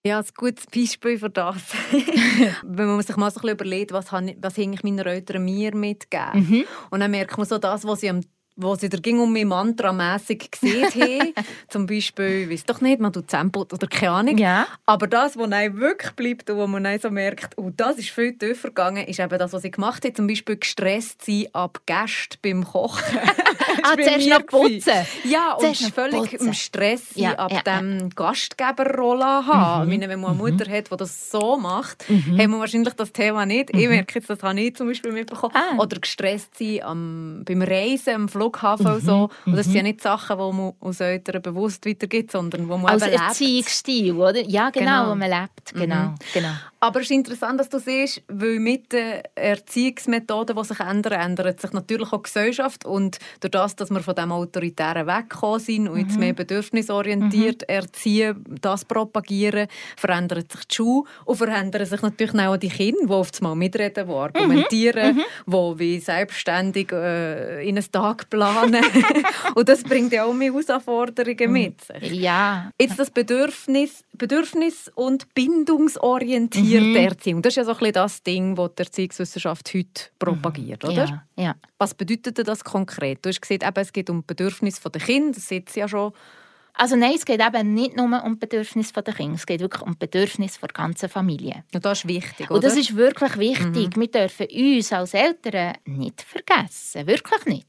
Ja, 0.06 0.20
ein 0.20 0.26
gutes 0.38 0.68
Beispiel 0.68 1.18
für 1.18 1.32
das. 1.32 1.56
Wenn 2.64 2.86
man 2.86 3.02
sich 3.02 3.18
mal 3.18 3.32
so 3.32 3.40
ein 3.40 3.42
bisschen 3.42 3.56
überlegt, 3.56 3.92
was, 3.92 4.12
was 4.12 4.58
ich 4.58 4.84
meinen 4.84 5.00
Eltern 5.00 5.44
mir 5.44 5.76
mitgegeben. 5.76 6.48
Mhm. 6.48 6.66
Und 6.92 7.00
dann 7.00 7.10
merkt 7.10 7.36
man 7.36 7.48
so 7.48 7.58
das, 7.58 7.86
was 7.86 8.02
sie 8.02 8.12
am 8.12 8.22
wo 8.58 8.76
sie 8.76 8.88
da 8.88 8.98
ging 8.98 9.20
um 9.20 9.34
mich 9.34 9.46
mantramässig 9.46 10.50
gesehen 10.52 10.86
haben. 10.86 11.34
Zum 11.68 11.86
Beispiel, 11.88 12.50
weiß 12.50 12.64
doch 12.66 12.80
nicht, 12.80 13.02
man 13.02 13.12
tut 13.12 13.30
Zempot 13.30 13.74
oder 13.74 13.88
keine 13.88 14.12
Ahnung. 14.12 14.38
Ja. 14.38 14.68
Aber 14.86 15.08
das, 15.08 15.38
was 15.38 15.52
einem 15.52 15.78
wirklich 15.78 16.12
bleibt 16.14 16.50
und 16.50 16.58
wo 16.58 16.68
man 16.68 16.84
dann 16.86 17.00
so 17.00 17.10
merkt, 17.10 17.58
oh, 17.58 17.70
das 17.76 17.98
ist 17.98 18.12
viel 18.12 18.38
tiefer 18.38 18.70
gegangen, 18.70 19.06
ist 19.08 19.20
eben 19.20 19.38
das, 19.38 19.52
was 19.52 19.64
ich 19.66 19.74
gemacht 19.74 20.06
habe. 20.06 20.14
Zum 20.14 20.28
Beispiel 20.28 20.56
gestresst 20.56 21.26
sein 21.26 21.48
ab 21.52 21.82
Gästen 21.86 22.38
beim 22.42 22.64
Kochen. 22.64 23.20
ah, 23.84 23.96
zuerst 23.96 24.30
noch 24.30 24.46
putzen. 24.46 25.06
Ja, 25.26 25.54
und 25.54 25.62
zuerst 25.62 25.94
völlig 25.94 26.32
putzen. 26.32 26.48
im 26.48 26.54
Stress 26.54 27.10
sein, 27.10 27.24
ja, 27.24 27.34
ab 27.34 27.52
ja, 27.52 27.62
dem 27.62 28.00
ja. 28.00 28.08
Gastgeberrolle 28.16 29.48
haben. 29.48 29.86
Mhm. 29.86 29.90
meine, 29.92 30.10
wenn 30.10 30.22
man 30.22 30.32
eine 30.32 30.40
Mutter 30.40 30.70
mhm. 30.70 30.74
hat, 30.74 30.92
die 30.92 30.98
das 30.98 31.30
so 31.30 31.58
macht, 31.58 32.10
mhm. 32.10 32.40
haben 32.40 32.52
wir 32.52 32.60
wahrscheinlich 32.60 32.94
das 32.94 33.12
Thema 33.12 33.46
nicht. 33.46 33.74
Mhm. 33.74 33.80
Ich 33.80 33.88
merke 33.90 34.20
jetzt, 34.20 34.30
das 34.30 34.42
habe 34.44 34.60
ich 34.62 34.76
zum 34.76 34.88
Beispiel 34.88 35.12
mitbekommen. 35.12 35.54
Ah. 35.56 35.78
Oder 35.78 36.00
gestresst 36.00 36.58
sein 36.58 36.82
am, 36.84 37.44
beim 37.44 37.62
Reisen, 37.62 38.16
am 38.16 38.30
Flug 38.30 38.45
Flughafen 38.46 38.88
und 38.88 39.04
so. 39.04 39.30
Mhm, 39.46 39.52
und 39.52 39.58
das 39.58 39.66
sind 39.66 39.76
ja 39.76 39.82
mhm. 39.82 39.88
nicht 39.88 40.02
Sachen, 40.02 40.38
die 40.38 40.58
man 40.58 40.74
aus 40.80 41.00
Eltern 41.00 41.42
bewusst 41.42 41.86
weitergibt, 41.86 42.32
sondern 42.32 42.68
wo 42.70 42.78
man 42.78 42.92
Als 42.92 43.04
eben 43.04 43.14
Erziehungsstil, 43.14 44.14
oder? 44.14 44.42
Ja, 44.42 44.70
genau, 44.70 44.86
genau. 44.86 45.12
wo 45.12 45.16
man 45.16 45.30
lebt. 45.30 45.74
Genau, 45.74 45.96
mhm. 45.96 46.16
genau. 46.34 46.54
Aber 46.86 47.00
es 47.00 47.08
ist 47.08 47.16
interessant, 47.16 47.60
dass 47.60 47.70
du 47.70 47.80
siehst, 47.80 48.22
weil 48.28 48.60
mit 48.60 48.94
den 48.94 49.22
Erziehungsmethoden, 49.34 50.56
die 50.56 50.64
sich 50.66 50.80
ändern, 50.80 51.20
ändert 51.20 51.60
sich 51.60 51.74
natürlich 51.74 52.14
auch 52.14 52.22
die 52.22 52.24
Gesellschaft. 52.32 52.86
Und 52.86 53.18
durch 53.40 53.50
das, 53.50 53.76
dass 53.76 53.90
wir 53.90 54.02
von 54.02 54.14
dem 54.14 54.32
Autoritären 54.32 55.08
weggekommen 55.08 55.60
sind 55.60 55.88
und 55.90 55.98
jetzt 55.98 56.14
mhm. 56.14 56.20
mehr 56.20 56.34
bedürfnisorientiert 56.34 57.64
mhm. 57.64 57.76
erziehen, 57.76 58.44
das 58.62 58.86
propagieren, 58.86 59.68
verändert 59.98 60.52
sich 60.52 60.64
die 60.66 60.76
Schule 60.76 61.10
und 61.26 61.38
verändern 61.38 61.88
sich 61.88 62.04
natürlich 62.04 62.40
auch 62.40 62.56
die 62.56 62.70
Kinder, 62.70 63.00
die 63.04 63.12
oft 63.12 63.42
mal 63.42 63.56
mitreden, 63.56 64.06
die 64.06 64.14
argumentieren, 64.14 65.16
mhm. 65.16 65.24
die 65.48 65.80
wie 65.80 66.00
selbstständig 66.00 66.92
äh, 66.92 67.68
in 67.68 67.80
einen 67.80 67.92
Tag 67.92 68.30
planen. 68.30 68.86
und 69.56 69.68
das 69.68 69.82
bringt 69.82 70.14
ja 70.14 70.26
auch 70.26 70.34
mehr 70.36 70.54
Herausforderungen 70.54 71.52
mit 71.52 71.82
sich. 71.84 72.12
Ja. 72.12 72.70
Jetzt 72.80 73.00
das 73.00 73.10
Bedürfnis, 73.10 74.04
Bedürfnis 74.16 74.92
und 74.96 75.34
bindungsorientiert 75.34 76.66
basierte 76.66 76.88
mhm. 76.88 76.96
Erziehung. 76.96 77.42
Das 77.42 77.52
ist 77.52 77.58
ja 77.58 77.64
so 77.64 77.72
ein 77.72 77.78
bisschen 77.78 77.94
das 77.94 78.24
Ding, 78.24 78.56
das 78.56 78.76
die 78.76 78.84
Erziehungswissenschaft 78.84 79.74
heute 79.74 80.02
propagiert, 80.20 80.84
mhm. 80.84 80.90
oder? 80.90 81.06
Ja, 81.06 81.44
ja. 81.44 81.56
Was 81.78 81.94
bedeutet 81.94 82.48
das 82.48 82.64
konkret? 82.64 83.20
Du 83.24 83.30
hast 83.30 83.42
gesagt, 83.42 83.64
eben, 83.64 83.82
es 83.82 83.94
geht 83.94 84.10
um 84.10 84.22
die 84.22 84.28
Bedürfnisse 84.28 84.90
der 84.90 85.02
Kinder, 85.02 85.34
das 85.34 85.48
sieht 85.48 85.76
ja 85.76 85.88
schon. 85.88 86.14
Also 86.78 86.98
nein, 86.98 87.14
es 87.16 87.24
geht 87.24 87.42
eben 87.42 87.74
nicht 87.74 87.96
nur 87.96 88.22
um 88.24 88.34
die 88.34 88.40
Bedürfnisse 88.40 88.92
der 89.02 89.14
Kinder, 89.14 89.36
es 89.36 89.46
geht 89.46 89.62
wirklich 89.62 89.82
um 89.82 89.94
die 89.94 90.00
Bedürfnisse 90.00 90.60
der 90.60 90.70
ganzen 90.70 91.08
Familie. 91.08 91.64
Und 91.74 91.86
das 91.86 92.00
ist 92.00 92.08
wichtig, 92.08 92.48
oder? 92.48 92.56
Und 92.56 92.64
das 92.64 92.76
ist 92.76 92.96
wirklich 92.96 93.38
wichtig. 93.38 93.96
Mhm. 93.96 94.02
Wir 94.02 94.08
dürfen 94.08 94.48
uns 94.48 94.92
als 94.92 95.14
Eltern 95.14 95.78
nicht 95.86 96.22
vergessen, 96.22 97.08
wirklich 97.08 97.46
nicht. 97.46 97.68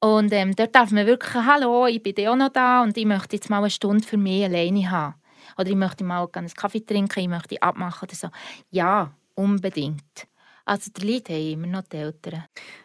Und 0.00 0.32
ähm, 0.32 0.54
dort 0.54 0.74
darf 0.74 0.90
man 0.90 1.06
wirklich, 1.06 1.34
hallo, 1.34 1.86
ich 1.86 2.02
bin 2.02 2.28
auch 2.28 2.36
noch 2.36 2.50
da 2.50 2.82
und 2.82 2.96
ich 2.98 3.06
möchte 3.06 3.36
jetzt 3.36 3.48
mal 3.48 3.58
eine 3.58 3.70
Stunde 3.70 4.06
für 4.06 4.18
mich 4.18 4.44
alleine 4.44 4.90
haben. 4.90 5.14
Oder 5.58 5.70
ich 5.70 5.76
möchte 5.76 6.04
mal 6.04 6.28
einen 6.32 6.48
Kaffee 6.48 6.84
trinken, 6.84 7.20
ich 7.20 7.28
möchte 7.28 7.60
abmachen 7.62 8.08
oder 8.08 8.14
so. 8.14 8.28
Ja, 8.70 9.12
unbedingt. 9.34 10.26
Also 10.64 10.90
die 10.90 11.12
Leute 11.12 11.32
haben 11.32 11.52
immer 11.52 11.66
noch 11.68 11.82
die 11.82 11.98
Eltern. 11.98 12.44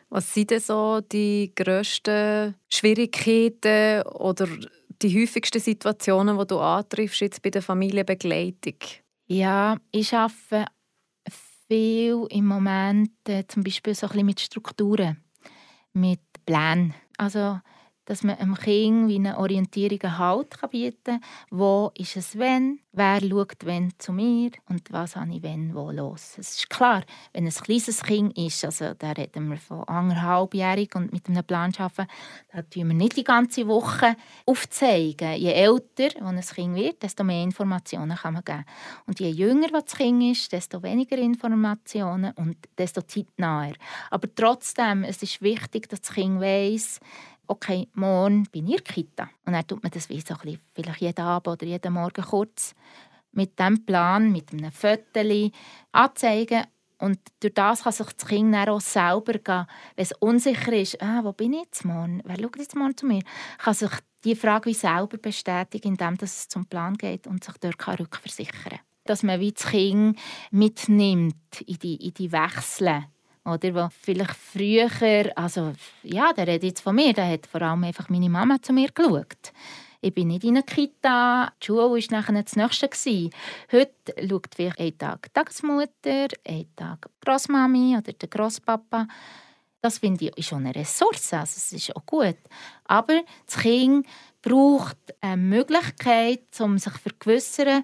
Was 0.10 0.34
sind 0.34 0.52
denn 0.52 0.60
so 0.60 1.02
die 1.02 1.52
grössten 1.56 2.56
Schwierigkeiten 2.70 4.04
oder 4.04 4.48
die 5.02 5.22
häufigsten 5.22 5.60
Situationen, 5.60 6.38
die 6.38 6.48
du 6.48 6.60
antriffst 6.60 7.22
jetzt 7.22 7.42
bei 7.42 7.50
der 7.50 7.62
Familienbegleitung? 7.62 8.76
Ja, 9.28 9.78
ich 9.92 10.14
arbeite 10.14 10.66
viel 11.68 12.28
im 12.30 12.46
Moment 12.46 13.12
äh, 13.28 13.46
zum 13.48 13.64
Beispiel 13.64 13.96
so 13.96 14.06
ein 14.08 14.10
bisschen 14.10 14.26
mit 14.26 14.40
Strukturen, 14.42 15.24
mit 15.94 16.20
Plänen. 16.46 16.94
Also 17.18 17.62
dass 18.12 18.24
man 18.24 18.38
einem 18.40 18.56
Kind 18.56 19.08
wie 19.08 19.16
eine 19.16 19.38
Orientierung 19.38 20.18
Halt 20.18 20.60
bieten 20.70 21.22
kann. 21.22 21.22
Wo 21.50 21.94
ist 21.96 22.18
es 22.18 22.38
wenn? 22.38 22.82
Wer 22.92 23.22
schaut 23.22 23.64
wenn 23.64 23.94
zu 24.00 24.12
mir? 24.12 24.52
Und 24.68 24.92
was 24.92 25.16
habe 25.16 25.34
ich 25.34 25.42
wenn 25.42 25.74
wo 25.74 25.92
los? 25.92 26.34
Es 26.38 26.58
ist 26.58 26.70
klar, 26.70 27.04
wenn 27.32 27.46
ein 27.46 27.54
kleines 27.54 28.04
Kind 28.04 28.38
ist, 28.38 28.66
also 28.66 28.94
da 28.96 29.14
reden 29.14 29.50
wir 29.50 29.56
von 29.56 29.86
anderthalbjährig 29.86 30.94
und 30.94 31.14
mit 31.14 31.30
einem 31.30 31.46
Plan 31.46 31.72
arbeiten, 31.78 32.12
da 32.52 32.62
tun 32.64 32.90
wir 32.90 32.96
nicht 32.96 33.16
die 33.16 33.24
ganze 33.24 33.66
Woche 33.66 34.18
aufzeigen. 34.46 35.38
Je 35.38 35.54
älter 35.54 36.10
ein 36.22 36.42
Kind 36.42 36.76
wird, 36.76 37.02
desto 37.04 37.24
mehr 37.24 37.44
Informationen 37.44 38.18
kann 38.18 38.34
man 38.34 38.44
geben. 38.44 38.66
Und 39.08 39.22
je 39.22 39.30
jünger 39.30 39.70
das 39.70 39.96
Kind 39.96 40.22
ist, 40.22 40.52
desto 40.52 40.84
weniger 40.84 41.18
Informationen 41.18 42.34
und 42.34 42.58
desto 42.78 43.04
zeitnaher. 43.04 43.76
Aber 44.10 44.28
trotzdem, 44.36 45.06
es 45.06 45.24
ist 45.24 45.42
wichtig, 45.42 45.88
dass 45.88 46.02
das 46.02 46.14
Kind 46.14 46.42
weiß, 46.42 47.00
okay, 47.52 47.90
morgen 47.96 48.46
bin 48.52 48.70
ich 48.70 48.84
Kita. 48.84 49.30
Und 49.46 49.54
dann 49.54 49.68
tut 49.68 49.84
man 49.84 49.92
das 49.92 50.08
wie 50.08 50.22
so 50.22 50.34
ein 50.36 50.40
bisschen, 50.40 50.62
vielleicht 50.74 51.02
jeden 51.02 51.26
Abend 51.26 51.48
oder 51.50 51.66
jeden 51.66 51.94
Morgen 51.94 52.24
kurz 52.24 52.74
mit 53.34 53.60
dem 53.60 53.86
Plan, 53.86 54.32
mit 54.32 54.54
einem 54.54 54.72
Foto 54.72 55.52
anzeigen. 55.92 56.64
Und 56.98 57.20
durch 57.42 57.54
das 57.54 57.84
kann 57.84 57.92
sich 57.92 58.08
das 58.08 58.28
Kind 58.28 58.54
dann 58.54 58.70
auch 58.70 58.80
selber 58.80 59.34
gehen, 59.34 59.66
wenn 59.96 60.04
es 60.04 60.14
unsicher 60.20 60.74
ist, 60.74 61.02
ah, 61.02 61.22
wo 61.24 61.34
bin 61.34 61.54
ich 61.54 61.64
jetzt 61.64 61.84
morgen, 61.84 62.22
wer 62.24 62.40
schaut 62.40 62.58
jetzt 62.58 62.76
morgen 62.76 62.96
zu 62.96 63.06
mir, 63.06 63.22
kann 63.58 63.74
sich 63.74 63.92
die 64.24 64.36
Frage 64.36 64.70
wie 64.70 64.74
selber 64.74 65.18
bestätigen, 65.18 65.90
indem 65.90 66.18
es 66.22 66.48
zum 66.48 66.66
Plan 66.68 66.96
geht 66.96 67.28
und 67.28 67.44
sich 67.44 67.56
dort 67.60 68.00
rückversichern 68.00 68.64
kann. 68.64 68.80
Dass 69.04 69.24
man 69.24 69.40
wie 69.40 69.52
das 69.52 69.66
Kind 69.66 70.18
mitnimmt 70.52 71.62
in 71.66 71.80
die, 71.80 71.96
in 71.96 72.14
die 72.14 72.32
Wechsel 72.32 73.04
oder 73.46 73.74
wo 73.74 73.90
vielleicht 74.02 74.36
früher, 74.36 74.90
also 75.36 75.74
ja, 76.04 76.32
der 76.34 76.48
redet 76.48 76.64
jetzt 76.64 76.82
von 76.82 76.96
mir, 76.96 77.14
da 77.14 77.28
hat 77.28 77.48
vor 77.48 77.62
allem 77.62 77.84
einfach 77.84 78.10
meine 78.10 78.30
Mama 78.30 78.62
zu 78.62 78.74
mir 78.74 78.90
geschaut. 78.92 79.52
Ich 80.04 80.14
bin 80.14 80.30
nicht 80.30 80.44
in 80.44 80.58
einer 80.58 80.64
Kita, 80.64 81.54
die 81.62 81.66
Schule 81.68 81.92
war 81.92 82.00
nachher 82.10 82.42
das 82.42 82.56
Nächste. 82.56 83.30
Heute 83.72 84.28
schaut 84.28 84.56
vielleicht 84.56 84.80
einen 84.80 84.98
Tag 84.98 85.24
die 85.24 85.30
Tagesmutter, 85.30 86.28
einen 86.48 86.76
Tag 86.76 87.06
die 87.06 87.26
Grossmami 87.26 87.98
oder 87.98 88.12
der 88.12 88.30
Grosspapa. 88.30 89.08
Das 89.80 90.00
finde 90.00 90.26
ich 90.26 90.38
ist 90.38 90.50
schon 90.50 90.66
eine 90.66 90.76
Ressource, 90.76 91.34
also 91.34 91.54
es 91.56 91.72
ist 91.72 91.96
auch 91.96 92.06
gut. 92.06 92.38
Aber 92.86 93.22
das 93.46 93.58
Kind 93.58 94.08
braucht 94.42 94.98
eine 95.22 95.38
Möglichkeit, 95.38 96.48
um 96.60 96.80
sich 96.80 96.94
zu 96.94 97.00
vergewissern, 97.00 97.84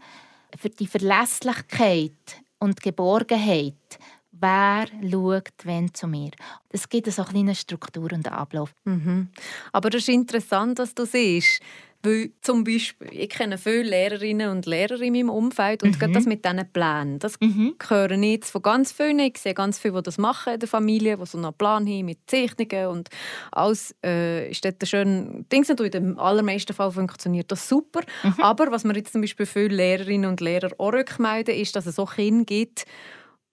für 0.58 0.70
die 0.70 0.88
Verlässlichkeit 0.88 2.42
und 2.60 2.82
Geborgenheit 2.82 4.00
wer 4.40 4.88
schaut 5.10 5.52
wenn 5.64 5.94
zu 5.94 6.08
mir. 6.08 6.32
Es 6.70 6.90
gibt 6.90 7.12
so 7.12 7.24
eine 7.24 7.56
Struktur 7.56 8.12
und 8.14 8.32
Ablauf. 8.32 8.74
Mhm. 8.86 9.30
Aber 9.72 9.90
das 9.90 10.04
ist 10.04 10.10
interessant, 10.10 10.80
was 10.80 10.94
du 10.94 11.06
siehst. 11.06 11.62
Weil 12.04 12.32
zum 12.42 12.64
Beispiel, 12.64 13.08
ich 13.12 13.30
kenne 13.30 13.58
viele 13.58 13.84
Lehrerinnen 13.84 14.52
und 14.52 14.68
Lehrer 14.68 15.02
in 15.02 15.14
meinem 15.14 15.30
Umfeld 15.30 15.82
und 15.82 15.96
mhm. 15.96 16.00
gerade 16.00 16.14
das 16.14 16.26
mit 16.26 16.46
diesen 16.46 16.72
Plänen, 16.72 17.18
das 17.18 17.40
mhm. 17.40 17.76
höre 17.88 18.12
ich 18.12 18.32
jetzt 18.32 18.52
von 18.52 18.62
ganz 18.62 18.92
vielen. 18.92 19.20
Ich 19.20 19.40
sehe 19.40 19.56
ganz 19.56 19.80
viele, 19.80 19.96
die 19.96 20.04
das 20.04 20.20
machen 20.20 20.54
in 20.54 20.60
der 20.60 20.70
Familie, 20.70 21.18
die 21.18 21.26
so 21.26 21.40
einen 21.40 21.54
Plan 21.54 21.88
haben 21.88 22.06
mit 22.06 22.20
Zeichnungen 22.28 22.88
und 22.88 23.10
alles 23.52 23.96
äh, 24.06 24.50
ist 24.52 24.64
dort 24.64 24.88
schön. 24.88 25.46
Dings 25.52 25.70
in 25.70 25.76
den 25.76 26.20
allermeisten 26.20 26.74
Fall 26.74 26.92
funktioniert 26.92 27.52
das 27.52 27.68
super. 27.68 28.02
Mhm. 28.24 28.42
Aber 28.42 28.72
was 28.72 28.84
mir 28.84 28.96
jetzt 28.96 29.12
zum 29.12 29.22
Beispiel 29.22 29.48
viele 29.48 29.76
Lehrerinnen 29.76 30.30
und 30.30 30.40
Lehrer 30.40 30.70
auch 30.78 30.94
rückmelden, 30.94 31.56
ist, 31.56 31.76
dass 31.76 31.88
es 31.88 31.98
auch 31.98 32.14
Kinder 32.14 32.46
gibt, 32.46 32.86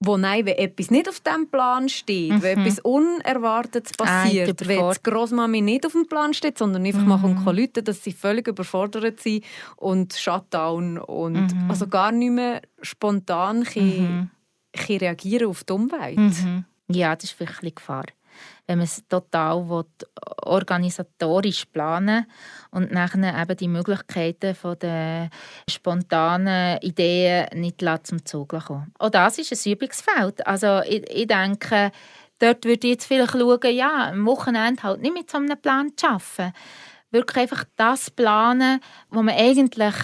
wo 0.04 0.16
nein, 0.16 0.46
wenn 0.46 0.56
etwas 0.56 0.90
nicht 0.90 1.08
auf 1.08 1.20
dem 1.20 1.48
Plan 1.48 1.88
steht, 1.88 2.32
mhm. 2.32 2.42
wenn 2.42 2.60
etwas 2.60 2.80
Unerwartetes 2.80 3.92
passiert, 3.92 4.62
ah, 4.62 4.68
wenn 4.68 4.90
die 4.90 5.10
Großmami 5.10 5.60
nicht 5.60 5.86
auf 5.86 5.92
dem 5.92 6.06
Plan 6.06 6.34
steht, 6.34 6.58
sondern 6.58 6.84
einfach 6.84 7.00
mhm. 7.00 7.44
mal 7.44 7.56
Leute, 7.56 7.82
dass 7.82 8.02
sie 8.02 8.12
völlig 8.12 8.48
überfordert 8.48 9.20
sind 9.20 9.44
und 9.76 10.14
Shutdown 10.14 10.98
und 10.98 11.54
mhm. 11.54 11.70
also 11.70 11.86
gar 11.86 12.12
nicht 12.12 12.32
mehr 12.32 12.62
spontan 12.82 13.66
mhm. 13.74 14.30
reagieren 14.88 15.48
auf 15.48 15.64
die 15.64 15.72
Umwelt. 15.72 16.18
Mhm. 16.18 16.64
Ja, 16.88 17.16
das 17.16 17.32
ist 17.32 17.36
eine 17.40 17.72
Gefahr 17.72 18.04
wenn 18.66 18.78
man 18.78 18.84
es 18.84 19.06
total 19.08 19.68
will, 19.68 19.84
organisatorisch 20.42 21.64
planen 21.66 22.26
und 22.70 22.92
nachher 22.92 23.40
eben 23.42 23.56
die 23.56 23.68
Möglichkeiten 23.68 24.54
von 24.54 24.78
der 24.78 25.30
spontanen 25.68 26.78
Ideen 26.78 27.46
nicht 27.60 27.84
zum 28.04 28.24
Zug 28.24 28.48
kommen. 28.48 28.92
Auch 28.98 29.10
das 29.10 29.38
ist 29.38 29.52
ein 29.52 29.72
Übungsfeld. 29.72 30.46
Also 30.46 30.80
ich, 30.80 31.08
ich 31.10 31.26
denke, 31.26 31.92
dort 32.38 32.64
würde 32.64 32.86
ich 32.86 32.94
jetzt 32.94 33.06
vielleicht 33.06 33.32
schauen, 33.32 33.74
ja, 33.74 34.10
am 34.10 34.26
Wochenende 34.26 34.82
halt 34.82 35.02
nicht 35.02 35.14
mit 35.14 35.30
so 35.30 35.38
einem 35.38 35.60
Plan 35.60 35.90
zu 35.96 36.06
arbeiten 36.06 36.52
wirklich 37.14 37.42
einfach 37.42 37.64
das 37.76 38.10
planen, 38.10 38.80
wo 39.08 39.22
man 39.22 39.36
eigentlich 39.36 39.94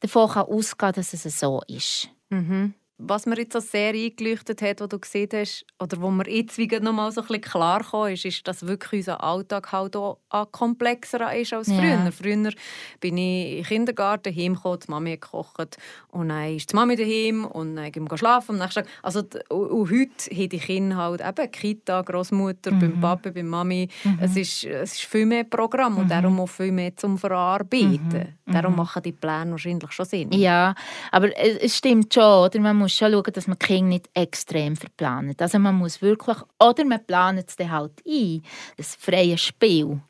davon 0.00 0.30
ausgehen 0.30 0.78
kann, 0.78 0.92
dass 0.92 1.12
es 1.12 1.40
so 1.40 1.62
ist. 1.66 2.08
Mhm 2.28 2.74
was 3.02 3.26
mir 3.26 3.38
jetzt 3.38 3.52
so 3.52 3.60
sehr 3.60 3.94
eingeleuchtet 3.94 4.62
hat, 4.62 4.80
was 4.80 4.88
du 4.88 4.98
gesehen 4.98 5.28
hast, 5.32 5.64
oder 5.78 6.00
wo 6.00 6.10
mir 6.10 6.28
jetzt 6.28 6.58
wieder 6.58 6.80
noch 6.80 6.92
mal 6.92 7.10
so 7.10 7.22
ein 7.22 7.26
bisschen 7.26 7.42
klar 7.42 8.08
ist, 8.08 8.24
ist, 8.24 8.46
dass 8.46 8.66
wirklich 8.66 9.00
unser 9.00 9.22
Alltag 9.22 9.72
halt 9.72 9.96
auch 9.96 10.18
komplexer 10.52 11.34
ist 11.34 11.52
als 11.52 11.68
früher. 11.68 11.82
Ja. 11.82 12.10
Früher 12.10 12.52
bin 13.00 13.16
ich 13.16 13.58
im 13.58 13.64
Kindergarten 13.64 14.34
heimgekommen, 14.34 14.80
die 14.80 14.90
Mami 14.90 15.10
gekocht 15.12 15.78
und 16.08 16.28
dann 16.28 16.56
ist 16.56 16.70
die 16.70 16.76
Mami 16.76 16.96
daheim 16.96 17.44
und 17.44 17.76
dann 17.76 17.90
gehen 17.90 18.10
wir 18.10 18.18
schlafen 18.18 18.56
am 18.56 18.58
nächsten 18.58 18.84
Tag. 18.84 18.92
Also, 19.02 19.20
und 19.48 19.90
heute 19.90 20.30
haben 20.30 20.48
die 20.48 20.58
Kinder 20.58 20.96
halt 20.96 21.20
eben 21.20 21.50
Kita, 21.50 22.02
Großmutter, 22.02 22.72
mhm. 22.72 22.80
beim 22.80 23.00
Papa, 23.00 23.30
beim 23.30 23.48
Mami. 23.48 23.88
Mhm. 24.04 24.18
Es, 24.20 24.36
ist, 24.36 24.64
es 24.64 24.92
ist 24.94 25.04
viel 25.04 25.26
mehr 25.26 25.44
Programm 25.44 25.96
und 25.98 26.04
mhm. 26.04 26.08
darum 26.08 26.40
auch 26.40 26.48
viel 26.48 26.72
mehr 26.72 26.96
zum 26.96 27.18
Verarbeiten. 27.18 28.36
Mhm. 28.46 28.52
Darum 28.52 28.72
mhm. 28.72 28.78
machen 28.78 29.02
die 29.02 29.12
Pläne 29.12 29.52
wahrscheinlich 29.52 29.92
schon 29.92 30.06
Sinn. 30.06 30.32
Ja, 30.32 30.74
aber 31.10 31.30
es 31.36 31.76
stimmt 31.76 32.12
schon, 32.12 32.24
oder? 32.24 32.60
Man 32.60 32.76
muss 32.76 32.89
muss 32.90 32.98
schon 32.98 33.12
schauen, 33.12 33.32
dass 33.32 33.46
man 33.46 33.58
die 33.58 33.66
Kinder 33.66 33.88
nicht 33.88 34.10
extrem 34.14 34.76
verplant. 34.76 35.40
Also 35.40 35.58
man 35.58 35.76
muss 35.76 36.02
wirklich, 36.02 36.36
oder 36.58 36.84
man 36.84 37.04
plant 37.04 37.44
es 37.46 37.56
dann 37.56 37.70
halt 37.70 38.02
ein, 38.06 38.42
das 38.76 38.96
freie 38.96 39.38
Spiel, 39.38 40.00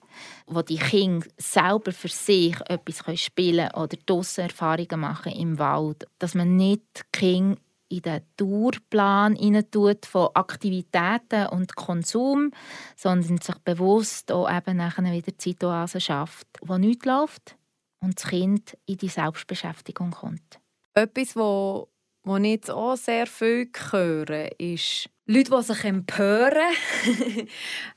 wo 0.47 0.63
die 0.63 0.79
Kinder 0.79 1.27
selber 1.37 1.93
für 1.93 2.09
sich 2.09 2.57
etwas 2.69 3.21
spielen 3.21 3.69
können 3.69 3.85
oder 3.85 3.97
draussen 4.07 4.43
Erfahrungen 4.43 5.01
machen 5.01 5.33
im 5.33 5.59
Wald, 5.59 6.07
dass 6.19 6.35
man 6.35 6.57
nicht 6.57 6.83
die 6.97 7.19
Kinder 7.19 7.61
in 7.89 8.03
den 8.03 8.23
Tourplan 8.37 9.37
tut 9.71 10.07
von 10.07 10.29
Aktivitäten 10.35 11.47
und 11.51 11.75
Konsum, 11.75 12.53
sondern 12.97 13.39
sich 13.39 13.59
bewusst 13.65 14.31
auch 14.31 14.51
eben 14.51 14.77
nachher 14.77 15.05
wieder 15.13 15.37
Zeitoasen 15.37 16.01
schafft, 16.01 16.47
wo 16.63 16.79
nichts 16.79 17.05
läuft 17.05 17.57
und 18.01 18.17
das 18.17 18.31
Kind 18.31 18.79
in 18.87 18.97
die 18.97 19.09
Selbstbeschäftigung 19.09 20.13
kommt. 20.13 20.61
Etwas, 20.95 21.35
was 21.35 21.89
was 22.25 22.41
ich 22.41 22.51
jetzt 22.51 22.71
auch 22.71 22.97
sehr 22.97 23.27
viel 23.27 23.71
höre, 23.91 24.51
ist 24.59 25.09
Leute, 25.27 25.51
die 25.51 25.63
sich 25.63 25.85
empören. 25.85 26.75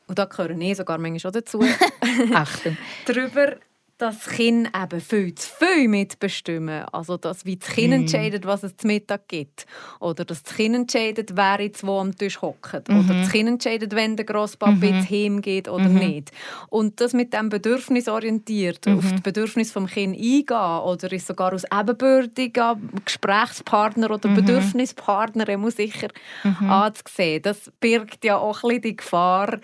und 0.08 0.20
da 0.20 0.26
gehören 0.26 0.62
ich 0.62 0.78
sogar 0.78 0.98
manchmal 0.98 1.30
auch 1.30 1.34
dazu. 1.34 1.64
Achtung. 2.34 2.78
darüber, 3.06 3.56
dass 3.98 4.28
Kinder 4.28 4.72
eben 4.82 5.00
viel 5.00 5.36
zu 5.36 5.48
viel 5.48 5.88
mitbestimmen. 5.88 6.86
Also, 6.92 7.18
dass 7.18 7.46
wie 7.46 7.58
das 7.58 7.70
Kind 7.70 7.92
mm. 7.92 7.94
entscheidet, 7.94 8.46
was 8.46 8.64
es 8.64 8.76
zum 8.76 8.90
Mittag 8.90 9.28
gibt. 9.28 9.66
Oder 10.00 10.26
dass 10.26 10.44
das 10.44 10.56
Kind 10.56 10.76
entscheidet, 10.76 11.36
wer 11.36 11.62
jetzt 11.62 11.86
wo 11.86 12.00
am 12.00 12.16
Tisch 12.16 12.42
hockt. 12.42 12.90
-hmm. 12.90 13.00
Oder 13.00 13.22
das 13.22 13.32
Kind 13.32 13.48
entscheidet, 13.48 13.96
wenn 13.96 14.16
der 14.16 14.26
Grosspapa 14.26 14.72
mm 14.72 14.82
-hmm. 14.82 15.32
jetzt 15.32 15.44
geht 15.44 15.70
oder 15.70 15.86
-hmm. 15.86 16.08
nicht. 16.08 16.32
Und 16.70 17.00
das 17.00 17.14
mit 17.14 17.34
dem 17.34 17.50
Bedürfnis 17.50 18.08
orientiert, 18.08 18.88
auf 18.88 19.04
mhm. 19.04 19.12
das 19.12 19.22
Bedürfnis 19.22 19.74
des 19.74 19.92
Kindes 19.92 20.20
eingehen 20.20 20.80
oder 20.84 21.12
ist 21.12 21.28
sogar 21.28 21.54
aus 21.54 21.64
ebenbürtiger 21.72 22.78
Gesprächspartner 23.06 24.12
oder 24.12 24.30
mhm. 24.30 24.36
Bedürfnispartner 24.36 25.58
muss 25.58 25.76
sicher 25.76 26.10
mhm. 26.44 26.70
anzusehen. 26.70 27.42
Das 27.42 27.72
birgt 27.80 28.26
ja 28.26 28.38
auch 28.38 28.64
ein 28.64 28.70
bisschen 28.70 28.82
die 28.82 28.96
Gefahr, 28.98 29.60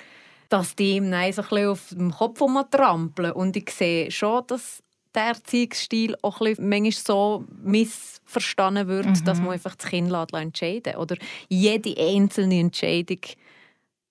dass 0.49 0.75
die 0.75 0.97
ihm 0.97 1.11
so 1.31 1.43
ein 1.51 1.67
auf 1.67 1.89
dem 1.89 2.11
Kopf 2.11 2.41
trampeln. 2.71 3.31
Und 3.31 3.55
ich 3.55 3.69
sehe 3.69 4.11
schon, 4.11 4.43
dass 4.47 4.83
der 5.13 5.27
Erziehungsstil 5.27 6.15
auch 6.21 6.41
ein 6.41 6.55
manchmal 6.59 6.91
so 6.91 7.45
missverstanden 7.63 8.87
wird, 8.87 9.05
mhm. 9.05 9.25
dass 9.25 9.39
man 9.39 9.51
einfach 9.51 9.75
das 9.75 9.89
Kind 9.89 10.13
entscheiden 10.33 10.95
oder 10.95 11.15
jede 11.47 11.95
einzelne 11.99 12.59
Entscheidung 12.59 13.19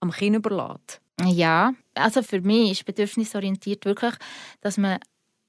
am 0.01 0.11
Kind 0.11 0.37
überlässt. 0.37 1.01
Ja, 1.25 1.73
also 1.95 2.23
für 2.23 2.41
mich 2.41 2.73
ist 2.73 2.85
bedürfnisorientiert 2.85 3.85
wirklich, 3.85 4.15
dass 4.61 4.77
man 4.77 4.99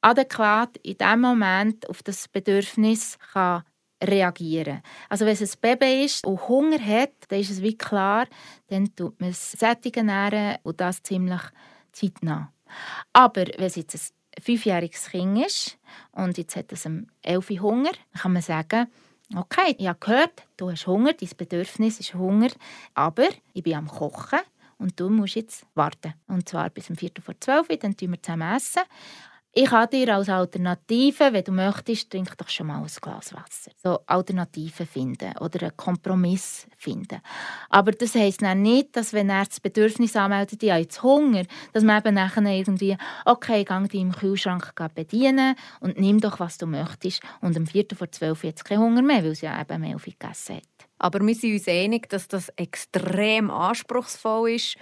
adäquat 0.02 0.78
in 0.78 0.98
dem 0.98 1.22
Moment 1.22 1.88
auf 1.90 2.02
das 2.04 2.28
Bedürfnis 2.28 3.18
kann 3.34 3.64
reagieren. 4.04 4.82
Also 5.10 5.26
wenn 5.26 5.34
es 5.34 5.42
ein 5.42 5.60
Baby 5.62 6.06
ist 6.06 6.26
und 6.26 6.48
Hunger 6.48 6.80
hat, 6.80 7.12
dann 7.28 7.40
ist 7.40 7.50
es 7.50 7.62
wie 7.62 7.78
klar, 7.78 8.28
dann 8.68 8.94
tut 8.96 9.20
man 9.20 9.30
es 9.32 9.52
sättigen 9.52 10.10
und 10.64 10.82
das 10.82 11.04
ziemlich 11.04 11.42
zeitnah. 11.92 12.54
Aber 13.14 13.46
wenn 13.58 13.66
es 13.66 13.76
jetzt 13.76 13.96
ein 13.96 14.44
fünfjähriges 14.44 15.10
Kind 15.10 15.46
ist 15.46 15.78
und 16.12 16.38
jetzt 16.38 16.56
hat 16.56 16.72
es 16.72 16.86
um 16.86 17.08
elf 17.22 17.50
Hunger, 17.50 17.92
dann 18.14 18.22
kann 18.22 18.34
man 18.34 18.42
sagen, 18.42 18.88
okay, 19.36 19.76
ich 19.78 19.88
habe 19.88 20.00
gehört, 20.00 20.44
du 20.58 20.72
hast 20.72 20.88
Hunger, 20.88 21.14
dein 21.14 21.30
Bedürfnis 21.38 22.00
ist 22.00 22.14
Hunger, 22.14 22.50
aber 22.94 23.28
ich 23.54 23.64
bin 23.64 23.76
am 23.76 23.88
Kochen 23.88 24.40
und 24.78 25.00
du 25.00 25.10
musst 25.10 25.36
jetzt 25.36 25.66
warten. 25.76 26.14
Und 26.28 26.48
zwar 26.48 26.70
bis 26.70 26.90
um 26.90 26.96
Viertel 26.96 27.22
vor 27.22 27.36
zwölf, 27.40 27.68
dann 27.68 27.92
essen 27.92 28.12
wir 28.12 28.22
zusammen. 28.22 28.56
Essen. 28.56 28.84
Ich 29.52 29.66
kann 29.66 29.90
dir 29.90 30.16
als 30.16 30.30
Alternative, 30.30 31.34
wenn 31.34 31.44
du 31.44 31.52
möchtest, 31.52 32.12
trink 32.12 32.38
doch 32.38 32.50
schon 32.50 32.68
mal 32.68 32.84
ein 32.84 32.88
Glas 33.02 33.34
Wasser. 33.34 33.72
So 33.82 34.00
Alternativen 34.06 34.86
finden 34.86 35.36
oder 35.40 35.64
einen 35.64 35.76
Kompromiss 35.76 36.68
finden. 36.78 37.20
Aber 37.70 37.92
das 37.92 38.14
heisst 38.14 38.44
dann 38.44 38.62
nicht, 38.62 38.96
dass 38.96 39.12
wenn 39.12 39.32
er 39.32 39.46
das 39.46 39.60
Bedürfnis 39.60 40.16
anmeldet, 40.16 40.62
ich 40.62 40.70
habe 40.70 40.82
jetzt 40.82 41.02
Hunger, 41.02 41.46
dass 41.74 41.84
man 41.84 41.98
eben 41.98 42.14
nachher 42.14 42.46
irgendwie, 42.46 42.96
okay, 43.26 43.66
geh 43.66 43.88
dich 43.88 44.02
im 44.02 44.12
Kühlschrank 44.12 44.72
bedienen 44.94 45.56
und 45.80 46.00
nimm 46.00 46.22
doch, 46.22 46.40
was 46.40 46.60
du 46.60 46.68
möchtest. 46.68 47.24
Und 47.42 47.58
am 47.58 47.66
Viertel 47.66 47.96
vor 47.98 48.12
zwölf 48.12 48.44
jetzt 48.44 48.66
keinen 48.66 48.82
Hunger 48.82 49.02
mehr, 49.02 49.24
weil 49.24 49.34
sie 49.34 49.48
ja 49.48 49.60
eben 49.60 49.82
mehr 49.82 49.98
gegessen 49.98 50.58
hat. 50.58 50.64
Aber 51.00 51.26
wir 51.26 51.34
sind 51.34 51.54
uns 51.54 51.68
einig, 51.68 52.08
dass 52.10 52.28
das 52.28 52.50
extrem 52.50 53.50
anspruchsvoll 53.50 54.52
ist 54.52 54.78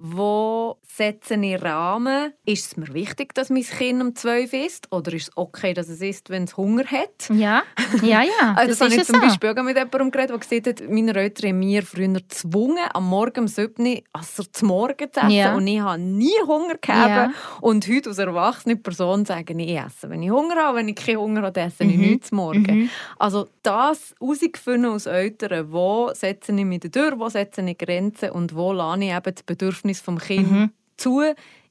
wo 0.00 0.78
setze 0.86 1.34
ich 1.34 1.62
Rahmen? 1.62 2.32
Ist 2.44 2.66
es 2.66 2.76
mir 2.76 2.92
wichtig, 2.94 3.34
dass 3.34 3.50
mein 3.50 3.62
Kind 3.62 4.02
um 4.02 4.14
12 4.14 4.52
isst? 4.52 4.92
Oder 4.92 5.12
ist 5.12 5.28
es 5.28 5.36
okay, 5.36 5.74
dass 5.74 5.88
es 5.88 6.00
isst, 6.00 6.30
wenn 6.30 6.44
es 6.44 6.56
Hunger 6.56 6.84
hat? 6.86 7.28
Ja, 7.32 7.62
ja, 8.02 8.22
ja. 8.22 8.30
also 8.56 8.68
das, 8.68 8.78
das 8.78 8.80
habe 8.80 8.94
ich 8.94 9.06
zum 9.06 9.20
Beispiel 9.20 9.50
auch 9.50 9.62
mit 9.62 9.76
jemandem 9.76 10.10
geredet, 10.10 10.30
der 10.30 10.38
gesagt 10.38 10.66
hat, 10.66 10.90
meine 10.90 11.14
Eltern 11.14 11.50
haben 11.50 11.58
mir 11.58 11.82
früher 11.82 12.08
gezwungen, 12.08 12.84
am 12.92 13.08
Morgen 13.08 13.40
um 13.40 13.48
7 13.48 14.00
also 14.12 14.44
zum 14.44 14.68
Morgen 14.68 15.12
zu 15.12 15.20
essen. 15.20 15.30
Ja. 15.30 15.54
Und 15.54 15.66
ich 15.66 15.80
habe 15.80 16.00
nie 16.00 16.40
Hunger 16.46 16.76
gehabt. 16.80 17.08
Ja. 17.08 17.32
Und 17.60 17.88
heute 17.88 18.10
als 18.10 18.18
erwachsene 18.18 18.76
Person 18.76 19.24
sagen, 19.24 19.58
ich 19.58 19.76
esse, 19.76 20.08
wenn 20.10 20.22
ich 20.22 20.30
Hunger 20.30 20.56
habe. 20.56 20.78
Wenn 20.78 20.88
ich 20.88 20.96
keinen 20.96 21.18
Hunger 21.18 21.42
habe, 21.42 21.60
esse 21.60 21.84
ich 21.84 21.96
mhm. 21.96 22.02
nichts 22.02 22.32
Morgen. 22.32 22.82
Mhm. 22.82 22.90
Also 23.18 23.48
das 23.62 24.14
herauszufinden 24.20 24.92
aus 24.92 25.06
Eltern, 25.06 25.72
wo 25.72 26.10
setze 26.14 26.52
ich 26.52 26.64
mich 26.64 26.80
durch, 26.80 27.18
wo 27.18 27.28
setze 27.28 27.62
ich 27.62 27.78
Grenzen 27.78 28.30
und 28.30 28.54
wo 28.54 28.72
lasse 28.72 29.04
ich 29.04 29.10
eben 29.10 29.34
das 29.34 29.42
Bedürfnis 29.42 29.87
Bedürfnis 29.88 30.00
vom 30.00 30.18
Kind 30.18 30.50
mhm. 30.50 30.70
zu, 30.96 31.22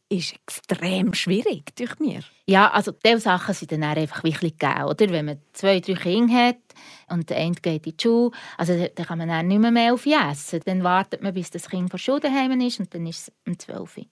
ist 0.09 0.33
extrem 0.33 1.13
schwierig 1.13 1.75
durch 1.75 1.99
mir. 1.99 2.21
Ja, 2.45 2.71
also 2.71 2.91
diese 2.91 3.19
Sachen 3.19 3.53
sind 3.53 3.73
dann 3.73 3.83
einfach 3.83 4.23
wirklich 4.23 4.57
gegeben, 4.57 4.83
oder? 4.85 5.09
Wenn 5.09 5.25
man 5.25 5.41
zwei, 5.51 5.81
drei 5.81 5.95
Kinder 5.95 6.33
hat 6.33 6.57
und 7.09 7.29
der 7.29 7.37
eine 7.37 7.55
geht 7.55 7.85
in 7.85 7.97
die 7.97 8.01
Schule, 8.01 8.31
also 8.57 8.73
dann 8.73 9.05
kann 9.05 9.17
man 9.17 9.27
dann 9.27 9.47
nicht 9.47 9.59
mehr, 9.59 9.71
mehr 9.71 9.93
auf 9.93 10.05
essen. 10.05 10.61
Dann 10.65 10.83
wartet 10.83 11.21
man, 11.21 11.33
bis 11.33 11.51
das 11.51 11.69
Kind 11.69 11.89
von 11.89 11.99
Schule 11.99 12.21
daheim 12.21 12.59
ist 12.61 12.79
und 12.79 12.93
dann 12.93 13.05
ist 13.05 13.27
es 13.27 13.33
um 13.45 13.59
12 13.59 13.97
Uhr. 13.97 14.05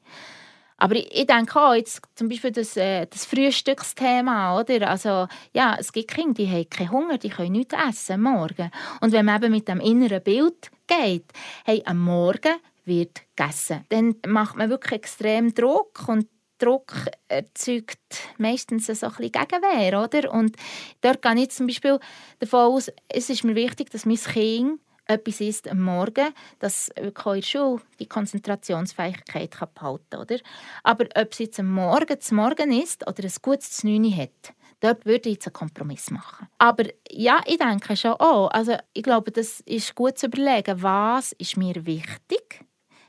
Aber 0.78 0.96
ich, 0.96 1.10
ich 1.16 1.26
denke 1.26 1.58
auch, 1.58 1.74
jetzt 1.74 2.02
zum 2.16 2.28
Beispiel 2.28 2.52
das, 2.52 2.76
äh, 2.76 3.08
das 3.08 3.26
Frühstücksthema, 3.26 4.60
oder? 4.60 4.90
Also, 4.90 5.28
ja, 5.54 5.78
es 5.80 5.94
gibt 5.94 6.12
Kinder, 6.12 6.34
die 6.34 6.52
haben 6.52 6.70
keinen 6.70 6.92
Hunger, 6.92 7.18
die 7.18 7.30
können 7.30 7.54
nichts 7.54 7.74
essen 7.74 8.22
morgen. 8.22 8.70
Und 9.00 9.14
wenn 9.14 9.24
man 9.24 9.42
eben 9.42 9.54
mit 9.54 9.70
dem 9.70 9.80
inneren 9.80 10.22
Bild 10.22 10.70
geht, 10.88 11.32
hey, 11.64 11.82
am 11.86 12.00
Morgen 12.00 12.56
wird 12.86 13.22
gegessen. 13.36 13.86
Dann 13.90 14.16
macht 14.28 14.56
man 14.56 14.70
wirklich 14.70 14.94
extrem 14.94 15.54
Druck 15.54 16.08
und 16.08 16.28
Druck 16.58 16.94
erzeugt 17.28 18.00
meistens 18.38 18.88
so 18.88 19.08
ein 19.08 19.12
bisschen 19.14 19.32
Gegenwehr, 19.32 20.02
oder? 20.02 20.32
Und 20.32 20.56
dort 21.02 21.22
gehe 21.22 21.44
ich 21.44 21.52
zum 21.52 21.68
Beispiel 21.68 22.00
davon 22.40 22.74
aus, 22.74 22.92
es 23.10 23.30
ist 23.30 23.44
mir 23.44 23.56
wichtig, 23.56 23.90
dass 23.90 24.06
mein 24.06 24.16
Kind 24.16 24.80
etwas 25.08 25.42
isst 25.42 25.68
am 25.68 25.82
Morgen, 25.82 26.34
dass 26.60 26.90
wirklich 27.00 27.26
in 27.26 27.42
der 27.42 27.48
Schule 27.48 27.82
die 28.00 28.08
Konzentrationsfähigkeit 28.08 29.52
behalten 29.74 30.06
kann. 30.10 30.22
Oder? 30.22 30.38
Aber 30.84 31.06
ob 31.16 31.32
es 31.32 31.40
jetzt 31.40 31.60
am 31.60 31.72
Morgen 31.72 32.20
zum 32.20 32.38
Morgen 32.38 32.72
ist 32.72 33.08
oder 33.08 33.24
ein 33.24 33.34
gutes 33.42 33.72
Znüni 33.72 34.12
hat, 34.12 34.56
dort 34.80 35.06
würde 35.06 35.30
ich 35.30 35.36
jetzt 35.36 35.48
einen 35.48 35.54
Kompromiss 35.54 36.10
machen. 36.10 36.48
Aber 36.58 36.86
ja, 37.12 37.42
ich 37.46 37.58
denke 37.58 37.96
schon 37.96 38.14
auch. 38.14 38.48
Also 38.48 38.78
ich 38.94 39.04
glaube, 39.04 39.32
das 39.32 39.60
ist 39.62 39.94
gut 39.94 40.18
zu 40.18 40.28
überlegen, 40.28 40.82
was 40.82 41.34
ist 41.34 41.58
mir 41.58 41.86
wichtig 41.86 42.66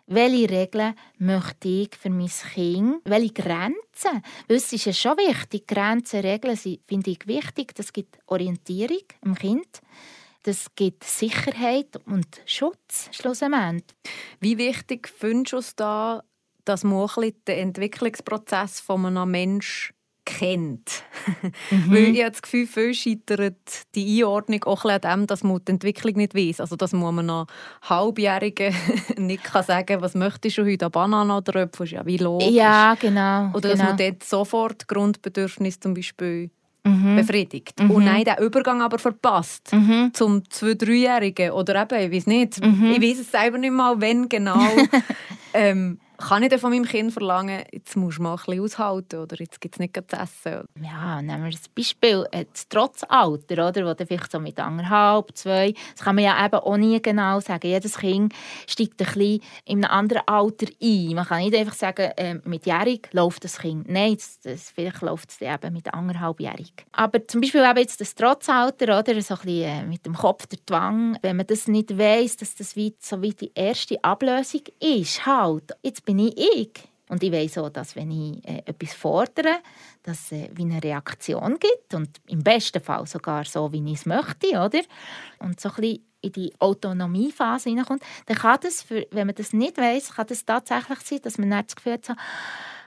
welche 0.07 0.51
Regeln 0.51 0.95
möchte 1.19 1.69
ich 1.69 1.97
für 1.97 2.11
mein 2.11 2.31
Kind, 2.55 3.01
welche 3.05 3.33
Grenzen. 3.33 4.23
Weil 4.49 4.57
es 4.57 4.73
ist 4.73 4.87
ja 4.87 4.93
schon 4.93 5.17
wichtig, 5.19 5.67
Grenzen, 5.67 6.21
Regeln 6.21 6.57
sind, 6.57 6.81
finde 6.87 7.11
ich 7.11 7.27
wichtig. 7.27 7.75
Das 7.75 7.93
gibt 7.93 8.19
Orientierung 8.27 9.05
im 9.25 9.35
Kind. 9.35 9.81
Das 10.45 10.69
gibt 10.77 11.03
Sicherheit 11.03 11.97
und 12.07 12.41
Schutz 12.47 13.09
schlussendlich. 13.11 13.97
Wie 14.39 14.59
wichtig 14.59 15.09
findest 15.09 15.53
du 15.53 15.57
es 15.57 15.75
da, 15.75 16.23
dass 16.65 16.85
man 16.85 17.09
den 17.49 17.59
Entwicklungsprozess 17.59 18.81
von 18.81 19.05
einem 19.07 19.31
Menschen 19.31 19.96
kennt. 20.39 21.03
Mhm. 21.71 21.91
Weil 21.91 22.05
ich 22.15 22.21
habe 22.21 22.31
das 22.31 22.43
Gefühl, 22.43 22.67
viel 22.67 22.95
scheitert 22.95 23.57
die 23.95 24.23
Einordnung 24.23 24.65
auch 24.65 24.85
an 24.85 25.01
dem, 25.01 25.27
dass 25.27 25.43
man 25.43 25.61
die 25.65 25.73
Entwicklung 25.73 26.17
nicht 26.17 26.35
weiß. 26.35 26.61
Also 26.61 26.77
dass 26.77 26.93
man 26.93 27.27
noch 27.27 27.47
Halbjährigen 27.83 28.75
nicht 29.17 29.45
kann 29.45 29.65
sagen 29.65 30.01
was 30.01 30.15
möchtest 30.15 30.59
du 30.59 30.65
heute, 30.65 30.87
eine 30.87 30.91
Banane 30.91 31.37
oder 31.37 31.63
etwas, 31.63 31.91
ja 31.91 32.05
wie 32.05 32.19
logisch. 32.19 32.51
Ja, 32.51 32.95
genau. 32.95 33.51
Oder 33.55 33.71
genau. 33.71 33.73
dass 33.73 33.83
man 33.83 33.97
dort 33.97 34.23
sofort 34.23 34.89
Grundbedürfnisse 34.89 35.81
zum 35.81 35.95
Beispiel 35.95 36.51
mhm. 36.85 37.17
befriedigt. 37.17 37.81
Mhm. 37.81 37.91
Und 37.91 38.05
nein, 38.05 38.25
den 38.25 38.39
Übergang 38.39 38.83
aber 38.83 38.99
verpasst 38.99 39.73
mhm. 39.73 40.11
zum 40.13 40.43
2-, 40.43 40.75
3-Jährigen 40.75 41.51
oder 41.53 41.83
eben, 41.83 42.01
ich 42.01 42.17
weiß 42.17 42.27
nicht, 42.27 42.65
mhm. 42.65 42.93
ich 42.97 43.03
weiß 43.03 43.21
es 43.21 43.31
selber 43.31 43.59
nicht 43.59 43.73
mal, 43.73 44.01
wenn 44.01 44.29
genau. 44.29 44.61
ähm, 45.55 45.99
kann 46.19 46.43
ich 46.43 46.49
dann 46.49 46.59
von 46.59 46.71
meinem 46.71 46.85
Kind 46.85 47.13
verlangen, 47.13 47.63
jetzt 47.73 47.97
musst 47.97 48.19
du 48.19 48.23
mal 48.23 48.33
ein 48.33 48.37
bisschen 48.37 48.63
aushalten 48.63 49.21
oder 49.21 49.37
jetzt 49.39 49.61
gibt 49.61 49.75
es 49.75 49.79
nicht 49.79 49.95
zu 49.95 50.17
essen? 50.17 50.65
Ja, 50.81 51.21
nehmen 51.23 51.45
wir 51.45 51.51
das 51.51 51.69
Beispiel 51.69 52.27
das 52.31 52.69
Trotzalter, 52.69 53.69
oder, 53.69 53.87
wo 53.87 54.05
vielleicht 54.05 54.33
so 54.33 54.41
mit 54.41 54.59
anderthalb, 54.59 55.37
zwei, 55.37 55.75
das 55.95 56.05
kann 56.05 56.17
man 56.17 56.25
ja 56.25 56.45
eben 56.45 56.57
auch 56.57 56.77
nie 56.77 57.01
genau 57.01 57.41
sagen. 57.41 57.67
Jedes 57.67 57.99
Kind 57.99 58.33
steigt 58.67 59.01
ein 59.01 59.07
bisschen 59.07 59.41
in 59.65 59.85
einem 59.85 59.93
anderen 59.93 60.23
Alter 60.27 60.67
ein. 60.83 61.15
Man 61.15 61.25
kann 61.25 61.39
nicht 61.41 61.55
einfach 61.55 61.75
sagen, 61.75 62.11
äh, 62.17 62.41
mit 62.45 62.67
Jährig 62.67 63.09
läuft 63.13 63.45
das 63.45 63.59
Kind. 63.59 63.89
Nein, 63.89 64.15
das, 64.15 64.41
das, 64.41 64.71
vielleicht 64.71 65.03
läuft 65.03 65.31
es 65.31 65.41
eben 65.41 65.73
mit 65.73 65.93
anderthalbjährig. 65.93 66.73
Aber 66.93 67.27
zum 67.27 67.41
Beispiel 67.41 67.65
eben 67.65 67.79
jetzt 67.79 68.01
das 68.01 68.15
Trotzalter, 68.15 68.99
oder, 68.99 69.21
so 69.21 69.35
ein 69.35 69.41
bisschen 69.41 69.63
äh, 69.63 69.83
mit 69.85 70.07
dem 70.07 70.15
Kopf 70.15 70.47
der 70.47 70.65
Twang, 70.65 71.19
wenn 71.23 71.37
man 71.37 71.47
das 71.47 71.69
nicht 71.69 71.97
weiss, 71.99 72.37
dass 72.37 72.55
das 72.55 72.77
wie, 72.77 72.95
so 72.99 73.21
wie 73.23 73.33
die 73.33 73.53
erste 73.55 74.03
Ablösung 74.03 74.63
ist, 74.81 75.27
halt, 75.27 75.73
jetzt 75.83 76.06
bin 76.07 76.19
ich 76.21 76.39
ich. 76.39 76.73
Und 77.09 77.23
ich 77.23 77.31
weiß 77.31 77.59
auch, 77.59 77.69
dass 77.69 77.95
wenn 77.95 78.11
ich 78.11 78.45
äh, 78.49 78.63
etwas 78.65 78.95
fordere, 78.95 79.59
dass 80.03 80.33
es 80.33 80.33
äh, 80.33 80.51
eine 80.59 80.83
Reaktion 80.83 81.59
gibt 81.59 81.95
und 81.95 82.09
im 82.27 82.43
besten 82.43 82.83
Fall 82.83 83.07
sogar 83.07 83.45
so, 83.45 83.71
wie 83.73 83.85
ich 83.93 84.01
es 84.01 84.07
möchte, 84.07 84.49
oder? 84.49 84.81
Und 85.39 85.61
so 85.61 85.69
ein 85.69 85.75
bisschen 85.77 86.07
in 86.23 86.33
die 86.33 86.53
Autonomiephase 86.59 87.69
hineinkommt, 87.69 88.03
dann 88.27 88.37
kann 88.37 88.59
das, 88.61 88.83
für, 88.83 89.07
wenn 89.13 89.27
man 89.27 89.37
das 89.37 89.53
nicht 89.53 89.79
weiß, 89.79 90.15
kann 90.15 90.27
das 90.27 90.45
tatsächlich 90.45 90.99
sein, 91.01 91.21
dass 91.23 91.39
man 91.39 91.51
nicht 91.51 91.69
das 91.69 91.77
Gefühl 91.77 91.93
hat, 91.93 92.05
so, 92.07 92.15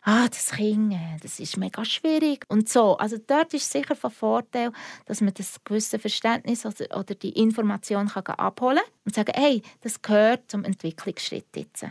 ah, 0.04 0.28
das 0.28 0.52
Kind, 0.52 0.96
das 1.22 1.40
ist 1.40 1.56
mega 1.56 1.86
schwierig 1.86 2.46
und 2.50 2.68
so. 2.68 2.98
Also 2.98 3.18
dort 3.26 3.54
ist 3.54 3.72
sicher 3.72 3.96
von 3.96 4.12
Vorteil, 4.12 4.72
dass 5.06 5.22
man 5.22 5.34
das 5.34 5.64
gewisse 5.64 6.00
Verständnis 6.00 6.66
oder, 6.66 6.98
oder 6.98 7.16
die 7.16 7.32
Information 7.40 8.08
kann 8.10 8.26
abholen 8.26 8.78
kann 8.78 8.99
und 9.10 9.16
sagen, 9.16 9.34
hey, 9.36 9.64
das 9.82 10.04
gehört 10.04 10.52
zum 10.52 10.64
Entwicklungsschritt 10.64 11.48
jetzt. 11.56 11.84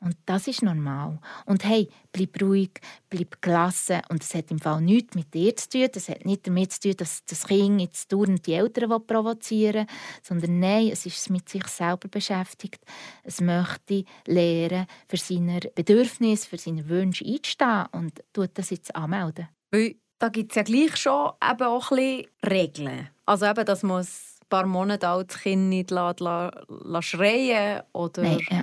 Und 0.00 0.16
das 0.26 0.46
ist 0.48 0.62
normal. 0.62 1.18
Und 1.46 1.64
hey, 1.64 1.88
bleib 2.12 2.42
ruhig, 2.42 2.72
bleib 3.08 3.40
gelassen. 3.40 4.02
Und 4.10 4.22
das 4.22 4.34
hat 4.34 4.50
im 4.50 4.58
Fall 4.58 4.82
nichts 4.82 5.14
mit 5.14 5.32
dir 5.32 5.56
zu 5.56 5.70
tun. 5.70 5.88
Das 5.90 6.10
hat 6.10 6.26
nicht 6.26 6.46
damit 6.46 6.72
zu 6.72 6.80
tun, 6.80 6.96
dass 6.98 7.24
das 7.24 7.46
Kind 7.46 7.80
jetzt 7.80 8.12
dauernd 8.12 8.46
die 8.46 8.52
Eltern 8.52 8.90
provozieren 9.06 9.86
will, 9.86 9.96
sondern 10.22 10.60
nein, 10.60 10.90
es 10.92 11.06
ist 11.06 11.30
mit 11.30 11.48
sich 11.48 11.66
selber 11.68 12.08
beschäftigt. 12.08 12.84
Es 13.24 13.40
möchte 13.40 14.04
lernen, 14.26 14.86
für 15.06 15.16
seine 15.16 15.60
Bedürfnisse, 15.74 16.50
für 16.50 16.58
seine 16.58 16.86
Wünsche 16.86 17.24
einzustehen 17.24 17.86
und 17.92 18.22
tut 18.34 18.50
das 18.54 18.68
jetzt 18.68 18.94
anmelden. 18.94 19.48
Weil 19.70 19.94
da 20.18 20.28
gibt 20.28 20.52
es 20.52 20.56
ja 20.56 20.62
gleich 20.64 20.96
schon 20.96 21.30
eben 21.42 21.62
auch 21.62 21.90
ein 21.92 21.96
bisschen 21.96 22.26
Regeln. 22.44 23.08
Also 23.24 23.46
eben, 23.46 23.64
dass 23.64 23.82
man 23.82 24.06
paar 24.48 24.66
Monate 24.66 25.08
altes 25.08 25.38
Kind 25.38 25.68
nicht 25.68 25.90
schreien 25.90 27.82
oder... 27.92 28.22
Nein, 28.22 28.40
ja 28.50 28.62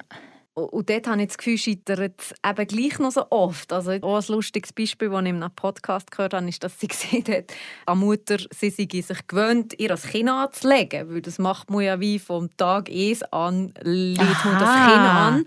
und 0.56 0.90
dort 0.90 1.08
habe 1.08 1.22
ich 1.22 1.28
das 1.28 1.38
Gefühl, 1.38 1.58
scheitert 1.58 2.14
es 2.18 2.34
eben 2.50 2.68
gleich 2.68 3.00
noch 3.00 3.12
so 3.12 3.26
oft. 3.30 3.74
Also 3.74 3.92
auch 3.92 4.22
ein 4.22 4.34
lustiges 4.34 4.72
Beispiel, 4.72 5.10
das 5.10 5.22
ich 5.22 5.30
in 5.30 5.44
einem 5.44 5.52
Podcast 5.54 6.12
gehört 6.12 6.34
habe, 6.34 6.48
ist, 6.48 6.64
dass 6.64 6.80
sie 6.80 6.88
gesehen 6.88 7.26
hat, 7.28 7.54
eine 7.86 7.96
Mutter 7.98 8.38
sie 8.52 8.70
sei 8.70 8.88
sich 9.02 9.28
gewöhnt, 9.28 9.78
ihr 9.78 9.90
das 9.90 10.04
Kind 10.04 10.30
anzulegen. 10.30 11.14
Weil 11.14 11.22
das 11.22 11.40
macht 11.40 11.70
man 11.70 11.82
ja 11.82 12.00
wie 12.00 12.20
vom 12.20 12.56
Tag 12.56 12.90
1 12.90 13.24
an, 13.34 13.74
legt 13.82 14.46
man 14.46 14.60
das 14.60 14.76
Kind 14.76 14.98
an. 14.98 15.46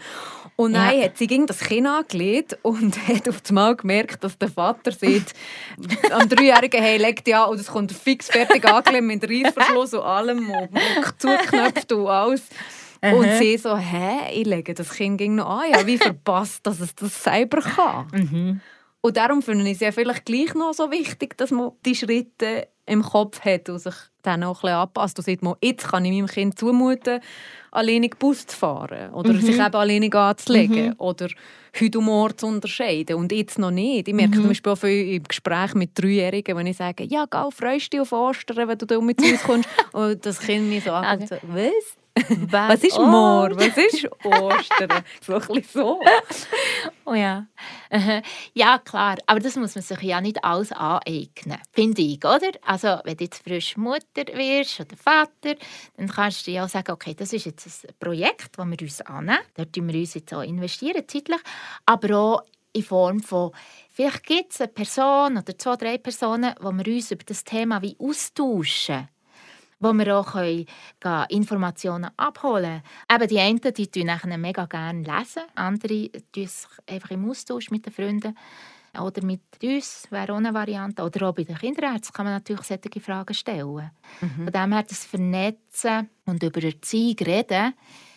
Und 0.60 0.72
dann 0.72 0.98
ja. 0.98 1.04
hat 1.04 1.16
sie 1.16 1.28
gegen 1.28 1.46
das 1.46 1.60
Kind 1.60 1.86
angelegt 1.86 2.58
und 2.62 2.96
hat 3.08 3.28
auf 3.28 3.42
einmal 3.48 3.76
gemerkt, 3.76 4.24
dass 4.24 4.36
der 4.36 4.48
Vater 4.48 4.90
sieht, 4.90 5.32
am 6.10 6.28
Dreijährigen 6.28 6.82
hey, 6.82 6.98
legt 6.98 7.28
ja 7.28 7.44
und 7.44 7.60
es 7.60 7.68
kommt 7.68 7.92
fix 7.92 8.26
fertig 8.26 8.64
angelegt 8.64 9.04
mit 9.04 9.22
Reissverschluss 9.22 9.94
und 9.94 10.02
allem 10.02 10.50
und 10.50 10.68
zugeknöpft 11.16 11.92
und 11.92 12.08
alles. 12.08 12.42
Aha. 13.00 13.14
Und 13.14 13.38
sie 13.38 13.56
so, 13.56 13.76
hä, 13.76 14.32
ich 14.34 14.46
lege 14.46 14.74
das 14.74 14.90
Kind 14.90 15.20
noch 15.20 15.60
an. 15.60 15.70
Ja, 15.70 15.86
wie 15.86 15.96
verpasst, 15.96 16.66
dass 16.66 16.80
es 16.80 16.92
das 16.96 17.22
selber 17.22 17.60
kann. 17.60 18.08
Mhm. 18.12 18.60
Und 19.00 19.16
darum 19.16 19.42
finde 19.42 19.64
ich 19.64 19.74
es 19.74 19.80
ja 19.80 19.92
vielleicht 19.92 20.24
gleich 20.24 20.54
noch 20.54 20.74
so 20.74 20.90
wichtig, 20.90 21.36
dass 21.36 21.50
man 21.50 21.72
die 21.84 21.94
Schritte 21.94 22.68
im 22.84 23.02
Kopf 23.02 23.40
hat 23.44 23.68
und 23.68 23.78
sich 23.78 23.94
dann 24.22 24.42
auch 24.42 24.58
ein 24.58 24.62
bisschen 24.62 24.76
anpasst. 24.76 25.18
Und 25.18 25.24
sagt 25.24 25.42
man, 25.42 25.54
jetzt 25.62 25.88
kann 25.88 26.04
ich 26.04 26.12
meinem 26.12 26.26
Kind 26.26 26.58
zumuten, 26.58 27.20
alleine 27.70 28.08
Bus 28.08 28.46
zu 28.46 28.56
fahren 28.56 29.12
oder 29.12 29.32
mhm. 29.32 29.40
sich 29.40 29.56
eben 29.56 29.74
alleine 29.74 30.12
anzulegen 30.12 30.88
mhm. 30.88 30.94
oder 30.98 31.28
heute 31.78 31.98
und 31.98 32.04
morgen 32.06 32.38
zu 32.38 32.46
unterscheiden 32.46 33.16
und 33.16 33.30
jetzt 33.30 33.58
noch 33.58 33.70
nicht. 33.70 34.08
Ich 34.08 34.14
merke 34.14 34.36
mhm. 34.36 34.40
zum 34.40 34.48
Beispiel 34.48 34.72
auch 34.72 34.78
viel 34.78 35.14
im 35.14 35.22
Gespräch 35.22 35.74
mit 35.74 35.90
Dreijährigen, 35.94 36.56
wenn 36.56 36.66
ich 36.66 36.78
sage, 36.78 37.04
ja, 37.04 37.26
geh, 37.30 37.50
freust 37.52 37.92
du 37.92 37.98
dich 37.98 38.00
auf 38.00 38.12
Ostern, 38.12 38.68
wenn 38.68 38.78
du 38.78 39.00
mit 39.00 39.20
uns 39.20 39.42
kommst 39.42 39.68
und 39.92 40.24
das 40.24 40.40
Kind 40.40 40.68
mir 40.68 40.80
so 40.80 40.92
okay. 40.92 41.38
was? 41.42 41.96
Was 42.50 42.82
ist. 42.82 42.98
Mor? 42.98 43.50
Was 43.54 43.76
ist 43.76 44.08
Ostern? 44.24 45.04
so 45.20 45.34
ein 45.34 45.40
bisschen 45.40 45.62
so. 45.62 46.00
Oh 47.04 47.14
ja. 47.14 47.46
Ja, 48.54 48.78
klar. 48.78 49.16
Aber 49.26 49.40
das 49.40 49.56
muss 49.56 49.74
man 49.74 49.82
sich 49.82 50.02
ja 50.02 50.20
nicht 50.20 50.44
alles 50.44 50.72
aneignen, 50.72 51.58
finde 51.72 52.02
ich, 52.02 52.24
oder? 52.24 52.50
Also, 52.62 52.98
wenn 53.04 53.16
du 53.16 53.24
jetzt 53.24 53.42
frisch 53.42 53.76
Mutter 53.76 54.26
wirst 54.34 54.80
oder 54.80 54.96
Vater, 54.96 55.58
dann 55.96 56.08
kannst 56.08 56.46
du 56.46 56.50
ja 56.50 56.68
sagen, 56.68 56.92
okay, 56.92 57.14
das 57.14 57.32
ist 57.32 57.46
jetzt 57.46 57.66
ein 57.66 57.94
Projekt, 57.98 58.58
das 58.58 58.66
wir 58.66 58.80
uns 58.80 59.00
annehmen. 59.02 59.38
Dort 59.54 59.76
investieren 59.76 59.88
wir 59.88 60.00
uns 60.00 60.14
jetzt 60.14 60.34
auch 60.34 60.42
investieren, 60.42 61.04
zeitlich. 61.06 61.40
Aber 61.86 62.16
auch 62.16 62.42
in 62.72 62.82
Form 62.82 63.20
von, 63.20 63.52
vielleicht 63.90 64.24
gibt 64.24 64.52
es 64.52 64.60
eine 64.60 64.68
Person 64.68 65.38
oder 65.38 65.58
zwei, 65.58 65.76
drei 65.76 65.98
Personen, 65.98 66.54
wo 66.60 66.70
wir 66.72 66.86
uns 66.94 67.10
über 67.10 67.24
das 67.24 67.44
Thema 67.44 67.82
wie 67.82 67.96
austauschen 67.98 69.08
wo 69.80 69.92
wir 69.92 70.16
auch 70.16 70.32
können, 70.32 70.66
Informationen 71.28 72.10
abholen 72.16 72.82
können. 73.08 73.22
Eben 73.22 73.28
die 73.28 73.38
einen 73.40 73.60
die 73.60 73.90
lesen 73.90 74.04
nachher 74.04 74.38
mega 74.38 74.66
gerne 74.66 75.02
lesen, 75.02 75.42
andere 75.54 76.10
tun 76.32 76.46
sich 76.46 76.68
einfach 76.86 77.10
im 77.10 77.30
Austausch 77.30 77.70
mit 77.70 77.86
den 77.86 77.92
Freunden 77.92 78.36
oder 78.98 79.24
mit 79.24 79.42
uns, 79.62 80.06
wäre 80.10 80.32
auch 80.32 80.38
eine 80.38 80.54
Variante. 80.54 81.02
Oder 81.02 81.28
auch 81.28 81.34
bei 81.34 81.44
den 81.44 81.56
Kinderärzten 81.56 82.12
kann 82.12 82.26
man 82.26 82.34
natürlich 82.34 82.62
solche 82.62 83.00
Fragen 83.00 83.34
stellen. 83.34 83.90
Mhm. 84.20 84.44
Von 84.44 84.52
dem 84.52 84.72
her, 84.72 84.82
das 84.82 85.04
Vernetzen 85.04 86.08
und 86.24 86.42
über 86.42 86.62
Erziehung 86.62 87.16
reden, 87.20 87.74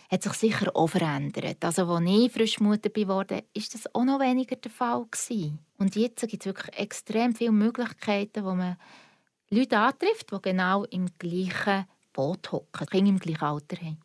hat 0.09 0.23
sich 0.23 0.33
sicher 0.33 0.75
auch 0.75 0.87
verändert. 0.87 1.63
Also, 1.63 1.87
als 1.87 2.05
ich 2.05 2.31
frisch 2.31 2.59
Mutter 2.59 2.89
geworden 2.89 3.41
bin, 3.53 3.63
war 3.63 3.69
das 3.71 3.95
auch 3.95 4.03
noch 4.03 4.19
weniger 4.19 4.55
der 4.55 4.71
Fall. 4.71 5.05
Gewesen. 5.09 5.59
Und 5.77 5.95
jetzt 5.95 6.27
gibt 6.27 6.43
es 6.43 6.45
wirklich 6.45 6.77
extrem 6.77 7.33
viele 7.33 7.51
Möglichkeiten, 7.51 8.43
wo 8.43 8.53
man 8.53 8.77
Leute 9.51 9.77
antrifft, 9.77 10.31
die 10.31 10.41
genau 10.41 10.85
im 10.85 11.07
gleichen 11.17 11.85
Boot 12.13 12.51
hocken, 12.51 12.87
Kinder 12.87 13.09
im 13.09 13.19
gleichen 13.19 13.43
Alter 13.43 13.77
haben. 13.77 14.01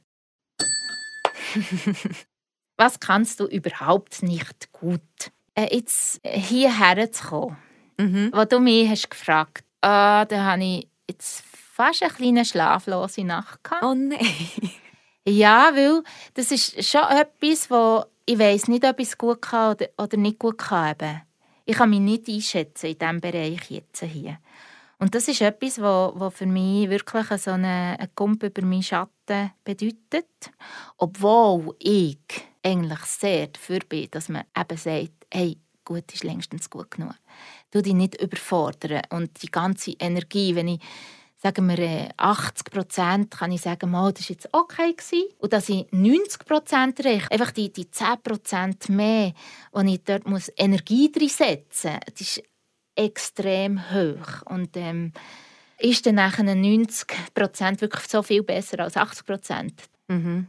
Was 2.76 3.00
kannst 3.00 3.40
du 3.40 3.46
überhaupt 3.46 4.22
nicht 4.22 4.70
gut? 4.72 5.00
Äh, 5.54 5.74
jetzt 5.74 6.20
hierher 6.24 7.10
zu 7.10 7.28
kommen, 7.28 7.56
mhm. 7.96 8.30
wo 8.34 8.44
du 8.44 8.60
mich 8.60 8.90
hast 8.90 9.10
gefragt 9.10 9.66
ah, 9.86 10.24
da 10.24 10.44
habe 10.44 10.64
ich 10.64 10.88
jetzt 11.08 11.42
fast 11.42 12.02
eine 12.02 12.12
kleine 12.12 12.44
schlaflose 12.44 13.24
Nacht 13.24 13.62
gehabt. 13.62 13.84
Oh 13.84 13.94
nein. 13.94 14.18
Ja, 15.28 15.72
weil 15.74 16.04
das 16.34 16.52
ist 16.52 16.84
schon 16.84 17.00
etwas, 17.00 17.68
wo 17.68 18.04
ich 18.26 18.38
weiß 18.38 18.68
nicht, 18.68 18.84
ob 18.84 19.00
ich 19.00 19.08
es 19.08 19.18
gut 19.18 19.42
kann 19.42 19.72
oder, 19.72 19.88
oder 19.98 20.16
nicht 20.16 20.38
gut 20.38 20.58
kann. 20.58 21.22
Ich 21.64 21.74
kann 21.74 21.90
mich 21.90 21.98
nicht 21.98 22.28
einschätzen 22.28 22.90
in 22.90 22.98
diesem 22.98 23.20
Bereich 23.20 23.68
jetzt 23.68 24.04
hier. 24.04 24.38
Und 24.98 25.14
das 25.14 25.28
ist 25.28 25.42
etwas, 25.42 25.80
was 25.80 26.34
für 26.34 26.46
mich 26.46 26.88
wirklich 26.88 27.26
so 27.40 27.50
eine, 27.50 27.96
ein 27.98 28.08
Kump 28.14 28.42
über 28.42 28.62
meinen 28.62 28.82
Schatten 28.82 29.52
bedeutet. 29.62 30.28
Obwohl 30.96 31.76
ich 31.78 32.18
eigentlich 32.62 33.00
sehr 33.00 33.48
dafür 33.48 33.80
bin, 33.80 34.10
dass 34.10 34.28
man 34.28 34.44
eben 34.56 34.78
sagt, 34.78 35.26
hey, 35.30 35.58
gut 35.84 36.12
ist 36.12 36.24
längstens 36.24 36.70
gut 36.70 36.92
genug. 36.92 37.14
Du 37.70 37.82
dich 37.82 37.94
nicht 37.94 38.20
überfordern 38.20 39.02
und 39.10 39.42
die 39.42 39.50
ganze 39.50 39.92
Energie, 39.98 40.54
wenn 40.54 40.68
ich 40.68 40.80
sagen 41.38 41.68
wir 41.68 42.08
80 42.16 42.70
Prozent, 42.70 43.30
kann 43.30 43.52
ich 43.52 43.60
sagen, 43.60 43.90
mal, 43.90 44.12
das 44.12 44.24
war 44.24 44.34
jetzt 44.34 44.48
okay 44.52 44.94
gewesen. 44.94 45.28
Und 45.38 45.52
dass 45.52 45.68
ich 45.68 45.86
90 45.92 46.44
Prozent 46.46 47.00
erreiche, 47.00 47.30
einfach 47.30 47.52
die, 47.52 47.72
die 47.72 47.90
10 47.90 48.22
Prozent 48.22 48.88
mehr, 48.88 49.32
wo 49.70 49.80
ich 49.80 50.02
dort 50.02 50.26
muss 50.26 50.50
Energie 50.56 51.12
drin 51.12 51.28
setzen 51.28 52.00
muss, 52.18 52.40
extrem 52.96 53.92
hoch. 53.92 54.42
Und 54.46 54.76
ähm, 54.76 55.12
ist 55.78 56.06
dann 56.06 56.16
nachher 56.16 56.44
90 56.44 57.06
Prozent 57.34 57.80
wirklich 57.80 58.06
so 58.08 58.22
viel 58.22 58.42
besser 58.42 58.80
als 58.80 58.96
80 58.96 59.26
Prozent. 59.26 59.82
Mhm. 60.08 60.46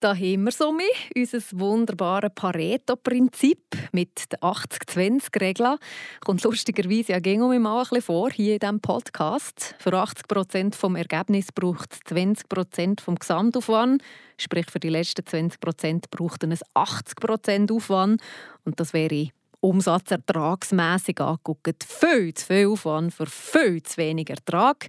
da 0.00 0.14
haben 0.14 0.44
wir 0.44 0.52
so 0.52 0.76
unser 1.14 1.38
wunderbares 1.52 2.32
Pareto-Prinzip 2.34 3.60
mit 3.92 4.32
der 4.32 4.40
80-20-Regel. 4.40 5.76
Kommt 6.24 6.42
lustigerweise 6.42 7.12
ja 7.12 7.20
gegen 7.20 7.40
mal 7.40 7.78
ein 7.78 7.80
bisschen 7.82 8.02
vor 8.02 8.30
hier 8.30 8.54
in 8.54 8.58
diesem 8.58 8.80
Podcast. 8.80 9.76
Für 9.78 9.92
80 9.92 10.26
Prozent 10.26 10.74
des 10.74 10.82
Ergebnisses 10.82 11.52
braucht 11.52 11.92
es 11.92 12.00
20 12.06 12.48
Prozent 12.48 13.00
vom 13.00 13.16
Gesamtaufwand. 13.16 14.02
Sprich, 14.38 14.66
für 14.70 14.80
die 14.80 14.88
letzten 14.88 15.24
20 15.24 15.60
Prozent 15.60 16.10
braucht 16.10 16.42
es 16.42 16.62
80 16.74 17.16
Prozent 17.16 17.70
Aufwand. 17.70 18.20
Und 18.64 18.80
das 18.80 18.92
wäre 18.92 19.28
umsatzertragsmässig 19.62 21.20
angeguckt 21.20 21.84
viel 21.84 22.34
zu 22.34 22.46
viel 22.46 22.66
Aufwand 22.66 23.14
für 23.14 23.26
viel 23.26 23.82
zu 23.82 23.96
wenig 23.96 24.28
Ertrag. 24.28 24.88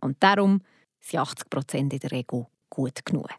Und 0.00 0.22
darum 0.22 0.60
sind 1.00 1.20
80 1.20 1.50
Prozent 1.50 1.92
in 1.92 1.98
der 1.98 2.12
Regel 2.12 2.46
gut 2.70 3.04
genug. 3.04 3.30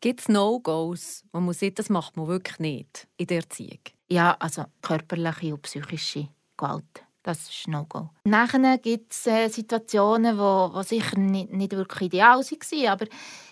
Gibt 0.00 0.20
es 0.20 0.28
No-Gos, 0.28 1.24
wo 1.32 1.40
man 1.40 1.54
sieht, 1.54 1.78
das 1.78 1.88
macht 1.88 2.16
man 2.16 2.26
wirklich 2.26 2.58
nicht 2.58 3.06
in 3.16 3.26
der 3.26 3.38
Erziehung? 3.38 3.80
Ja, 4.08 4.36
also 4.38 4.64
körperliche 4.82 5.54
und 5.54 5.62
psychische 5.62 6.28
Gewalt. 6.56 7.04
Das 7.22 7.48
ist 7.48 7.68
No-Go. 7.68 8.10
Nachher 8.24 8.76
gibt 8.76 9.12
es 9.12 9.26
äh, 9.26 9.48
Situationen, 9.48 10.34
die 10.34 10.38
wo, 10.38 10.70
wo 10.74 10.82
sicher 10.82 11.18
nicht, 11.18 11.50
nicht 11.52 11.72
wirklich 11.72 12.08
ideal 12.08 12.38
waren, 12.38 12.86
aber 12.86 13.06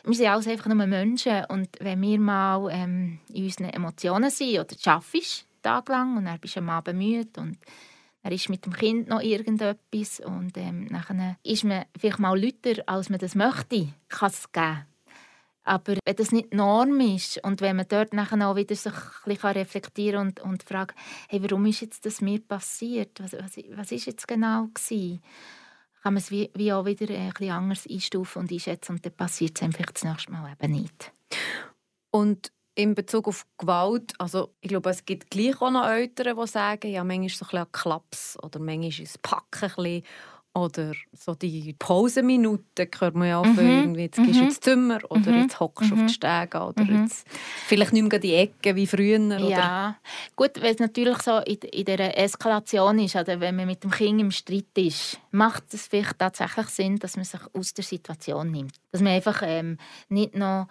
wir 0.05 0.15
sind 0.15 0.27
alles 0.27 0.47
einfach 0.47 0.67
nur 0.67 0.87
Menschen. 0.87 1.47
Und 1.47 1.69
wenn 1.81 2.03
wir 2.03 2.21
mal 2.21 2.69
ähm, 2.71 3.19
in 3.33 3.45
unseren 3.45 3.71
Emotionen 3.71 4.31
sind 4.31 4.59
oder 4.59 4.77
arbeitest, 5.63 5.87
tagelang, 5.87 6.17
und 6.17 6.25
dann 6.27 6.39
bist 6.39 6.57
du 6.57 6.61
am 6.61 6.71
Abend 6.71 6.99
müde 6.99 7.41
und 7.41 7.59
er 8.25 8.33
ist 8.33 8.49
mit 8.49 8.65
dem 8.65 8.73
Kind 8.73 9.09
noch 9.09 9.21
irgendetwas 9.21 10.21
und 10.21 10.57
ähm, 10.57 10.87
nachher 10.87 11.37
ist 11.43 11.65
man 11.65 11.85
vielleicht 11.99 12.21
mal 12.21 12.41
lauter, 12.41 12.83
als 12.87 13.11
man 13.11 13.19
das 13.19 13.35
möchte, 13.35 13.89
kann 14.09 14.31
es 14.31 14.53
geben. 14.53 14.87
Aber 15.65 15.95
wenn 16.05 16.17
das 16.17 16.33
nicht 16.33 16.53
Norm 16.53 17.01
ist 17.01 17.43
und 17.45 17.61
wenn 17.61 17.77
man 17.77 17.87
dort 17.89 18.13
nachher 18.13 18.49
auch 18.49 18.57
wieder 18.57 18.75
sich 18.75 18.93
ein 18.93 19.33
reflektieren 19.33 20.21
und, 20.21 20.41
und 20.41 20.63
fragen, 20.63 20.95
hey, 21.29 21.43
warum 21.43 21.67
ist 21.67 21.81
jetzt 21.81 22.05
das 22.05 22.21
mir 22.21 22.41
passiert? 22.41 23.21
Was, 23.21 23.33
was, 23.33 23.57
was 23.77 23.93
ist 23.93 24.07
jetzt 24.07 24.27
genau 24.27 24.69
gewesen? 24.75 25.23
kann 26.03 26.15
man 26.15 26.21
es 26.21 26.31
wie, 26.33 26.51
wie 26.55 26.73
auch 26.73 26.85
wieder 26.85 27.15
ein 27.15 27.31
bisschen 27.31 27.53
anders 27.53 27.87
einstufen 27.89 28.41
und 28.41 28.51
einschätzen 28.51 28.93
und 28.93 29.07
dann 29.07 29.13
passiert 29.13 29.57
es 29.57 29.63
einfach 29.63 29.87
das 29.87 30.03
nächste 30.03 30.33
Mal 30.33 30.53
eben 30.53 30.73
nicht. 30.73 31.13
Und 32.11 32.51
in 32.75 32.95
Bezug 32.95 33.29
auf 33.29 33.47
Gewalt, 33.59 34.15
also 34.19 34.55
ich 34.61 34.69
glaube, 34.69 34.91
es 34.91 35.05
gibt 35.05 35.31
gleich 35.31 35.61
auch 35.61 35.71
noch 35.71 35.87
Eltern, 35.87 36.37
die 36.39 36.47
sagen, 36.47 36.91
ja, 36.91 37.05
manchmal 37.05 37.27
ist 37.27 37.43
es 37.43 37.49
so 37.49 37.57
ein 37.57 37.67
Klaps 37.71 38.39
oder 38.43 38.59
manchmal 38.61 38.89
ist 38.89 39.01
es 39.01 39.19
Packen 39.19 39.65
ein 39.65 39.75
bisschen 39.77 40.03
oder 40.55 40.93
so 41.13 41.35
die 41.35 41.75
Pausenminuten 41.79 42.87
hört 42.99 43.15
man 43.15 43.29
ja 43.29 43.39
auch 43.39 43.47
mhm. 43.47 43.59
irgendwie, 43.59 44.03
jetzt 44.03 44.17
gehst 44.17 44.35
du 44.35 44.41
mhm. 44.41 44.49
ins 44.49 44.61
Zimmer 44.61 44.99
oder 45.09 45.33
mhm. 45.33 45.43
jetzt 45.43 45.61
hockst 45.61 45.91
du 45.91 45.95
mhm. 45.95 46.03
auf 46.03 46.07
die 46.09 46.15
Stege 46.15 46.61
oder 46.61 46.85
mhm. 46.85 47.03
jetzt 47.03 47.27
vielleicht 47.67 47.93
nicht 47.95 48.11
mehr 48.11 48.19
die 48.19 48.35
Ecke 48.35 48.77
wie 48.77 48.87
früher. 48.87 49.19
Oder? 49.19 49.49
Ja, 49.49 49.97
gut, 50.37 50.61
wenn 50.61 50.75
es 50.75 50.79
natürlich 50.79 51.19
so 51.23 51.39
in, 51.39 51.57
in 51.57 51.85
dieser 51.85 52.19
Eskalation 52.19 52.99
ist, 52.99 53.17
oder 53.17 53.41
wenn 53.41 53.57
man 53.57 53.67
mit 53.67 53.83
dem 53.83 53.91
Kind 53.91 54.21
im 54.21 54.31
Streit 54.31 54.77
ist, 54.77 55.19
macht 55.31 55.73
es 55.73 55.87
vielleicht 55.87 56.19
tatsächlich 56.19 56.67
Sinn, 56.67 56.99
dass 56.99 57.17
man 57.17 57.25
sich 57.25 57.41
aus 57.55 57.73
der 57.73 57.85
Situation 57.85 58.51
nimmt. 58.51 58.75
Dass 58.91 59.01
man 59.01 59.13
einfach 59.13 59.41
ähm, 59.43 59.79
nicht 60.11 60.35
noch 60.35 60.67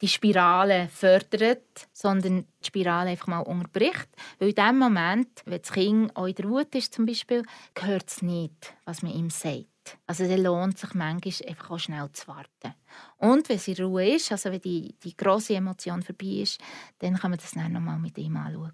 die 0.00 0.08
Spirale 0.08 0.88
fördert, 0.88 1.88
sondern 1.92 2.46
die 2.60 2.66
Spirale 2.66 3.10
einfach 3.10 3.26
mal 3.26 3.40
unterbricht. 3.40 4.08
Weil 4.38 4.50
in 4.50 4.54
dem 4.54 4.78
Moment, 4.78 5.42
wenn 5.44 5.60
das 5.60 5.72
Kind 5.72 6.16
auch 6.16 6.26
in 6.26 6.34
der 6.34 6.48
Wut 6.48 6.74
ist 6.74 6.94
zum 6.94 7.06
Beispiel, 7.06 7.44
hört 7.78 8.08
es 8.08 8.22
nicht, 8.22 8.74
was 8.84 9.02
man 9.02 9.12
ihm 9.12 9.30
sagt. 9.30 9.66
Also 10.06 10.24
es 10.24 10.40
lohnt 10.40 10.78
sich 10.78 10.94
manchmal 10.94 11.48
einfach 11.48 11.70
auch 11.70 11.78
schnell 11.78 12.08
zu 12.12 12.28
warten. 12.28 12.74
Und 13.16 13.48
wenn 13.48 13.56
es 13.56 13.68
in 13.68 13.84
Ruhe 13.84 14.14
ist, 14.14 14.30
also 14.30 14.50
wenn 14.50 14.60
die, 14.60 14.94
die 15.02 15.16
grosse 15.16 15.54
Emotion 15.54 16.02
vorbei 16.02 16.42
ist, 16.42 16.60
dann 16.98 17.16
kann 17.16 17.30
man 17.30 17.40
das 17.40 17.52
dann 17.52 17.72
nochmal 17.72 17.98
mit 17.98 18.16
ihm 18.18 18.36
anschauen. 18.36 18.72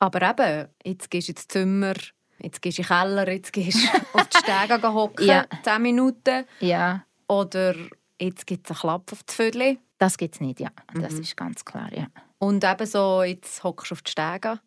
Aber 0.00 0.22
eben, 0.22 0.68
jetzt 0.84 1.10
gehst 1.10 1.28
du 1.28 1.32
ins 1.32 1.48
Zimmer, 1.48 1.94
jetzt 2.38 2.62
gehst 2.62 2.78
du 2.78 2.82
in 2.82 2.88
den 2.88 2.96
Keller, 2.96 3.32
jetzt 3.32 3.52
gehst 3.52 3.78
du 3.82 4.18
auf 4.18 4.28
die 4.28 4.38
Stege 4.38 4.94
hocken, 4.94 5.26
ja. 5.26 5.46
10 5.62 5.82
Minuten. 5.82 6.44
Ja. 6.60 7.04
Oder 7.28 7.74
jetzt 8.20 8.46
gibt 8.46 8.66
es 8.66 8.70
einen 8.70 8.80
Klapp 8.80 9.12
auf 9.12 9.22
die 9.24 9.34
Vögel. 9.34 9.78
Das 9.98 10.16
gibt 10.16 10.36
es 10.36 10.40
nicht, 10.40 10.60
ja. 10.60 10.70
Das 10.94 11.14
mhm. 11.14 11.20
ist 11.20 11.36
ganz 11.36 11.64
klar, 11.64 11.92
ja. 11.92 12.06
Und 12.38 12.64
eben 12.64 12.86
so, 12.86 13.22
jetzt 13.22 13.62
hockst 13.64 13.90
du 13.90 13.94
auf 13.94 14.02
die 14.02 14.12
Stege? 14.12 14.60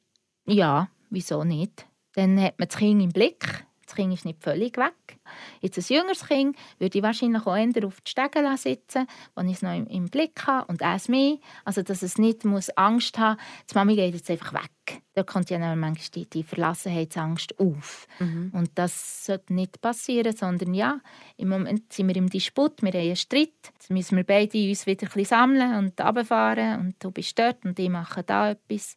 Ja, 0.45 0.89
wieso 1.09 1.43
nicht? 1.43 1.87
Dann 2.13 2.39
hat 2.41 2.59
man 2.59 2.67
das 2.67 2.77
Kind 2.77 3.01
im 3.01 3.09
Blick. 3.09 3.65
Das 3.91 3.97
Kind 3.97 4.13
ist 4.13 4.23
nicht 4.23 4.41
völlig 4.41 4.77
weg. 4.77 5.19
Jetzt 5.59 5.77
ein 5.77 5.93
jüngeres 5.93 6.25
Kind 6.25 6.55
würde 6.79 6.97
ich 6.97 7.03
wahrscheinlich 7.03 7.45
auch 7.45 7.57
eher 7.57 7.85
auf 7.85 7.99
die 7.99 8.09
Stege 8.09 8.55
sitzen, 8.55 9.05
wenn 9.35 9.49
ich 9.49 9.57
es 9.57 9.61
noch 9.63 9.73
im, 9.73 10.09
Blick 10.09 10.47
habe 10.47 10.65
und 10.67 10.81
es 10.81 11.09
mehr. 11.09 11.39
Also, 11.65 11.83
dass 11.83 12.01
es 12.01 12.17
nicht 12.17 12.45
muss 12.45 12.69
Angst 12.77 13.19
haben 13.19 13.35
muss, 13.35 13.65
die 13.69 13.75
Mami 13.75 13.95
geht 13.97 14.15
jetzt 14.15 14.31
einfach 14.31 14.53
weg. 14.53 15.01
Da 15.13 15.23
kommt 15.23 15.49
ja 15.49 15.59
dann 15.59 15.77
manchmal 15.77 16.07
die, 16.15 16.29
die 16.29 16.43
Verlassenheitsangst 16.43 17.59
auf. 17.59 18.07
Mhm. 18.19 18.51
Und 18.53 18.71
das 18.75 19.25
sollte 19.25 19.53
nicht 19.53 19.81
passieren, 19.81 20.37
sondern 20.37 20.73
ja, 20.73 21.01
im 21.35 21.49
Moment 21.49 21.91
sind 21.91 22.07
wir 22.07 22.15
im 22.15 22.29
Disput, 22.29 22.81
wir 22.81 22.93
haben 22.93 22.99
einen 23.01 23.17
Streit. 23.17 23.49
Jetzt 23.73 23.89
müssen 23.89 24.15
wir 24.15 24.23
beide 24.23 24.69
uns 24.69 24.85
wieder 24.85 25.05
ein 25.05 25.11
bisschen 25.11 25.25
sammeln 25.25 25.75
und 25.79 25.99
runterfahren 25.99 26.79
und 26.79 26.95
du 27.03 27.11
bist 27.11 27.37
dort 27.37 27.65
und 27.65 27.77
ich 27.77 27.89
mache 27.89 28.23
da 28.23 28.51
etwas. 28.51 28.95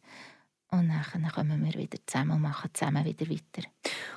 Und 0.79 0.89
dann 0.89 1.31
kommen 1.31 1.65
wir 1.65 1.73
wieder 1.73 1.97
zusammen 2.05 2.31
und 2.31 2.41
machen 2.41 2.69
zusammen 2.73 3.05
wieder 3.05 3.29
weiter. 3.29 3.67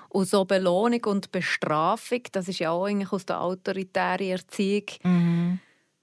Und 0.09 0.29
so 0.29 0.45
Belohnung 0.45 1.05
und 1.05 1.31
Bestrafung, 1.31 2.23
das 2.33 2.49
ist 2.49 2.59
ja 2.59 2.71
auch 2.71 2.87
eigentlich 2.87 3.13
aus 3.13 3.27
der 3.27 3.41
autoritären 3.41 4.27
Erziehung. 4.27 4.87
Mhm. 5.03 5.59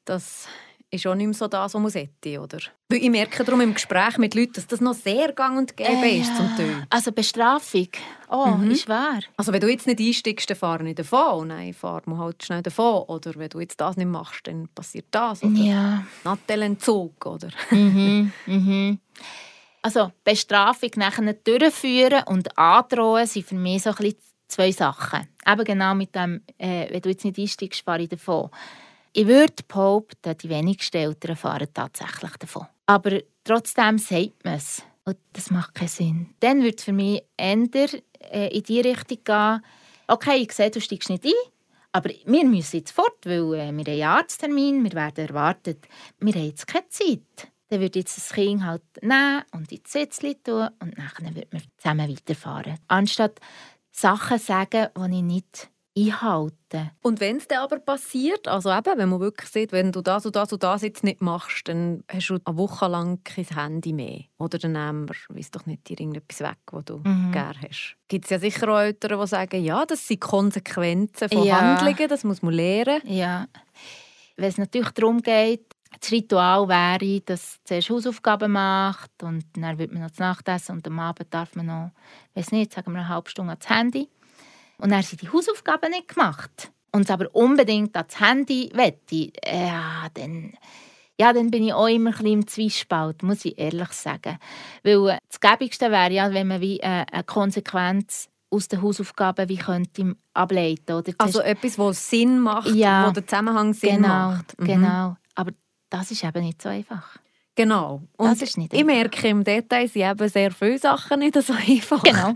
Das 0.05 0.47
ist 0.95 1.07
auch 1.07 1.15
nicht 1.15 1.25
mehr 1.25 1.33
so 1.33 1.47
das, 1.47 1.73
was 1.73 1.81
man 1.81 1.91
sollte, 1.91 2.39
oder? 2.39 2.59
Weil 2.89 2.99
ich 2.99 3.09
merke 3.09 3.43
darum 3.43 3.61
im 3.61 3.73
Gespräch 3.73 4.17
mit 4.17 4.35
Leuten, 4.35 4.53
dass 4.53 4.67
das 4.67 4.81
noch 4.81 4.93
sehr 4.93 5.33
gang 5.33 5.57
und 5.57 5.75
gäbe 5.75 6.05
äh, 6.05 6.19
ist 6.19 6.35
zum 6.35 6.55
Teil. 6.55 6.85
Also 6.89 7.11
Bestrafung, 7.11 7.89
oh, 8.29 8.47
mhm. 8.47 8.71
ist 8.71 8.87
wahr. 8.87 9.19
Also 9.37 9.51
wenn 9.51 9.61
du 9.61 9.67
jetzt 9.67 9.87
nicht 9.87 9.99
einsteigst, 9.99 10.49
dann 10.49 10.57
fahr 10.57 10.81
nicht 10.81 10.99
davon. 10.99 11.47
Nein, 11.47 11.73
fahr 11.73 12.01
mal 12.05 12.19
halt 12.19 12.43
schnell 12.43 12.61
davon. 12.61 13.03
Oder 13.03 13.33
wenn 13.35 13.49
du 13.49 13.59
jetzt 13.59 13.81
das 13.81 13.97
nicht 13.97 14.07
machst, 14.07 14.47
dann 14.47 14.69
passiert 14.73 15.07
das. 15.11 15.43
Oder 15.43 15.55
ja. 15.55 16.05
Nattelentzug, 16.23 17.25
oder? 17.25 17.49
Mhm, 17.71 18.31
mhm. 18.45 18.99
Also 19.85 20.11
Bestrafung 20.23 20.89
nachher 20.95 21.31
durchführen 21.33 22.23
und 22.25 22.57
androhen 22.57 23.27
sind 23.27 23.45
für 23.45 23.53
mich 23.53 23.83
so 23.83 23.91
ein 23.91 24.15
zwei 24.47 24.71
Sachen. 24.71 25.27
Eben 25.45 25.63
genau 25.63 25.93
mit 25.93 26.15
dem, 26.15 26.41
äh, 26.57 26.91
wenn 26.91 27.01
du 27.03 27.09
jetzt 27.09 27.23
nicht 27.23 27.37
einsteigst, 27.37 27.81
fahre 27.81 28.01
ich 28.01 28.09
davon. 28.09 28.49
Ich 29.13 29.27
würde 29.27 29.53
behaupten, 29.67 30.35
die 30.39 30.49
wenigsten 30.49 30.97
Eltern 30.97 31.35
fahren 31.35 31.67
tatsächlich 31.71 32.35
davon. 32.37 32.65
Aber 32.87 33.19
trotzdem 33.43 33.99
sagt 33.99 34.43
man 34.43 34.55
es. 34.55 34.81
Und 35.03 35.17
das 35.33 35.51
macht 35.51 35.75
keinen 35.75 35.87
Sinn. 35.87 36.29
Dann 36.39 36.63
würde 36.63 36.77
es 36.79 36.83
für 36.83 36.91
mich 36.91 37.21
eher 37.37 37.89
äh, 38.31 38.57
in 38.57 38.63
die 38.63 38.81
Richtung 38.81 39.19
gehen, 39.23 39.63
okay, 40.07 40.37
ich 40.37 40.51
sehe, 40.51 40.71
du 40.71 40.81
steigst 40.81 41.11
nicht 41.11 41.25
ein, 41.25 41.31
aber 41.91 42.09
wir 42.25 42.45
müssen 42.45 42.77
jetzt 42.77 42.91
fort, 42.91 43.23
weil 43.23 43.53
äh, 43.53 43.57
wir 43.57 43.67
haben 43.67 43.85
einen 43.85 44.01
Arzttermin, 44.01 44.83
wir 44.83 44.93
werden 44.93 45.27
erwartet. 45.27 45.87
Wir 46.17 46.33
haben 46.33 46.45
jetzt 46.45 46.65
keine 46.65 46.89
Zeit 46.89 47.51
dann 47.69 47.79
würde 47.79 47.99
jetzt 47.99 48.17
das 48.17 48.29
Kind 48.29 48.63
halt 48.63 48.83
nehmen 49.01 49.43
und 49.51 49.71
ins 49.71 49.91
Sitzli 49.91 50.35
tun 50.35 50.69
und 50.79 50.97
dann 50.97 51.35
würde 51.35 51.47
man 51.51 51.61
zusammen 51.77 52.09
weiterfahren. 52.09 52.77
Anstatt 52.87 53.39
Sachen 53.91 54.39
sagen, 54.39 54.87
die 54.97 55.17
ich 55.17 55.23
nicht 55.23 55.69
einhalte. 55.97 56.91
Und 57.01 57.21
wenn 57.21 57.37
es 57.37 57.47
dann 57.47 57.59
aber 57.59 57.79
passiert, 57.79 58.47
also 58.47 58.69
eben, 58.69 58.97
wenn 58.97 59.09
man 59.09 59.21
wirklich 59.21 59.49
sieht, 59.49 59.71
wenn 59.71 59.93
du 59.93 60.01
das 60.01 60.25
und 60.25 60.35
das 60.35 60.51
und 60.51 60.61
das 60.61 60.81
jetzt 60.81 61.03
nicht 61.03 61.21
machst, 61.21 61.69
dann 61.69 62.03
hast 62.11 62.27
du 62.27 62.37
eine 62.43 62.57
Woche 62.57 62.87
lang 62.87 63.23
kein 63.23 63.45
Handy 63.45 63.93
mehr. 63.93 64.23
Oder 64.37 64.57
dann 64.57 64.73
nehmen 64.73 65.07
wir, 65.07 65.15
weiss 65.29 65.51
doch 65.51 65.65
nicht, 65.65 65.87
dir 65.87 65.99
irgendetwas 65.99 66.41
weg, 66.41 66.57
was 66.71 66.85
du 66.85 66.97
mhm. 66.97 67.31
gerne 67.31 67.59
hast. 67.61 67.95
Gibt 68.09 68.25
es 68.25 68.31
ja 68.31 68.39
sicher 68.39 68.67
auch 68.67 68.79
Eltern, 68.79 69.19
die 69.19 69.27
sagen, 69.27 69.63
ja, 69.63 69.85
das 69.85 70.05
sind 70.05 70.19
Konsequenzen 70.19 71.29
von 71.29 71.43
ja. 71.43 71.61
Handlungen, 71.61 72.09
das 72.09 72.25
muss 72.25 72.41
man 72.41 72.53
lernen. 72.53 73.01
Ja. 73.05 73.47
Wenn 74.35 74.49
es 74.49 74.57
natürlich 74.57 74.91
darum 74.91 75.21
geht, 75.21 75.74
das 75.99 76.11
Ritual 76.11 76.67
wäre, 76.67 77.21
dass 77.21 77.57
man 77.57 77.65
zuerst 77.65 77.89
Hausaufgaben 77.89 78.51
macht 78.51 79.23
und 79.23 79.45
dann 79.55 79.77
wird 79.77 79.91
man 79.91 80.01
noch 80.01 80.09
das 80.09 80.19
Nachtessen 80.19 80.75
und 80.75 80.87
am 80.87 80.99
Abend 80.99 81.33
darf 81.33 81.55
man 81.55 81.65
noch, 81.67 81.91
weiß 82.33 82.51
nicht, 82.51 82.73
sagen 82.73 82.91
wir 82.91 82.99
eine 82.99 83.09
halbe 83.09 83.29
Stunde 83.29 83.51
ans 83.53 83.69
Handy. 83.69 84.09
Und 84.77 84.91
dann 84.91 85.03
sind 85.03 85.21
die 85.21 85.29
Hausaufgaben 85.29 85.89
nicht 85.91 86.09
gemacht 86.09 86.71
und 86.91 87.03
es 87.03 87.11
aber 87.11 87.33
unbedingt 87.33 87.95
ans 87.95 88.19
Handy 88.19 88.71
wette, 88.73 89.31
ja, 89.45 90.07
dann, 90.13 90.53
ja, 91.19 91.33
dann 91.33 91.51
bin 91.51 91.65
ich 91.65 91.73
auch 91.73 91.87
immer 91.87 92.09
ein 92.09 92.13
bisschen 92.13 92.27
im 92.27 92.47
Zwiespalt, 92.47 93.23
muss 93.23 93.45
ich 93.45 93.57
ehrlich 93.57 93.89
sagen. 93.89 94.37
Weil 94.83 95.09
äh, 95.09 95.17
das 95.29 95.39
Gäbigste 95.39 95.91
wäre 95.91 96.11
ja, 96.11 96.33
wenn 96.33 96.47
man 96.47 96.61
wie 96.61 96.79
äh, 96.79 97.05
eine 97.11 97.23
Konsequenz 97.25 98.29
aus 98.49 98.67
den 98.67 98.81
Hausaufgaben 98.81 99.49
wie 99.49 99.57
könnte 99.57 100.15
ableiten 100.33 100.93
oder 100.93 101.13
Also 101.17 101.41
etwas, 101.41 101.77
was 101.77 102.09
Sinn 102.09 102.39
macht, 102.39 102.73
ja, 102.73 103.07
wo 103.07 103.11
der 103.11 103.25
Zusammenhang 103.25 103.73
Sinn 103.73 103.97
genau, 103.97 104.07
macht. 104.07 104.59
Mhm. 104.59 104.65
Genau, 104.65 105.17
das 105.95 106.11
ist 106.11 106.23
eben 106.23 106.43
nicht 106.43 106.61
so 106.61 106.69
einfach. 106.69 107.17
Genau. 107.55 108.01
Und 108.17 108.31
das 108.31 108.41
ist 108.41 108.57
nicht 108.57 108.73
ich 108.73 108.83
merke, 108.83 109.29
im 109.29 109.45
Detail 109.45 109.87
sind 109.87 110.01
eben 110.01 110.27
sehr 110.27 110.51
viele 110.51 110.77
Sachen 110.77 111.19
nicht 111.19 111.41
so 111.41 111.53
einfach. 111.67 112.03
Genau. 112.03 112.33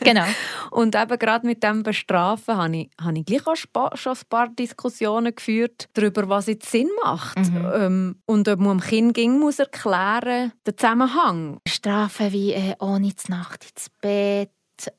genau. 0.00 0.24
und 0.72 0.96
eben 0.96 1.18
gerade 1.18 1.46
mit 1.46 1.62
dem 1.62 1.84
Bestrafen 1.84 2.56
habe 2.56 2.76
ich, 2.76 2.90
habe 3.00 3.18
ich 3.18 3.24
gleich 3.24 3.46
auch 3.46 3.96
schon 3.96 4.12
ein 4.12 4.28
paar 4.28 4.48
Diskussionen 4.48 5.32
geführt 5.32 5.88
darüber, 5.94 6.28
was 6.28 6.48
jetzt 6.48 6.70
Sinn 6.70 6.90
macht. 7.04 7.38
Mhm. 7.38 7.70
Ähm, 7.72 8.22
und 8.26 8.48
ob 8.48 8.58
man 8.58 8.78
dem 8.78 8.84
Kind 8.84 9.14
ging, 9.14 9.38
muss 9.38 9.60
erklären, 9.60 10.52
den 10.66 10.76
Zusammenhang. 10.76 11.60
Strafen 11.68 12.32
wie 12.32 12.52
äh, 12.52 12.74
ohne 12.80 13.12
Nacht 13.28 13.64
ins 13.70 13.90
Bett 14.00 14.50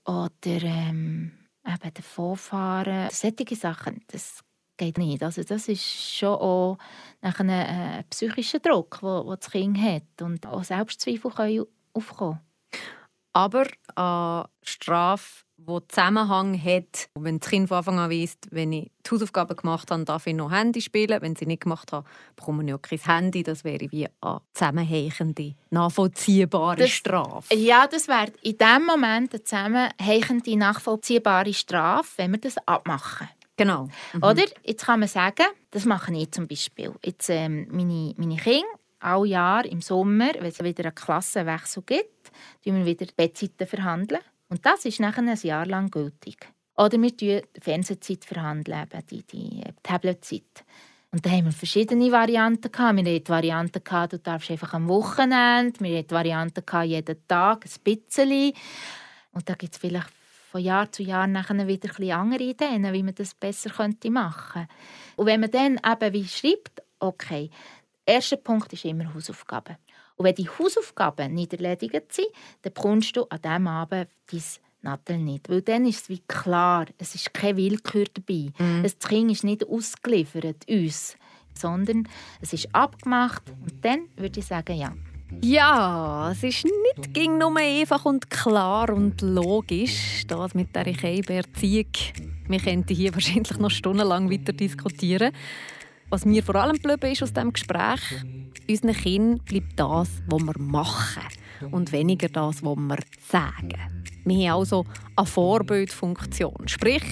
oder 0.06 0.32
ähm, 0.64 1.34
eben 1.68 1.94
davonfahren. 1.94 3.10
Solche 3.12 3.56
Sachen, 3.58 4.04
das 4.08 4.40
geht 4.80 4.98
nicht. 4.98 5.22
Also 5.22 5.44
das 5.44 5.68
ist 5.68 5.84
schon 5.84 6.30
auch 6.30 6.78
nach 7.22 7.40
einem 7.40 7.52
äh, 7.52 8.04
psychischen 8.10 8.62
Druck, 8.62 9.00
wo 9.02 9.36
das 9.36 9.52
Kind 9.52 9.78
hat 9.80 10.22
und 10.22 10.48
auch 10.48 10.64
Selbstzweifel 10.64 11.30
können 11.32 11.66
aufkommen. 11.94 12.40
Aber 13.32 13.68
eine 13.96 14.46
Strafe, 14.64 15.44
die 15.58 15.78
Zusammenhang 15.88 16.60
hat, 16.60 17.10
wenn 17.14 17.40
das 17.40 17.50
Kind 17.50 17.68
von 17.68 17.78
Anfang 17.78 18.00
an 18.00 18.10
weiss, 18.10 18.38
wenn 18.50 18.72
ich 18.72 18.92
die 19.06 19.12
Hausaufgaben 19.12 19.56
gemacht 19.56 19.92
habe, 19.92 20.04
darf 20.04 20.26
ich 20.26 20.34
noch 20.34 20.52
Handy 20.52 20.82
spielen. 20.82 21.22
Wenn 21.22 21.36
sie 21.36 21.46
nicht 21.46 21.62
gemacht 21.62 21.92
habe, 21.92 22.08
bekomme 22.36 22.66
ich 22.66 22.74
auch 22.74 22.82
kein 22.82 23.00
Handy. 23.00 23.44
Das 23.44 23.64
wäre 23.64 23.92
wie 23.92 24.08
eine 24.22 24.42
zusammenhängende, 24.54 25.54
nachvollziehbare 25.70 26.78
das, 26.78 26.90
Strafe. 26.90 27.54
Ja, 27.54 27.86
das 27.88 28.08
wäre 28.08 28.32
in 28.42 28.58
dem 28.58 28.86
Moment 28.86 29.34
eine 29.34 29.44
zusammenhängende, 29.44 30.58
nachvollziehbare 30.58 31.54
Strafe, 31.54 32.10
wenn 32.18 32.32
wir 32.32 32.40
das 32.40 32.58
abmachen. 32.66 33.30
Genau. 33.60 33.90
Mhm. 34.14 34.24
Oder? 34.24 34.44
Jetzt 34.64 34.86
kann 34.86 35.02
man 35.02 35.10
sagen, 35.10 35.46
das 35.72 35.84
mache 35.84 36.16
ich 36.16 36.32
zum 36.32 36.48
Beispiel. 36.48 36.94
Jetzt, 37.04 37.30
ähm, 37.30 37.68
meine, 37.70 38.14
meine 38.16 38.38
Kinder, 38.38 38.66
alle 39.02 39.28
Jahr 39.28 39.66
im 39.66 39.82
Sommer, 39.82 40.32
wenn 40.34 40.46
es 40.46 40.64
wieder 40.64 40.86
einen 40.86 40.96
Klassenwechsel 40.96 41.84
gibt, 41.86 42.32
verhandeln 42.64 42.78
wir 42.78 42.86
wieder 42.86 43.06
Bettzeiten 43.16 43.68
verhandeln. 43.68 44.22
Und 44.48 44.66
das 44.66 44.86
ist 44.86 45.02
nachher 45.02 45.24
ein 45.24 45.38
Jahr 45.44 45.66
lang 45.66 45.92
gültig. 45.92 46.48
Oder 46.78 46.94
wir 46.94 47.08
verhandeln 47.08 47.20
die 47.20 47.42
Fernsehzeit, 47.60 48.24
verhandeln, 48.24 48.88
die, 49.12 49.24
die 49.24 49.62
Tabletzeit. 49.84 50.64
Und 51.12 51.26
da 51.26 51.30
haben 51.30 51.46
wir 51.46 51.52
verschiedene 51.52 52.12
Varianten. 52.14 52.72
Gehabt. 52.72 52.96
Wir 52.96 53.04
hatten 53.04 53.24
die 53.26 53.30
Variante, 53.30 53.82
du 53.82 54.20
darfst 54.20 54.52
einfach 54.52 54.74
am 54.74 54.88
Wochenende. 54.88 55.80
Wir 55.82 55.98
hatten 55.98 56.08
die 56.08 56.14
Variante, 56.14 56.64
jeden 56.84 57.28
Tag 57.28 57.66
ein 57.66 57.84
bisschen. 57.84 58.54
Und 59.34 59.50
da 59.50 59.56
gibt 59.56 59.74
es 59.74 59.80
vielleicht 59.80 60.19
von 60.50 60.62
Jahr 60.62 60.92
zu 60.92 61.04
Jahr 61.04 61.28
nachher 61.28 61.68
wieder 61.68 61.90
ein 62.00 62.12
andere 62.12 62.44
Ideen, 62.44 62.92
wie 62.92 63.04
man 63.04 63.14
das 63.14 63.36
besser 63.36 63.70
könnte 63.70 64.10
machen 64.10 64.54
könnte. 64.54 64.74
Und 65.16 65.26
wenn 65.28 65.42
man 65.42 65.52
dann 65.52 65.80
eben 65.86 66.14
wie 66.14 66.28
schreibt, 66.28 66.82
okay, 67.00 67.52
der 68.08 68.16
erste 68.16 68.38
Punkt 68.38 68.74
ist 68.74 68.86
immer 68.86 69.14
Hausaufgaben. 69.14 69.78
Und 70.16 70.26
wenn 70.26 70.36
die 70.36 70.50
Hausaufgaben 70.50 71.34
nicht 71.36 71.54
erledigt 71.54 72.12
sind, 72.12 72.28
dann 72.64 72.74
bekommst 72.74 73.16
du 73.16 73.26
an 73.30 73.42
diesem 73.42 73.68
Abend 73.68 74.10
dein 74.32 74.42
Nattel 74.82 75.18
nicht. 75.20 75.50
Weil 75.50 75.62
dann 75.62 75.86
ist 75.86 76.04
es 76.04 76.10
wie 76.10 76.24
klar, 76.28 76.88
es 76.98 77.14
ist 77.14 77.34
keine 77.34 77.58
Willkür 77.58 78.06
dabei. 78.12 78.52
Mhm. 78.58 78.82
Das 78.82 78.98
Kind 78.98 79.32
ist 79.32 79.44
nicht 79.44 79.68
ausgeliefert, 79.68 80.68
uns, 80.68 81.16
sondern 81.54 82.10
es 82.42 82.54
ist 82.54 82.74
abgemacht. 82.74 83.44
Und 83.62 83.86
dann 83.86 84.10
würde 84.16 84.40
ich 84.40 84.48
sagen, 84.48 84.76
ja, 84.76 84.94
ja, 85.42 86.32
es 86.32 86.44
ist 86.44 86.66
nicht 86.66 87.14
ging 87.14 87.38
nur 87.38 87.56
einfach 87.58 88.06
und 88.06 88.30
klar 88.30 88.90
und 88.90 89.22
logisch, 89.22 90.24
das 90.28 90.54
mit 90.54 90.76
der 90.76 90.88
Erziehung. 90.88 91.88
Wir 92.48 92.60
könnten 92.60 92.96
hier 92.96 93.14
wahrscheinlich 93.14 93.58
noch 93.58 93.70
stundenlang 93.70 94.30
weiter 94.32 94.54
diskutieren. 94.54 95.32
Was 96.10 96.26
mir 96.26 96.44
vor 96.44 96.56
allem 96.56 96.76
geblieben 96.78 97.12
ist 97.12 97.22
aus 97.22 97.34
diesem 97.34 97.54
Gespräch, 97.54 98.02
unseren 98.68 98.94
Kindern 98.94 99.40
bleibt 99.46 99.80
das, 99.80 100.10
was 100.28 100.42
wir 100.42 100.60
machen 100.60 101.24
und 101.72 101.92
weniger 101.92 102.30
das, 102.30 102.64
was 102.64 102.78
wir 102.78 102.98
sagen. 103.22 103.74
Wir 104.26 104.52
haben 104.52 104.60
also 104.60 104.86
eine 105.16 105.28
Vorbildfunktion. 105.28 106.68
Sprich, 106.68 107.04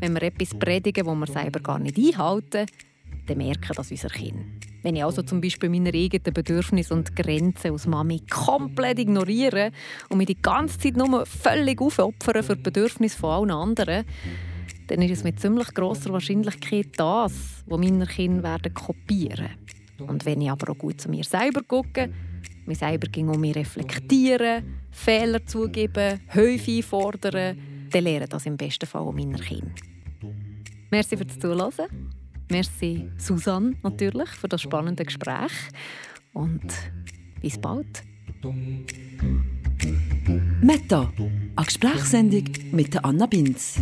wenn 0.00 0.14
wir 0.14 0.22
etwas 0.22 0.50
predigen, 0.58 1.06
das 1.06 1.16
wir 1.16 1.26
selber 1.26 1.60
gar 1.60 1.78
nicht 1.78 1.96
einhalten, 1.96 2.66
dann 3.26 3.38
merken 3.38 3.72
das 3.74 3.90
unsere 3.90 4.12
Kinder. 4.12 4.44
Wenn 4.82 4.96
ich 4.96 5.04
also 5.04 5.22
zum 5.22 5.40
Beispiel 5.40 5.70
meine 5.70 5.90
eigenen 5.94 6.34
Bedürfnisse 6.34 6.92
und 6.92 7.16
Grenzen 7.16 7.72
als 7.72 7.86
Mami 7.86 8.20
komplett 8.28 8.98
ignoriere 8.98 9.70
und 10.10 10.18
mich 10.18 10.26
die 10.26 10.40
ganze 10.40 10.78
Zeit 10.78 10.96
nur 10.96 11.24
völlig 11.24 11.80
aufopfere 11.80 12.42
für 12.42 12.56
die 12.56 12.62
Bedürfnisse 12.62 13.18
von 13.18 13.30
allen 13.30 13.50
anderen, 13.50 14.04
dann 14.88 15.00
ist 15.00 15.18
es 15.18 15.24
mit 15.24 15.40
ziemlich 15.40 15.72
grosser 15.72 16.12
Wahrscheinlichkeit 16.12 16.88
das, 16.96 17.64
was 17.66 17.80
meine 17.80 18.06
Kinder 18.06 18.42
werden 18.42 18.74
kopieren 18.74 19.48
Und 19.98 20.26
wenn 20.26 20.42
ich 20.42 20.50
aber 20.50 20.72
auch 20.72 20.78
gut 20.78 21.00
zu 21.00 21.08
mir 21.08 21.24
selber 21.24 21.62
gucke, 21.62 22.12
mir 22.66 22.76
selber 22.76 23.08
ging 23.08 23.28
um 23.28 23.40
mich 23.40 23.56
reflektieren, 23.56 24.64
Fehler 24.90 25.44
zugeben, 25.46 26.20
Hilfe 26.28 26.70
einfordern, 26.70 27.58
dann 27.90 28.04
lernen 28.04 28.28
das 28.28 28.44
im 28.44 28.56
besten 28.56 28.86
Fall 28.86 29.02
auch 29.02 29.12
meine 29.12 29.38
Kinder. 29.38 29.72
Merci 30.90 31.16
fürs 31.16 31.38
Zuhören. 31.38 32.12
Merci 32.50 33.10
Susanne 33.18 33.76
natürlich 33.82 34.28
für 34.30 34.48
das 34.48 34.62
spannende 34.62 35.04
Gespräch 35.04 35.52
und 36.32 36.62
bis 37.40 37.58
bald. 37.58 38.02
Meta, 40.60 41.12
eine 41.56 41.66
Gesprächssendung 41.66 42.44
mit 42.72 43.04
Anna 43.04 43.26
Binz. 43.26 43.78